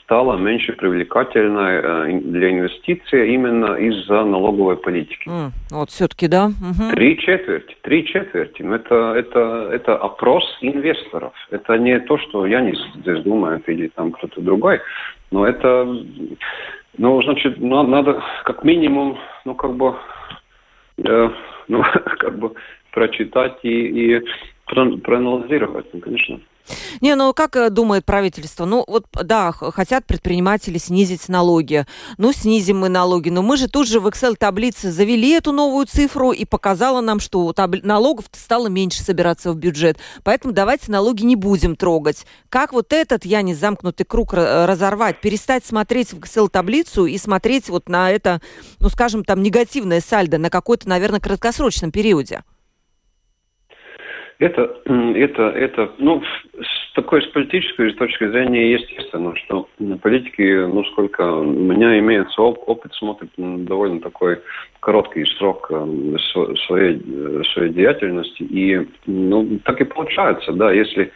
стала 0.03 0.37
меньше 0.37 0.73
привлекательной 0.73 1.81
э, 1.81 2.19
для 2.21 2.51
инвестиций 2.51 3.33
именно 3.33 3.75
из-за 3.75 4.23
налоговой 4.23 4.77
политики. 4.77 5.27
Mm, 5.27 5.49
вот 5.71 5.89
все-таки, 5.89 6.27
да? 6.27 6.45
Угу. 6.45 6.91
Три 6.93 7.17
четверти, 7.17 7.75
три 7.81 8.05
четверти. 8.05 8.61
Ну, 8.61 8.73
это, 8.73 9.13
это, 9.15 9.69
это 9.71 9.95
опрос 9.97 10.43
инвесторов. 10.61 11.33
Это 11.51 11.77
не 11.77 11.99
то, 11.99 12.17
что 12.17 12.45
я 12.45 12.61
не 12.61 12.75
здесь 12.95 13.23
думаю, 13.23 13.61
или 13.67 13.87
там 13.89 14.11
кто-то 14.11 14.41
другой, 14.41 14.81
но 15.31 15.45
это, 15.45 15.85
ну, 16.97 17.21
значит, 17.21 17.59
надо 17.59 18.23
как 18.45 18.63
минимум, 18.63 19.17
ну, 19.45 19.55
как 19.55 19.75
бы, 19.75 19.95
э, 20.97 21.29
ну, 21.67 21.83
как 22.19 22.37
бы 22.37 22.53
прочитать 22.91 23.59
и, 23.63 24.17
и 24.17 24.21
проанализировать, 24.65 25.93
ну, 25.93 25.99
конечно. 25.99 26.39
Не, 27.01 27.15
ну 27.15 27.33
как 27.33 27.55
э, 27.55 27.69
думает 27.69 28.05
правительство? 28.05 28.65
Ну 28.65 28.83
вот, 28.87 29.05
да, 29.11 29.51
хотят 29.51 30.05
предприниматели 30.05 30.77
снизить 30.77 31.29
налоги. 31.29 31.85
Ну, 32.17 32.33
снизим 32.33 32.79
мы 32.79 32.89
налоги. 32.89 33.29
Но 33.29 33.41
мы 33.41 33.57
же 33.57 33.67
тут 33.67 33.87
же 33.87 33.99
в 33.99 34.07
Excel-таблице 34.07 34.91
завели 34.91 35.31
эту 35.31 35.51
новую 35.51 35.85
цифру 35.85 36.31
и 36.31 36.45
показала 36.45 37.01
нам, 37.01 37.19
что 37.19 37.53
налогов 37.83 38.25
стало 38.31 38.67
меньше 38.67 39.03
собираться 39.03 39.51
в 39.51 39.55
бюджет. 39.55 39.97
Поэтому 40.23 40.53
давайте 40.53 40.91
налоги 40.91 41.23
не 41.23 41.35
будем 41.35 41.75
трогать. 41.75 42.25
Как 42.49 42.73
вот 42.73 42.93
этот, 42.93 43.25
я 43.25 43.41
не 43.41 43.53
замкнутый 43.53 44.05
круг 44.05 44.33
разорвать? 44.33 45.21
Перестать 45.21 45.65
смотреть 45.65 46.13
в 46.13 46.19
Excel-таблицу 46.19 47.05
и 47.05 47.17
смотреть 47.17 47.69
вот 47.69 47.89
на 47.89 48.11
это, 48.11 48.41
ну, 48.79 48.89
скажем, 48.89 49.23
там, 49.23 49.41
негативное 49.41 50.01
сальдо 50.01 50.37
на 50.37 50.49
какой-то, 50.49 50.87
наверное, 50.89 51.19
краткосрочном 51.19 51.91
периоде? 51.91 52.43
Это, 54.39 54.77
это, 54.85 55.49
это, 55.49 55.91
ну, 55.97 56.21
с 56.61 56.93
такой, 56.93 57.23
с 57.23 57.27
политической 57.27 57.91
точки 57.93 58.27
зрения, 58.27 58.73
естественно, 58.73 59.35
что 59.35 59.67
политики, 60.01 60.65
ну, 60.65 60.83
сколько 60.85 61.21
у 61.21 61.43
меня 61.43 61.97
имеется 61.97 62.41
опыт, 62.41 62.93
смотрят 62.93 63.31
довольно 63.35 63.99
такой 63.99 64.39
короткий 64.79 65.25
срок 65.37 65.67
э, 65.71 66.17
своей, 66.67 67.43
своей 67.53 67.73
деятельности, 67.73 68.43
и, 68.43 68.87
ну, 69.07 69.59
так 69.63 69.81
и 69.81 69.85
получается, 69.85 70.51
да, 70.53 70.71
если 70.71 71.11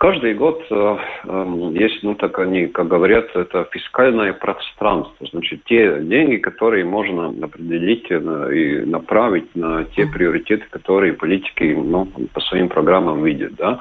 Каждый 0.00 0.32
год 0.32 0.64
э, 0.70 0.96
эм, 1.24 1.74
есть, 1.74 2.02
ну 2.02 2.14
так 2.14 2.38
они, 2.38 2.68
как 2.68 2.88
говорят, 2.88 3.36
это 3.36 3.68
фискальное 3.70 4.32
пространство. 4.32 5.26
Значит, 5.30 5.64
те 5.64 6.00
деньги, 6.00 6.36
которые 6.36 6.86
можно 6.86 7.28
определить 7.44 8.06
э, 8.08 8.54
и 8.54 8.86
направить 8.86 9.54
на 9.54 9.84
те 9.94 10.06
приоритеты, 10.06 10.64
которые 10.70 11.12
политики 11.12 11.64
ну, 11.64 12.08
по 12.32 12.40
своим 12.40 12.68
программам 12.68 13.24
видят. 13.24 13.54
Да? 13.54 13.80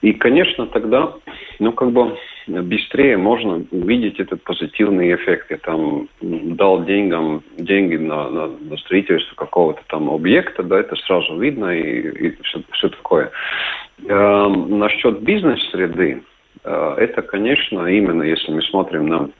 И, 0.00 0.12
конечно, 0.12 0.66
тогда, 0.66 1.12
ну, 1.58 1.72
как 1.72 1.92
бы 1.92 2.16
быстрее 2.46 3.16
можно 3.16 3.64
увидеть 3.70 4.18
этот 4.18 4.42
позитивный 4.42 5.14
эффект. 5.14 5.50
Я 5.50 5.58
там 5.58 6.08
дал 6.20 6.84
деньгам, 6.84 7.42
деньги 7.56 7.96
на, 7.96 8.28
на, 8.30 8.46
на 8.48 8.76
строительство 8.78 9.34
какого-то 9.36 9.82
там 9.88 10.10
объекта, 10.10 10.62
да, 10.62 10.80
это 10.80 10.96
сразу 10.96 11.38
видно 11.38 11.76
и, 11.76 12.28
и 12.28 12.42
все, 12.42 12.62
все 12.72 12.88
такое. 12.88 13.30
Э, 14.08 14.48
насчет 14.48 15.20
бизнес-среды, 15.20 16.22
э, 16.64 16.94
это, 16.98 17.22
конечно, 17.22 17.86
именно 17.86 18.22
если 18.22 18.50
мы 18.50 18.62
смотрим 18.62 19.06
на 19.06 19.30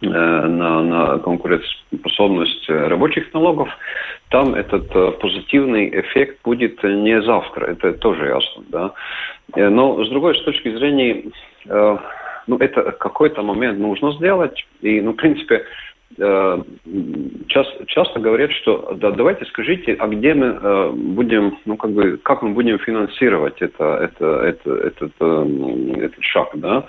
на, 0.00 0.82
на 0.82 1.18
конкурентоспособность 1.18 2.68
рабочих 2.68 3.32
налогов, 3.34 3.68
там 4.30 4.54
этот 4.54 4.94
э, 4.94 5.12
позитивный 5.20 5.88
эффект 6.00 6.38
будет 6.44 6.82
не 6.82 7.20
завтра, 7.22 7.66
это 7.66 7.92
тоже 7.94 8.26
ясно, 8.26 8.64
да. 8.68 8.92
Но 9.56 10.04
с 10.04 10.08
другой 10.10 10.36
с 10.36 10.42
точки 10.42 10.74
зрения, 10.76 11.24
э, 11.66 11.98
ну 12.46 12.56
это 12.58 12.92
какой-то 12.92 13.42
момент 13.42 13.78
нужно 13.78 14.12
сделать, 14.12 14.66
и, 14.82 15.00
ну, 15.00 15.12
в 15.12 15.16
принципе, 15.16 15.56
Э, 15.56 15.64
часто, 16.16 17.86
часто 17.86 18.18
говорят, 18.18 18.50
что 18.52 18.94
да, 18.96 19.10
давайте 19.10 19.44
скажите, 19.46 19.94
а 19.94 20.08
где 20.08 20.34
мы 20.34 20.46
э, 20.46 20.90
будем, 20.90 21.58
ну 21.64 21.76
как 21.76 21.92
бы, 21.92 22.16
как 22.18 22.42
мы 22.42 22.50
будем 22.50 22.78
финансировать 22.78 23.60
это, 23.60 23.84
это, 23.96 24.40
это, 24.40 24.74
этот, 24.74 25.12
э, 25.20 25.94
этот 26.00 26.24
шаг, 26.24 26.48
да? 26.54 26.86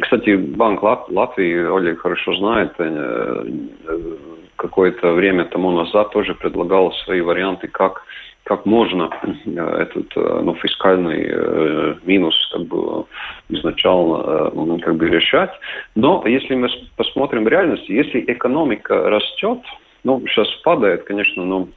Кстати, 0.00 0.36
Банк 0.36 0.82
Лат, 0.82 1.08
Латвии, 1.10 1.76
Олег 1.76 2.00
хорошо 2.00 2.34
знает, 2.36 2.72
э, 2.78 3.44
э, 3.88 4.16
какое-то 4.56 5.12
время 5.12 5.44
тому 5.46 5.70
назад 5.72 6.10
тоже 6.12 6.34
предлагал 6.34 6.92
свои 7.04 7.20
варианты, 7.20 7.68
как 7.68 8.02
как 8.48 8.64
можно 8.64 9.10
э, 9.22 9.60
этот 9.82 10.16
э, 10.16 10.40
ну, 10.42 10.54
фискальный 10.54 11.26
э, 11.28 11.94
минус 12.04 12.34
как 12.50 12.62
бы 12.62 13.04
изначально 13.48 14.78
как 14.80 14.96
бы 14.96 15.08
решать. 15.08 15.50
Но 15.94 16.22
если 16.26 16.54
мы 16.54 16.68
посмотрим 16.96 17.48
реальность, 17.48 17.88
если 17.88 18.24
экономика 18.26 19.08
растет, 19.08 19.60
ну, 20.04 20.22
сейчас 20.28 20.48
падает, 20.62 21.04
конечно, 21.04 21.44
но 21.44 21.68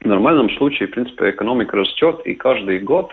в 0.00 0.06
нормальном 0.06 0.50
случае, 0.50 0.88
в 0.88 0.92
принципе, 0.92 1.30
экономика 1.30 1.76
растет, 1.76 2.20
и 2.24 2.34
каждый 2.34 2.78
год 2.80 3.10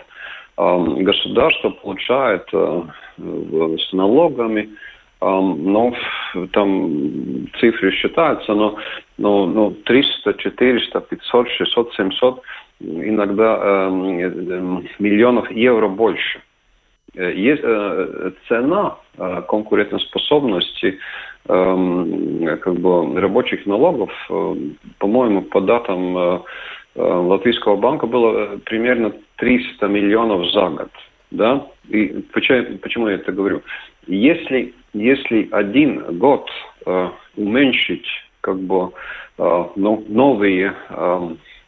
э, 0.56 0.84
государство 1.00 1.70
получает 1.70 2.46
э, 2.52 2.82
с 3.18 3.92
налогами 3.92 4.70
ну, 5.18 5.94
там 6.52 7.48
цифры 7.58 7.90
считаются, 7.92 8.54
но, 8.54 8.76
но, 9.16 9.46
но 9.46 9.70
300, 9.70 10.34
400, 10.34 11.00
500, 11.00 11.50
600, 11.50 11.94
700 11.94 12.42
иногда 12.80 13.58
э, 13.60 13.90
миллионов 14.98 15.50
евро 15.50 15.88
больше. 15.88 16.40
Есть 17.14 17.62
э, 17.64 18.32
цена 18.48 18.98
э, 19.16 19.42
конкурентоспособности 19.48 20.98
э, 21.48 22.56
как 22.60 22.74
бы 22.74 23.20
рабочих 23.20 23.64
налогов, 23.64 24.10
э, 24.28 24.54
по-моему, 24.98 25.42
по 25.42 25.60
датам 25.60 26.42
Латвийского 26.94 27.76
банка 27.76 28.06
было 28.06 28.58
примерно 28.64 29.12
300 29.36 29.86
миллионов 29.86 30.50
за 30.50 30.68
год. 30.68 30.90
Да? 31.30 31.66
И 31.88 32.24
почему, 32.32 32.78
почему 32.78 33.08
я 33.08 33.16
это 33.16 33.32
говорю? 33.32 33.62
Если, 34.06 34.74
если 34.94 35.46
один 35.52 36.18
год 36.18 36.48
уменьшить 37.36 38.06
как 38.40 38.58
бы 38.60 38.92
ну, 39.36 40.04
новые 40.08 40.74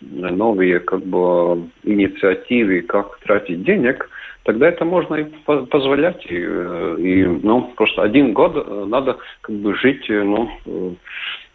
новые 0.00 0.80
как 0.80 1.02
бы 1.02 1.68
инициативы, 1.82 2.82
как 2.82 3.18
тратить 3.20 3.64
денег, 3.64 4.08
тогда 4.48 4.68
это 4.68 4.86
можно 4.86 5.16
и 5.16 5.24
позволять. 5.44 6.24
И, 6.24 6.36
и 6.36 7.24
ну, 7.26 7.70
просто 7.76 8.00
один 8.02 8.32
год 8.32 8.88
надо 8.88 9.18
как 9.42 9.54
бы 9.56 9.74
жить 9.74 10.06
ну, 10.08 10.48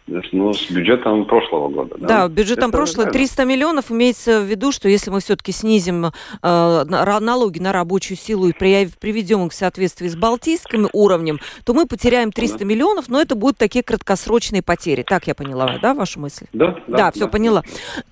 ну, 0.06 0.52
с 0.52 0.70
бюджетом 0.70 1.24
прошлого 1.24 1.70
года. 1.70 1.96
Да, 1.98 2.06
да 2.06 2.28
бюджетом 2.28 2.68
это 2.68 2.78
прошлого 2.78 3.10
300 3.10 3.44
миллионов 3.46 3.90
имеется 3.90 4.42
в 4.42 4.44
виду, 4.44 4.70
что 4.70 4.88
если 4.88 5.10
мы 5.10 5.18
все-таки 5.18 5.50
снизим 5.50 6.06
э, 6.06 6.10
налоги 6.40 7.58
на 7.58 7.72
рабочую 7.72 8.16
силу 8.16 8.46
и 8.46 8.52
приведем 8.52 9.46
их 9.46 9.50
в 9.52 9.56
соответствии 9.56 10.06
с 10.06 10.14
балтийским 10.14 10.88
уровнем, 10.92 11.40
то 11.64 11.74
мы 11.74 11.86
потеряем 11.86 12.30
300 12.30 12.58
да. 12.58 12.64
миллионов, 12.64 13.08
но 13.08 13.20
это 13.20 13.34
будут 13.34 13.58
такие 13.58 13.82
краткосрочные 13.82 14.62
потери. 14.62 15.02
Так 15.02 15.26
я 15.26 15.34
поняла, 15.34 15.78
да, 15.82 15.94
вашу 15.94 16.20
мысль? 16.20 16.46
Да, 16.52 16.78
да. 16.86 16.96
Да, 16.96 17.10
все 17.10 17.24
да. 17.24 17.28
поняла. 17.28 17.62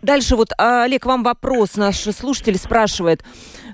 Дальше 0.01 0.35
вот, 0.35 0.49
Олег, 0.59 1.07
вам 1.07 1.23
вопрос. 1.23 1.77
Наш 1.77 1.99
слушатель 1.99 2.57
спрашивает. 2.57 3.23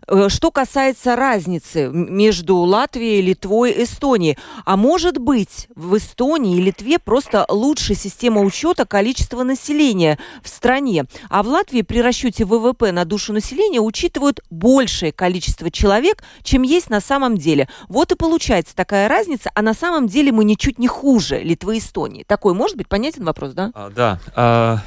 Э, 0.08 0.28
что 0.28 0.50
касается 0.50 1.16
разницы 1.16 1.88
между 1.88 2.56
Латвией, 2.56 3.20
Литвой, 3.20 3.84
Эстонией, 3.84 4.38
а 4.64 4.76
может 4.76 5.18
быть 5.18 5.68
в 5.74 5.96
Эстонии 5.96 6.56
и 6.56 6.62
Литве 6.62 6.98
просто 6.98 7.44
лучшая 7.48 7.96
система 7.96 8.40
учета 8.40 8.86
количества 8.86 9.42
населения 9.42 10.18
в 10.42 10.48
стране, 10.48 11.04
а 11.28 11.42
в 11.42 11.48
Латвии 11.48 11.82
при 11.82 12.00
расчете 12.00 12.46
ВВП 12.46 12.90
на 12.92 13.04
душу 13.04 13.32
населения 13.32 13.80
учитывают 13.80 14.40
большее 14.50 15.12
количество 15.12 15.70
человек, 15.70 16.24
чем 16.42 16.62
есть 16.62 16.88
на 16.88 17.00
самом 17.00 17.36
деле. 17.36 17.68
Вот 17.88 18.12
и 18.12 18.16
получается 18.16 18.74
такая 18.74 19.08
разница, 19.08 19.50
а 19.54 19.60
на 19.60 19.74
самом 19.74 20.06
деле 20.06 20.32
мы 20.32 20.44
ничуть 20.44 20.78
не 20.78 20.88
хуже 20.88 21.40
Литвы 21.40 21.76
и 21.76 21.78
Эстонии. 21.80 22.24
Такой 22.26 22.54
может 22.54 22.76
быть 22.76 22.88
понятен 22.88 23.24
вопрос, 23.24 23.52
да? 23.52 23.70
А, 23.74 23.90
да. 23.90 24.18
А 24.34 24.78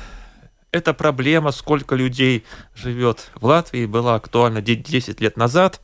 эта 0.72 0.93
проблема, 0.93 1.51
сколько 1.51 1.95
людей 1.95 2.45
живет 2.76 3.32
в 3.36 3.45
Латвии, 3.45 3.86
была 3.86 4.15
актуальна 4.15 4.61
10 4.61 5.19
лет 5.19 5.38
назад, 5.38 5.82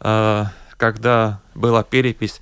э, 0.00 0.44
когда 0.76 1.40
была 1.54 1.82
перепись 1.82 2.40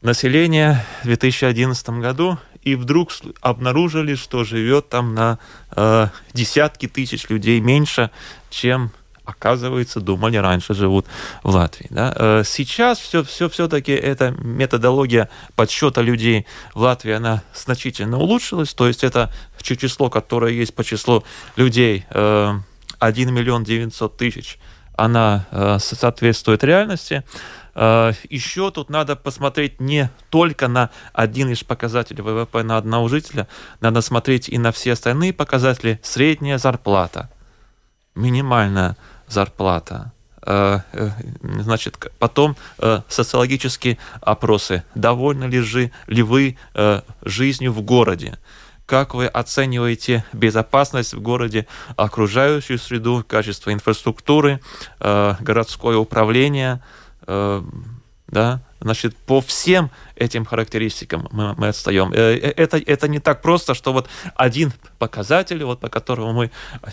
населения 0.00 0.84
в 1.02 1.06
2011 1.06 2.00
году, 2.00 2.38
и 2.62 2.76
вдруг 2.76 3.10
обнаружили, 3.40 4.14
что 4.14 4.44
живет 4.44 4.88
там 4.88 5.14
на 5.14 5.38
э, 5.74 6.08
десятки 6.32 6.86
тысяч 6.86 7.28
людей 7.28 7.58
меньше, 7.60 8.10
чем 8.50 8.92
оказывается, 9.24 10.00
думали 10.00 10.36
раньше 10.36 10.74
живут 10.74 11.06
в 11.42 11.54
Латвии. 11.54 11.86
Да? 11.90 12.12
Э, 12.16 12.42
сейчас 12.44 12.98
все, 12.98 13.22
все, 13.22 13.48
все-таки 13.48 13.92
эта 13.92 14.32
методология 14.38 15.28
подсчета 15.54 16.02
людей 16.02 16.46
в 16.74 16.80
Латвии, 16.80 17.12
она 17.12 17.42
значительно 17.54 18.18
улучшилась, 18.18 18.74
то 18.74 18.88
есть 18.88 19.04
это 19.04 19.32
число, 19.62 20.10
которое 20.10 20.52
есть 20.52 20.74
по 20.74 20.82
числу 20.84 21.24
людей 21.56 22.04
1 22.10 22.18
э, 22.18 22.62
миллион 23.30 23.64
900 23.64 24.16
тысяч, 24.16 24.58
она 24.96 25.46
э, 25.50 25.78
соответствует 25.78 26.64
реальности. 26.64 27.24
Еще 27.74 28.70
тут 28.70 28.90
надо 28.90 29.16
посмотреть 29.16 29.80
не 29.80 30.10
только 30.28 30.68
на 30.68 30.90
один 31.14 31.48
из 31.48 31.64
показателей 31.64 32.20
ВВП 32.20 32.62
на 32.62 32.76
одного 32.76 33.08
жителя, 33.08 33.48
надо 33.80 34.02
смотреть 34.02 34.50
и 34.50 34.58
на 34.58 34.72
все 34.72 34.92
остальные 34.92 35.32
показатели. 35.32 35.98
Средняя 36.02 36.58
зарплата, 36.58 37.30
минимальная 38.14 38.98
зарплата. 39.32 40.12
Э, 40.44 40.80
э, 40.92 41.10
значит, 41.60 41.96
потом 42.18 42.56
э, 42.78 43.00
социологические 43.08 43.98
опросы. 44.20 44.82
Довольны 44.94 45.44
ли, 45.44 45.60
же, 45.60 45.92
ли 46.06 46.22
вы 46.22 46.56
жизнью 47.22 47.72
в 47.72 47.82
городе? 47.82 48.38
Как 48.86 49.14
вы 49.14 49.26
оцениваете 49.26 50.24
безопасность 50.32 51.14
в 51.14 51.20
городе, 51.22 51.66
окружающую 51.96 52.78
среду, 52.78 53.24
качество 53.26 53.72
инфраструктуры, 53.72 54.60
городское 54.98 55.96
управление, 55.96 56.82
да, 57.26 58.60
значит, 58.82 59.16
по 59.16 59.40
всем 59.40 59.90
этим 60.16 60.44
характеристикам 60.44 61.28
мы, 61.30 61.54
мы 61.54 61.68
отстаем. 61.68 62.12
Э, 62.12 62.34
э, 62.34 62.52
это, 62.56 62.78
это 62.78 63.08
не 63.08 63.18
так 63.18 63.42
просто, 63.42 63.74
что 63.74 63.92
вот 63.92 64.08
один 64.34 64.72
показатель, 64.98 65.64
вот 65.64 65.80
по 65.80 65.88
которому 65.88 66.32
мы 66.32 66.50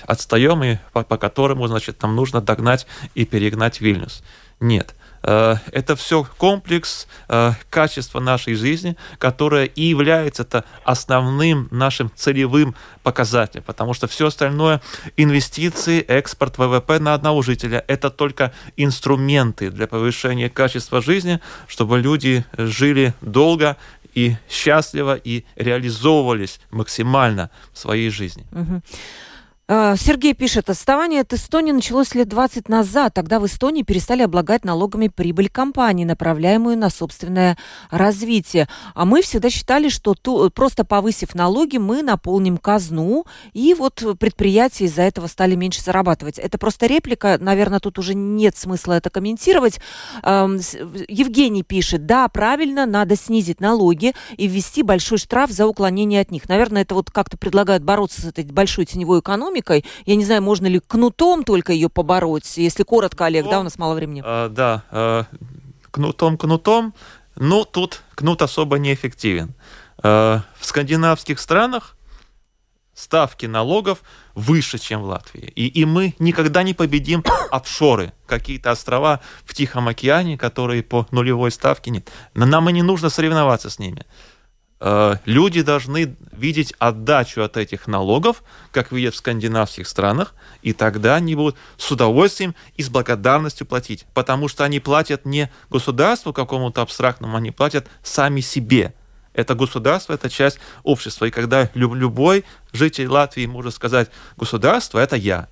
отстаем 0.07 0.63
и 0.63 0.77
по, 0.93 1.03
по 1.03 1.17
которому, 1.17 1.67
значит, 1.67 2.01
нам 2.01 2.15
нужно 2.15 2.41
догнать 2.41 2.87
и 3.15 3.25
перегнать 3.25 3.81
Вильнюс. 3.81 4.23
Нет. 4.59 4.95
Э, 5.23 5.55
это 5.71 5.95
все 5.95 6.25
комплекс 6.37 7.07
э, 7.27 7.53
качества 7.69 8.19
нашей 8.19 8.55
жизни, 8.55 8.95
которое 9.17 9.65
и 9.65 9.83
является 9.83 10.43
-то 10.43 10.63
основным 10.83 11.67
нашим 11.71 12.11
целевым 12.15 12.75
показателем, 13.03 13.63
потому 13.63 13.93
что 13.93 14.07
все 14.07 14.27
остальное, 14.27 14.81
инвестиции, 15.17 16.01
экспорт, 16.01 16.57
ВВП 16.57 16.99
на 16.99 17.13
одного 17.13 17.41
жителя, 17.41 17.83
это 17.87 18.09
только 18.09 18.51
инструменты 18.77 19.71
для 19.71 19.87
повышения 19.87 20.49
качества 20.49 21.01
жизни, 21.01 21.39
чтобы 21.67 21.99
люди 21.99 22.45
жили 22.57 23.13
долго 23.21 23.77
и 24.15 24.35
счастливо 24.49 25.15
и 25.15 25.43
реализовывались 25.55 26.59
максимально 26.71 27.49
в 27.73 27.77
своей 27.77 28.09
жизни. 28.09 28.45
Угу. 28.51 28.81
А, 29.71 29.95
Сергей 29.95 30.33
пишет, 30.33 30.67
отставание 30.71 31.21
от 31.21 31.31
Эстонии 31.31 31.71
началось 31.71 32.15
лет 32.15 32.27
20 32.27 32.69
назад. 32.69 33.13
Тогда 33.13 33.39
в 33.39 33.45
Эстонии 33.45 33.83
перестали 33.83 34.23
облагать 34.23 34.65
налогами 34.65 35.09
прибыль 35.09 35.47
компании, 35.47 36.05
направляемую 36.05 36.75
на 36.75 36.89
собственное 36.89 37.55
развитие. 37.91 38.67
А 38.95 39.05
мы 39.05 39.21
всегда 39.21 39.51
считали, 39.51 39.89
что 39.89 40.15
ту, 40.15 40.49
просто 40.49 40.85
повысив 40.85 41.35
налоги, 41.35 41.77
мы 41.77 42.01
наполним 42.01 42.57
казну, 42.57 43.25
и 43.53 43.75
вот 43.75 44.03
предприятия 44.19 44.85
из-за 44.85 45.03
этого 45.03 45.27
стали 45.27 45.53
меньше 45.53 45.83
зарабатывать. 45.83 46.39
Это 46.39 46.57
просто 46.57 46.87
реплика, 46.87 47.37
наверное, 47.39 47.79
тут 47.79 47.99
уже 47.99 48.15
нет 48.15 48.57
смысла 48.57 48.93
это 48.93 49.11
комментировать. 49.11 49.79
Евгений 50.23 51.61
пишет, 51.61 52.07
да, 52.07 52.27
правильно, 52.29 52.87
надо 52.87 53.15
снизить 53.15 53.61
налоги 53.61 54.15
и 54.35 54.47
ввести 54.47 54.81
большой 54.81 55.19
штраф 55.19 55.51
за 55.51 55.67
уклонение 55.67 56.21
от 56.21 56.31
них. 56.31 56.49
Наверное, 56.49 56.81
это 56.81 56.95
вот 56.95 57.11
как-то 57.11 57.37
предлагают 57.37 57.83
бороться 57.83 58.23
с 58.23 58.25
этой 58.25 58.45
большой 58.45 58.87
теневой 58.87 59.19
экономикой, 59.19 59.58
экономикой. 59.59 59.85
Я 60.05 60.15
не 60.15 60.25
знаю, 60.25 60.41
можно 60.41 60.67
ли 60.67 60.79
кнутом 60.79 61.43
только 61.43 61.73
ее 61.73 61.89
побороть, 61.89 62.57
если 62.57 62.83
коротко, 62.83 63.25
Олег, 63.25 63.45
ну, 63.45 63.51
да, 63.51 63.59
у 63.59 63.63
нас 63.63 63.77
мало 63.77 63.93
времени. 63.95 64.21
А, 64.25 64.49
да, 64.49 64.83
а, 64.91 65.25
кнутом, 65.91 66.37
кнутом, 66.37 66.93
но 67.35 67.63
тут 67.63 68.01
кнут 68.15 68.41
особо 68.41 68.77
неэффективен. 68.77 69.53
А, 70.01 70.41
в 70.57 70.65
скандинавских 70.65 71.39
странах 71.39 71.95
ставки 72.93 73.45
налогов 73.45 73.99
выше, 74.35 74.77
чем 74.77 75.01
в 75.01 75.05
Латвии. 75.05 75.51
И, 75.55 75.67
и 75.67 75.85
мы 75.85 76.15
никогда 76.19 76.63
не 76.63 76.73
победим 76.73 77.23
офшоры, 77.51 78.11
какие-то 78.25 78.71
острова 78.71 79.21
в 79.45 79.53
Тихом 79.53 79.87
океане, 79.87 80.37
которые 80.37 80.83
по 80.83 81.07
нулевой 81.11 81.51
ставке 81.51 81.91
нет. 81.91 82.09
Нам 82.33 82.69
и 82.69 82.73
не 82.73 82.83
нужно 82.83 83.09
соревноваться 83.09 83.69
с 83.69 83.79
ними. 83.79 84.05
Э, 84.81 85.15
люди 85.25 85.61
должны 85.61 86.15
видеть 86.31 86.73
отдачу 86.79 87.41
от 87.41 87.57
этих 87.57 87.87
налогов, 87.87 88.43
как 88.71 88.91
видят 88.91 89.13
в 89.13 89.17
скандинавских 89.17 89.87
странах, 89.87 90.33
и 90.61 90.71
тогда 90.71 91.15
они 91.15 91.35
будут 91.35 91.57
с 91.77 91.91
удовольствием 91.91 92.55
и 92.75 92.83
с 92.83 92.89
благодарностью 92.89 93.67
платить, 93.67 94.05
потому 94.13 94.47
что 94.47 94.63
они 94.63 94.79
платят 94.79 95.25
не 95.25 95.51
государству 95.69 96.31
какому-то 96.31 96.81
абстрактному, 96.81 97.35
они 97.35 97.51
платят 97.51 97.87
сами 98.03 98.39
себе. 98.39 98.93
Это 99.33 99.53
государство, 99.53 100.13
это 100.13 100.29
часть 100.29 100.59
общества. 100.83 101.25
И 101.25 101.31
когда 101.31 101.69
любой 101.73 102.45
житель 102.73 103.07
Латвии 103.07 103.45
может 103.45 103.73
сказать, 103.73 104.09
государство– 104.37 104.99
это 104.99 105.15
я, 105.15 105.47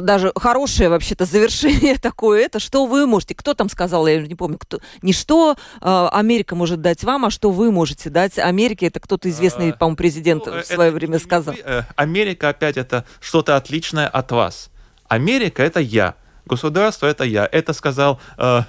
даже 0.00 0.32
хорошее 0.36 0.88
вообще-то 0.88 1.24
завершение 1.24 1.96
такое, 2.02 2.44
это 2.44 2.58
что 2.58 2.86
вы 2.86 3.06
можете, 3.06 3.34
кто 3.34 3.54
там 3.54 3.68
сказал, 3.68 4.06
я 4.06 4.20
не 4.20 4.34
помню, 4.34 4.58
кто, 4.58 4.80
не 5.02 5.12
что 5.12 5.56
э, 5.80 6.08
Америка 6.12 6.54
может 6.54 6.80
дать 6.80 7.04
вам, 7.04 7.26
а 7.26 7.30
что 7.30 7.50
вы 7.50 7.70
можете 7.70 8.10
дать 8.10 8.38
Америке, 8.38 8.86
это 8.86 9.00
кто-то 9.00 9.28
известный, 9.28 9.70
а, 9.70 9.76
по-моему, 9.76 9.96
президент 9.96 10.46
ну, 10.46 10.60
в 10.60 10.66
свое 10.66 10.90
время 10.90 11.18
сказал. 11.18 11.54
Э, 11.64 11.82
Америка 11.96 12.48
опять 12.48 12.76
это 12.76 13.04
что-то 13.20 13.56
отличное 13.56 14.08
от 14.08 14.32
вас. 14.32 14.70
Америка 15.08 15.62
это 15.62 15.80
я. 15.80 16.14
Государство 16.46 17.06
это 17.06 17.24
я. 17.24 17.48
Это 17.50 17.72
сказал 17.72 18.20
э, 18.36 18.62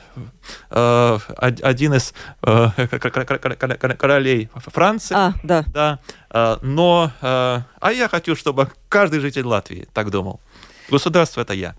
э, 0.69 1.19
один 1.39 1.95
из 1.95 2.13
э, 2.43 2.87
королей 3.97 4.49
Франции. 4.55 5.15
А, 5.17 5.33
да. 5.43 5.63
да. 5.73 5.99
Э, 6.29 6.57
но, 6.61 7.11
э, 7.21 7.59
а 7.79 7.91
я 7.91 8.07
хочу, 8.07 8.35
чтобы 8.35 8.69
каждый 8.87 9.19
житель 9.19 9.45
Латвии 9.45 9.87
так 9.93 10.11
думал. 10.11 10.39
Государство 10.91 11.39
это 11.41 11.53
я. 11.53 11.75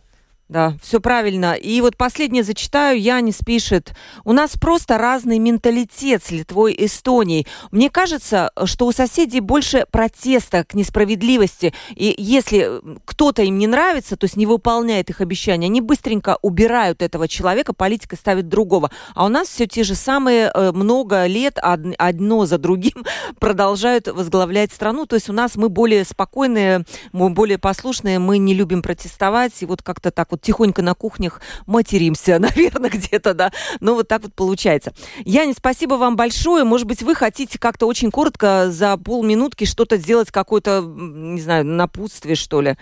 Да, 0.48 0.74
все 0.82 1.00
правильно. 1.00 1.54
И 1.54 1.80
вот 1.80 1.96
последнее 1.96 2.42
зачитаю. 2.42 3.00
Янис 3.00 3.38
пишет, 3.38 3.94
у 4.24 4.34
нас 4.34 4.52
просто 4.58 4.98
разный 4.98 5.38
менталитет 5.38 6.22
с 6.22 6.30
Литвой 6.30 6.74
и 6.74 6.84
Эстонией. 6.84 7.46
Мне 7.70 7.88
кажется, 7.88 8.50
что 8.66 8.86
у 8.86 8.92
соседей 8.92 9.40
больше 9.40 9.86
протеста 9.90 10.64
к 10.64 10.74
несправедливости. 10.74 11.72
И 11.94 12.14
если 12.18 12.82
кто-то 13.06 13.42
им 13.42 13.56
не 13.56 13.66
нравится, 13.66 14.16
то 14.18 14.24
есть 14.24 14.36
не 14.36 14.44
выполняет 14.44 15.08
их 15.08 15.22
обещания, 15.22 15.66
они 15.66 15.80
быстренько 15.80 16.36
убирают 16.42 17.00
этого 17.00 17.28
человека, 17.28 17.72
политика 17.72 18.16
ставит 18.16 18.48
другого. 18.48 18.90
А 19.14 19.24
у 19.24 19.28
нас 19.28 19.48
все 19.48 19.66
те 19.66 19.84
же 19.84 19.94
самые 19.94 20.50
э, 20.52 20.72
много 20.72 21.24
лет 21.26 21.58
одно 21.62 22.44
за 22.44 22.58
другим 22.58 23.06
продолжают 23.40 24.06
возглавлять 24.08 24.70
страну. 24.70 25.06
То 25.06 25.16
есть 25.16 25.30
у 25.30 25.32
нас 25.32 25.56
мы 25.56 25.70
более 25.70 26.04
спокойные, 26.04 26.84
мы 27.12 27.30
более 27.30 27.56
послушные, 27.56 28.18
мы 28.18 28.36
не 28.36 28.52
любим 28.52 28.82
протестовать. 28.82 29.62
И 29.62 29.64
вот 29.64 29.80
как-то 29.82 30.10
так 30.10 30.30
вот 30.30 30.41
тихонько 30.42 30.82
на 30.82 30.94
кухнях 30.94 31.40
материмся, 31.66 32.38
наверное, 32.40 32.90
где-то, 32.90 33.34
да. 33.34 33.50
Ну, 33.80 33.94
вот 33.94 34.08
так 34.08 34.22
вот 34.22 34.34
получается. 34.34 34.92
Яне, 35.24 35.54
спасибо 35.54 35.94
вам 35.94 36.16
большое. 36.16 36.64
Может 36.64 36.86
быть, 36.86 37.02
вы 37.02 37.14
хотите 37.14 37.58
как-то 37.58 37.86
очень 37.86 38.10
коротко 38.10 38.66
за 38.68 38.96
полминутки 38.98 39.64
что-то 39.64 39.96
сделать, 39.96 40.30
какое-то, 40.30 40.82
не 40.82 41.40
знаю, 41.40 41.64
напутствие, 41.64 42.36
что 42.36 42.60
ли? 42.60 42.76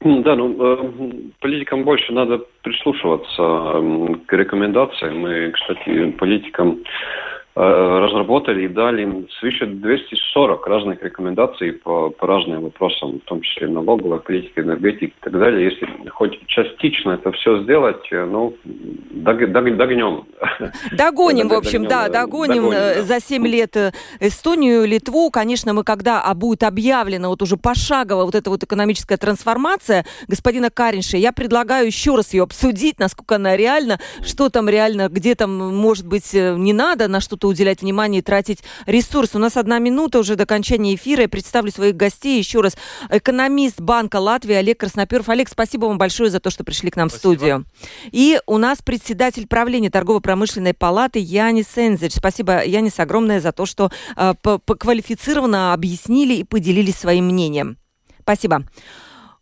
Да, 0.00 0.36
ну, 0.36 0.54
э, 0.58 0.92
политикам 1.40 1.84
больше 1.84 2.12
надо 2.12 2.42
прислушиваться 2.62 4.22
к 4.26 4.32
рекомендациям. 4.32 5.26
И, 5.26 5.50
кстати, 5.52 6.10
политикам 6.12 6.80
разработали 7.56 8.64
и 8.64 8.68
дали 8.68 9.26
свыше 9.40 9.66
240 9.66 10.66
разных 10.66 11.02
рекомендаций 11.02 11.72
по, 11.72 12.10
по 12.10 12.26
разным 12.26 12.64
вопросам, 12.64 13.20
в 13.20 13.28
том 13.28 13.40
числе 13.40 13.66
налоговой 13.66 14.20
политики, 14.20 14.58
энергетики 14.58 15.06
и 15.06 15.14
так 15.22 15.32
далее. 15.32 15.64
Если 15.64 15.88
хоть 16.10 16.38
частично 16.48 17.12
это 17.12 17.32
все 17.32 17.62
сделать, 17.62 18.06
ну, 18.10 18.54
догнем. 19.10 20.26
Догоним, 20.92 21.48
в 21.48 21.54
общем, 21.54 21.86
да, 21.86 22.10
догоним 22.10 22.70
за 23.04 23.20
7 23.20 23.46
лет 23.46 23.74
Эстонию, 24.20 24.86
Литву. 24.86 25.30
Конечно, 25.30 25.72
мы 25.72 25.82
когда 25.82 26.20
а 26.20 26.34
будет 26.34 26.62
объявлена 26.62 27.28
вот 27.28 27.40
уже 27.40 27.56
пошагово 27.56 28.26
вот 28.26 28.34
эта 28.34 28.50
вот 28.50 28.64
экономическая 28.64 29.16
трансформация 29.16 30.04
господина 30.28 30.68
Каринша, 30.68 31.16
я 31.16 31.32
предлагаю 31.32 31.86
еще 31.86 32.16
раз 32.16 32.34
ее 32.34 32.42
обсудить, 32.42 32.98
насколько 32.98 33.36
она 33.36 33.56
реальна, 33.56 33.98
что 34.22 34.50
там 34.50 34.68
реально, 34.68 35.08
где 35.08 35.34
там, 35.34 35.74
может 35.74 36.06
быть, 36.06 36.34
не 36.34 36.74
надо 36.74 37.08
на 37.08 37.20
что-то 37.20 37.45
уделять 37.46 37.82
внимание 37.82 38.20
и 38.20 38.22
тратить 38.22 38.62
ресурсы. 38.86 39.36
У 39.36 39.40
нас 39.40 39.56
одна 39.56 39.78
минута 39.78 40.18
уже 40.18 40.36
до 40.36 40.44
окончания 40.44 40.94
эфира. 40.94 41.22
Я 41.22 41.28
представлю 41.28 41.70
своих 41.70 41.96
гостей 41.96 42.38
еще 42.38 42.60
раз. 42.60 42.76
Экономист 43.10 43.80
Банка 43.80 44.16
Латвии 44.16 44.54
Олег 44.54 44.80
Красноперов. 44.80 45.28
Олег, 45.28 45.48
спасибо 45.48 45.86
вам 45.86 45.98
большое 45.98 46.30
за 46.30 46.40
то, 46.40 46.50
что 46.50 46.64
пришли 46.64 46.90
к 46.90 46.96
нам 46.96 47.08
спасибо. 47.08 47.32
в 47.32 47.36
студию. 47.36 47.64
И 48.12 48.38
у 48.46 48.58
нас 48.58 48.82
председатель 48.82 49.46
правления 49.46 49.90
торгово-промышленной 49.90 50.74
палаты 50.74 51.18
Янис 51.18 51.76
Энзич. 51.76 52.14
Спасибо, 52.14 52.64
Янис, 52.64 52.98
огромное 52.98 53.40
за 53.40 53.52
то, 53.52 53.66
что 53.66 53.90
э, 54.16 54.34
квалифицированно 54.78 55.72
объяснили 55.72 56.34
и 56.34 56.44
поделились 56.44 56.96
своим 56.96 57.26
мнением. 57.26 57.78
Спасибо. 58.20 58.64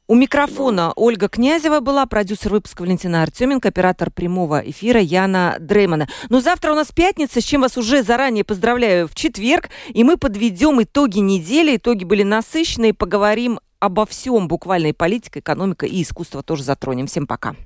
У 0.06 0.14
микрофона 0.16 0.92
Ольга 0.96 1.28
Князева 1.28 1.80
была, 1.80 2.04
продюсер 2.04 2.52
выпуска 2.52 2.82
Валентина 2.82 3.22
Артеменко, 3.22 3.68
оператор 3.68 4.10
прямого 4.10 4.58
эфира 4.58 5.00
Яна 5.00 5.56
Дреймана. 5.58 6.08
Но 6.28 6.40
завтра 6.40 6.72
у 6.72 6.74
нас 6.74 6.88
пятница, 6.92 7.40
с 7.40 7.44
чем 7.44 7.62
вас 7.62 7.78
уже 7.78 8.02
заранее 8.02 8.44
поздравляю 8.44 9.08
в 9.08 9.14
четверг, 9.14 9.70
и 9.88 10.04
мы 10.04 10.18
подведем 10.18 10.82
итоги 10.82 11.20
недели. 11.20 11.78
Итоги 11.78 12.04
были 12.04 12.22
насыщенные, 12.22 12.92
поговорим 12.92 13.60
обо 13.80 14.04
всем, 14.04 14.46
буквально 14.46 14.88
и 14.88 14.92
политика, 14.92 15.40
экономика 15.40 15.86
и 15.86 16.02
искусство 16.02 16.42
тоже 16.42 16.64
затронем. 16.64 17.06
Всем 17.06 17.26
пока. 17.26 17.56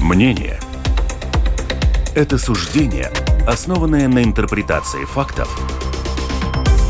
Мнение– 0.00 0.60
это 2.14 2.36
суждение, 2.36 3.10
основанное 3.46 4.06
на 4.06 4.22
интерпретации 4.22 5.06
фактов– 5.06 5.48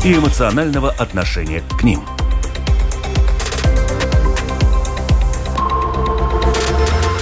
и 0.03 0.15
эмоционального 0.15 0.89
отношения 0.91 1.63
к 1.77 1.83
ним. 1.83 2.01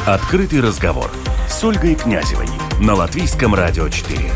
Открытый 0.05 0.61
разговор 0.61 1.11
с 1.49 1.63
Ольгой 1.63 1.95
Князевой 1.95 2.47
на 2.79 2.95
Латвийском 2.95 3.53
радио 3.53 3.89
4. 3.89 4.31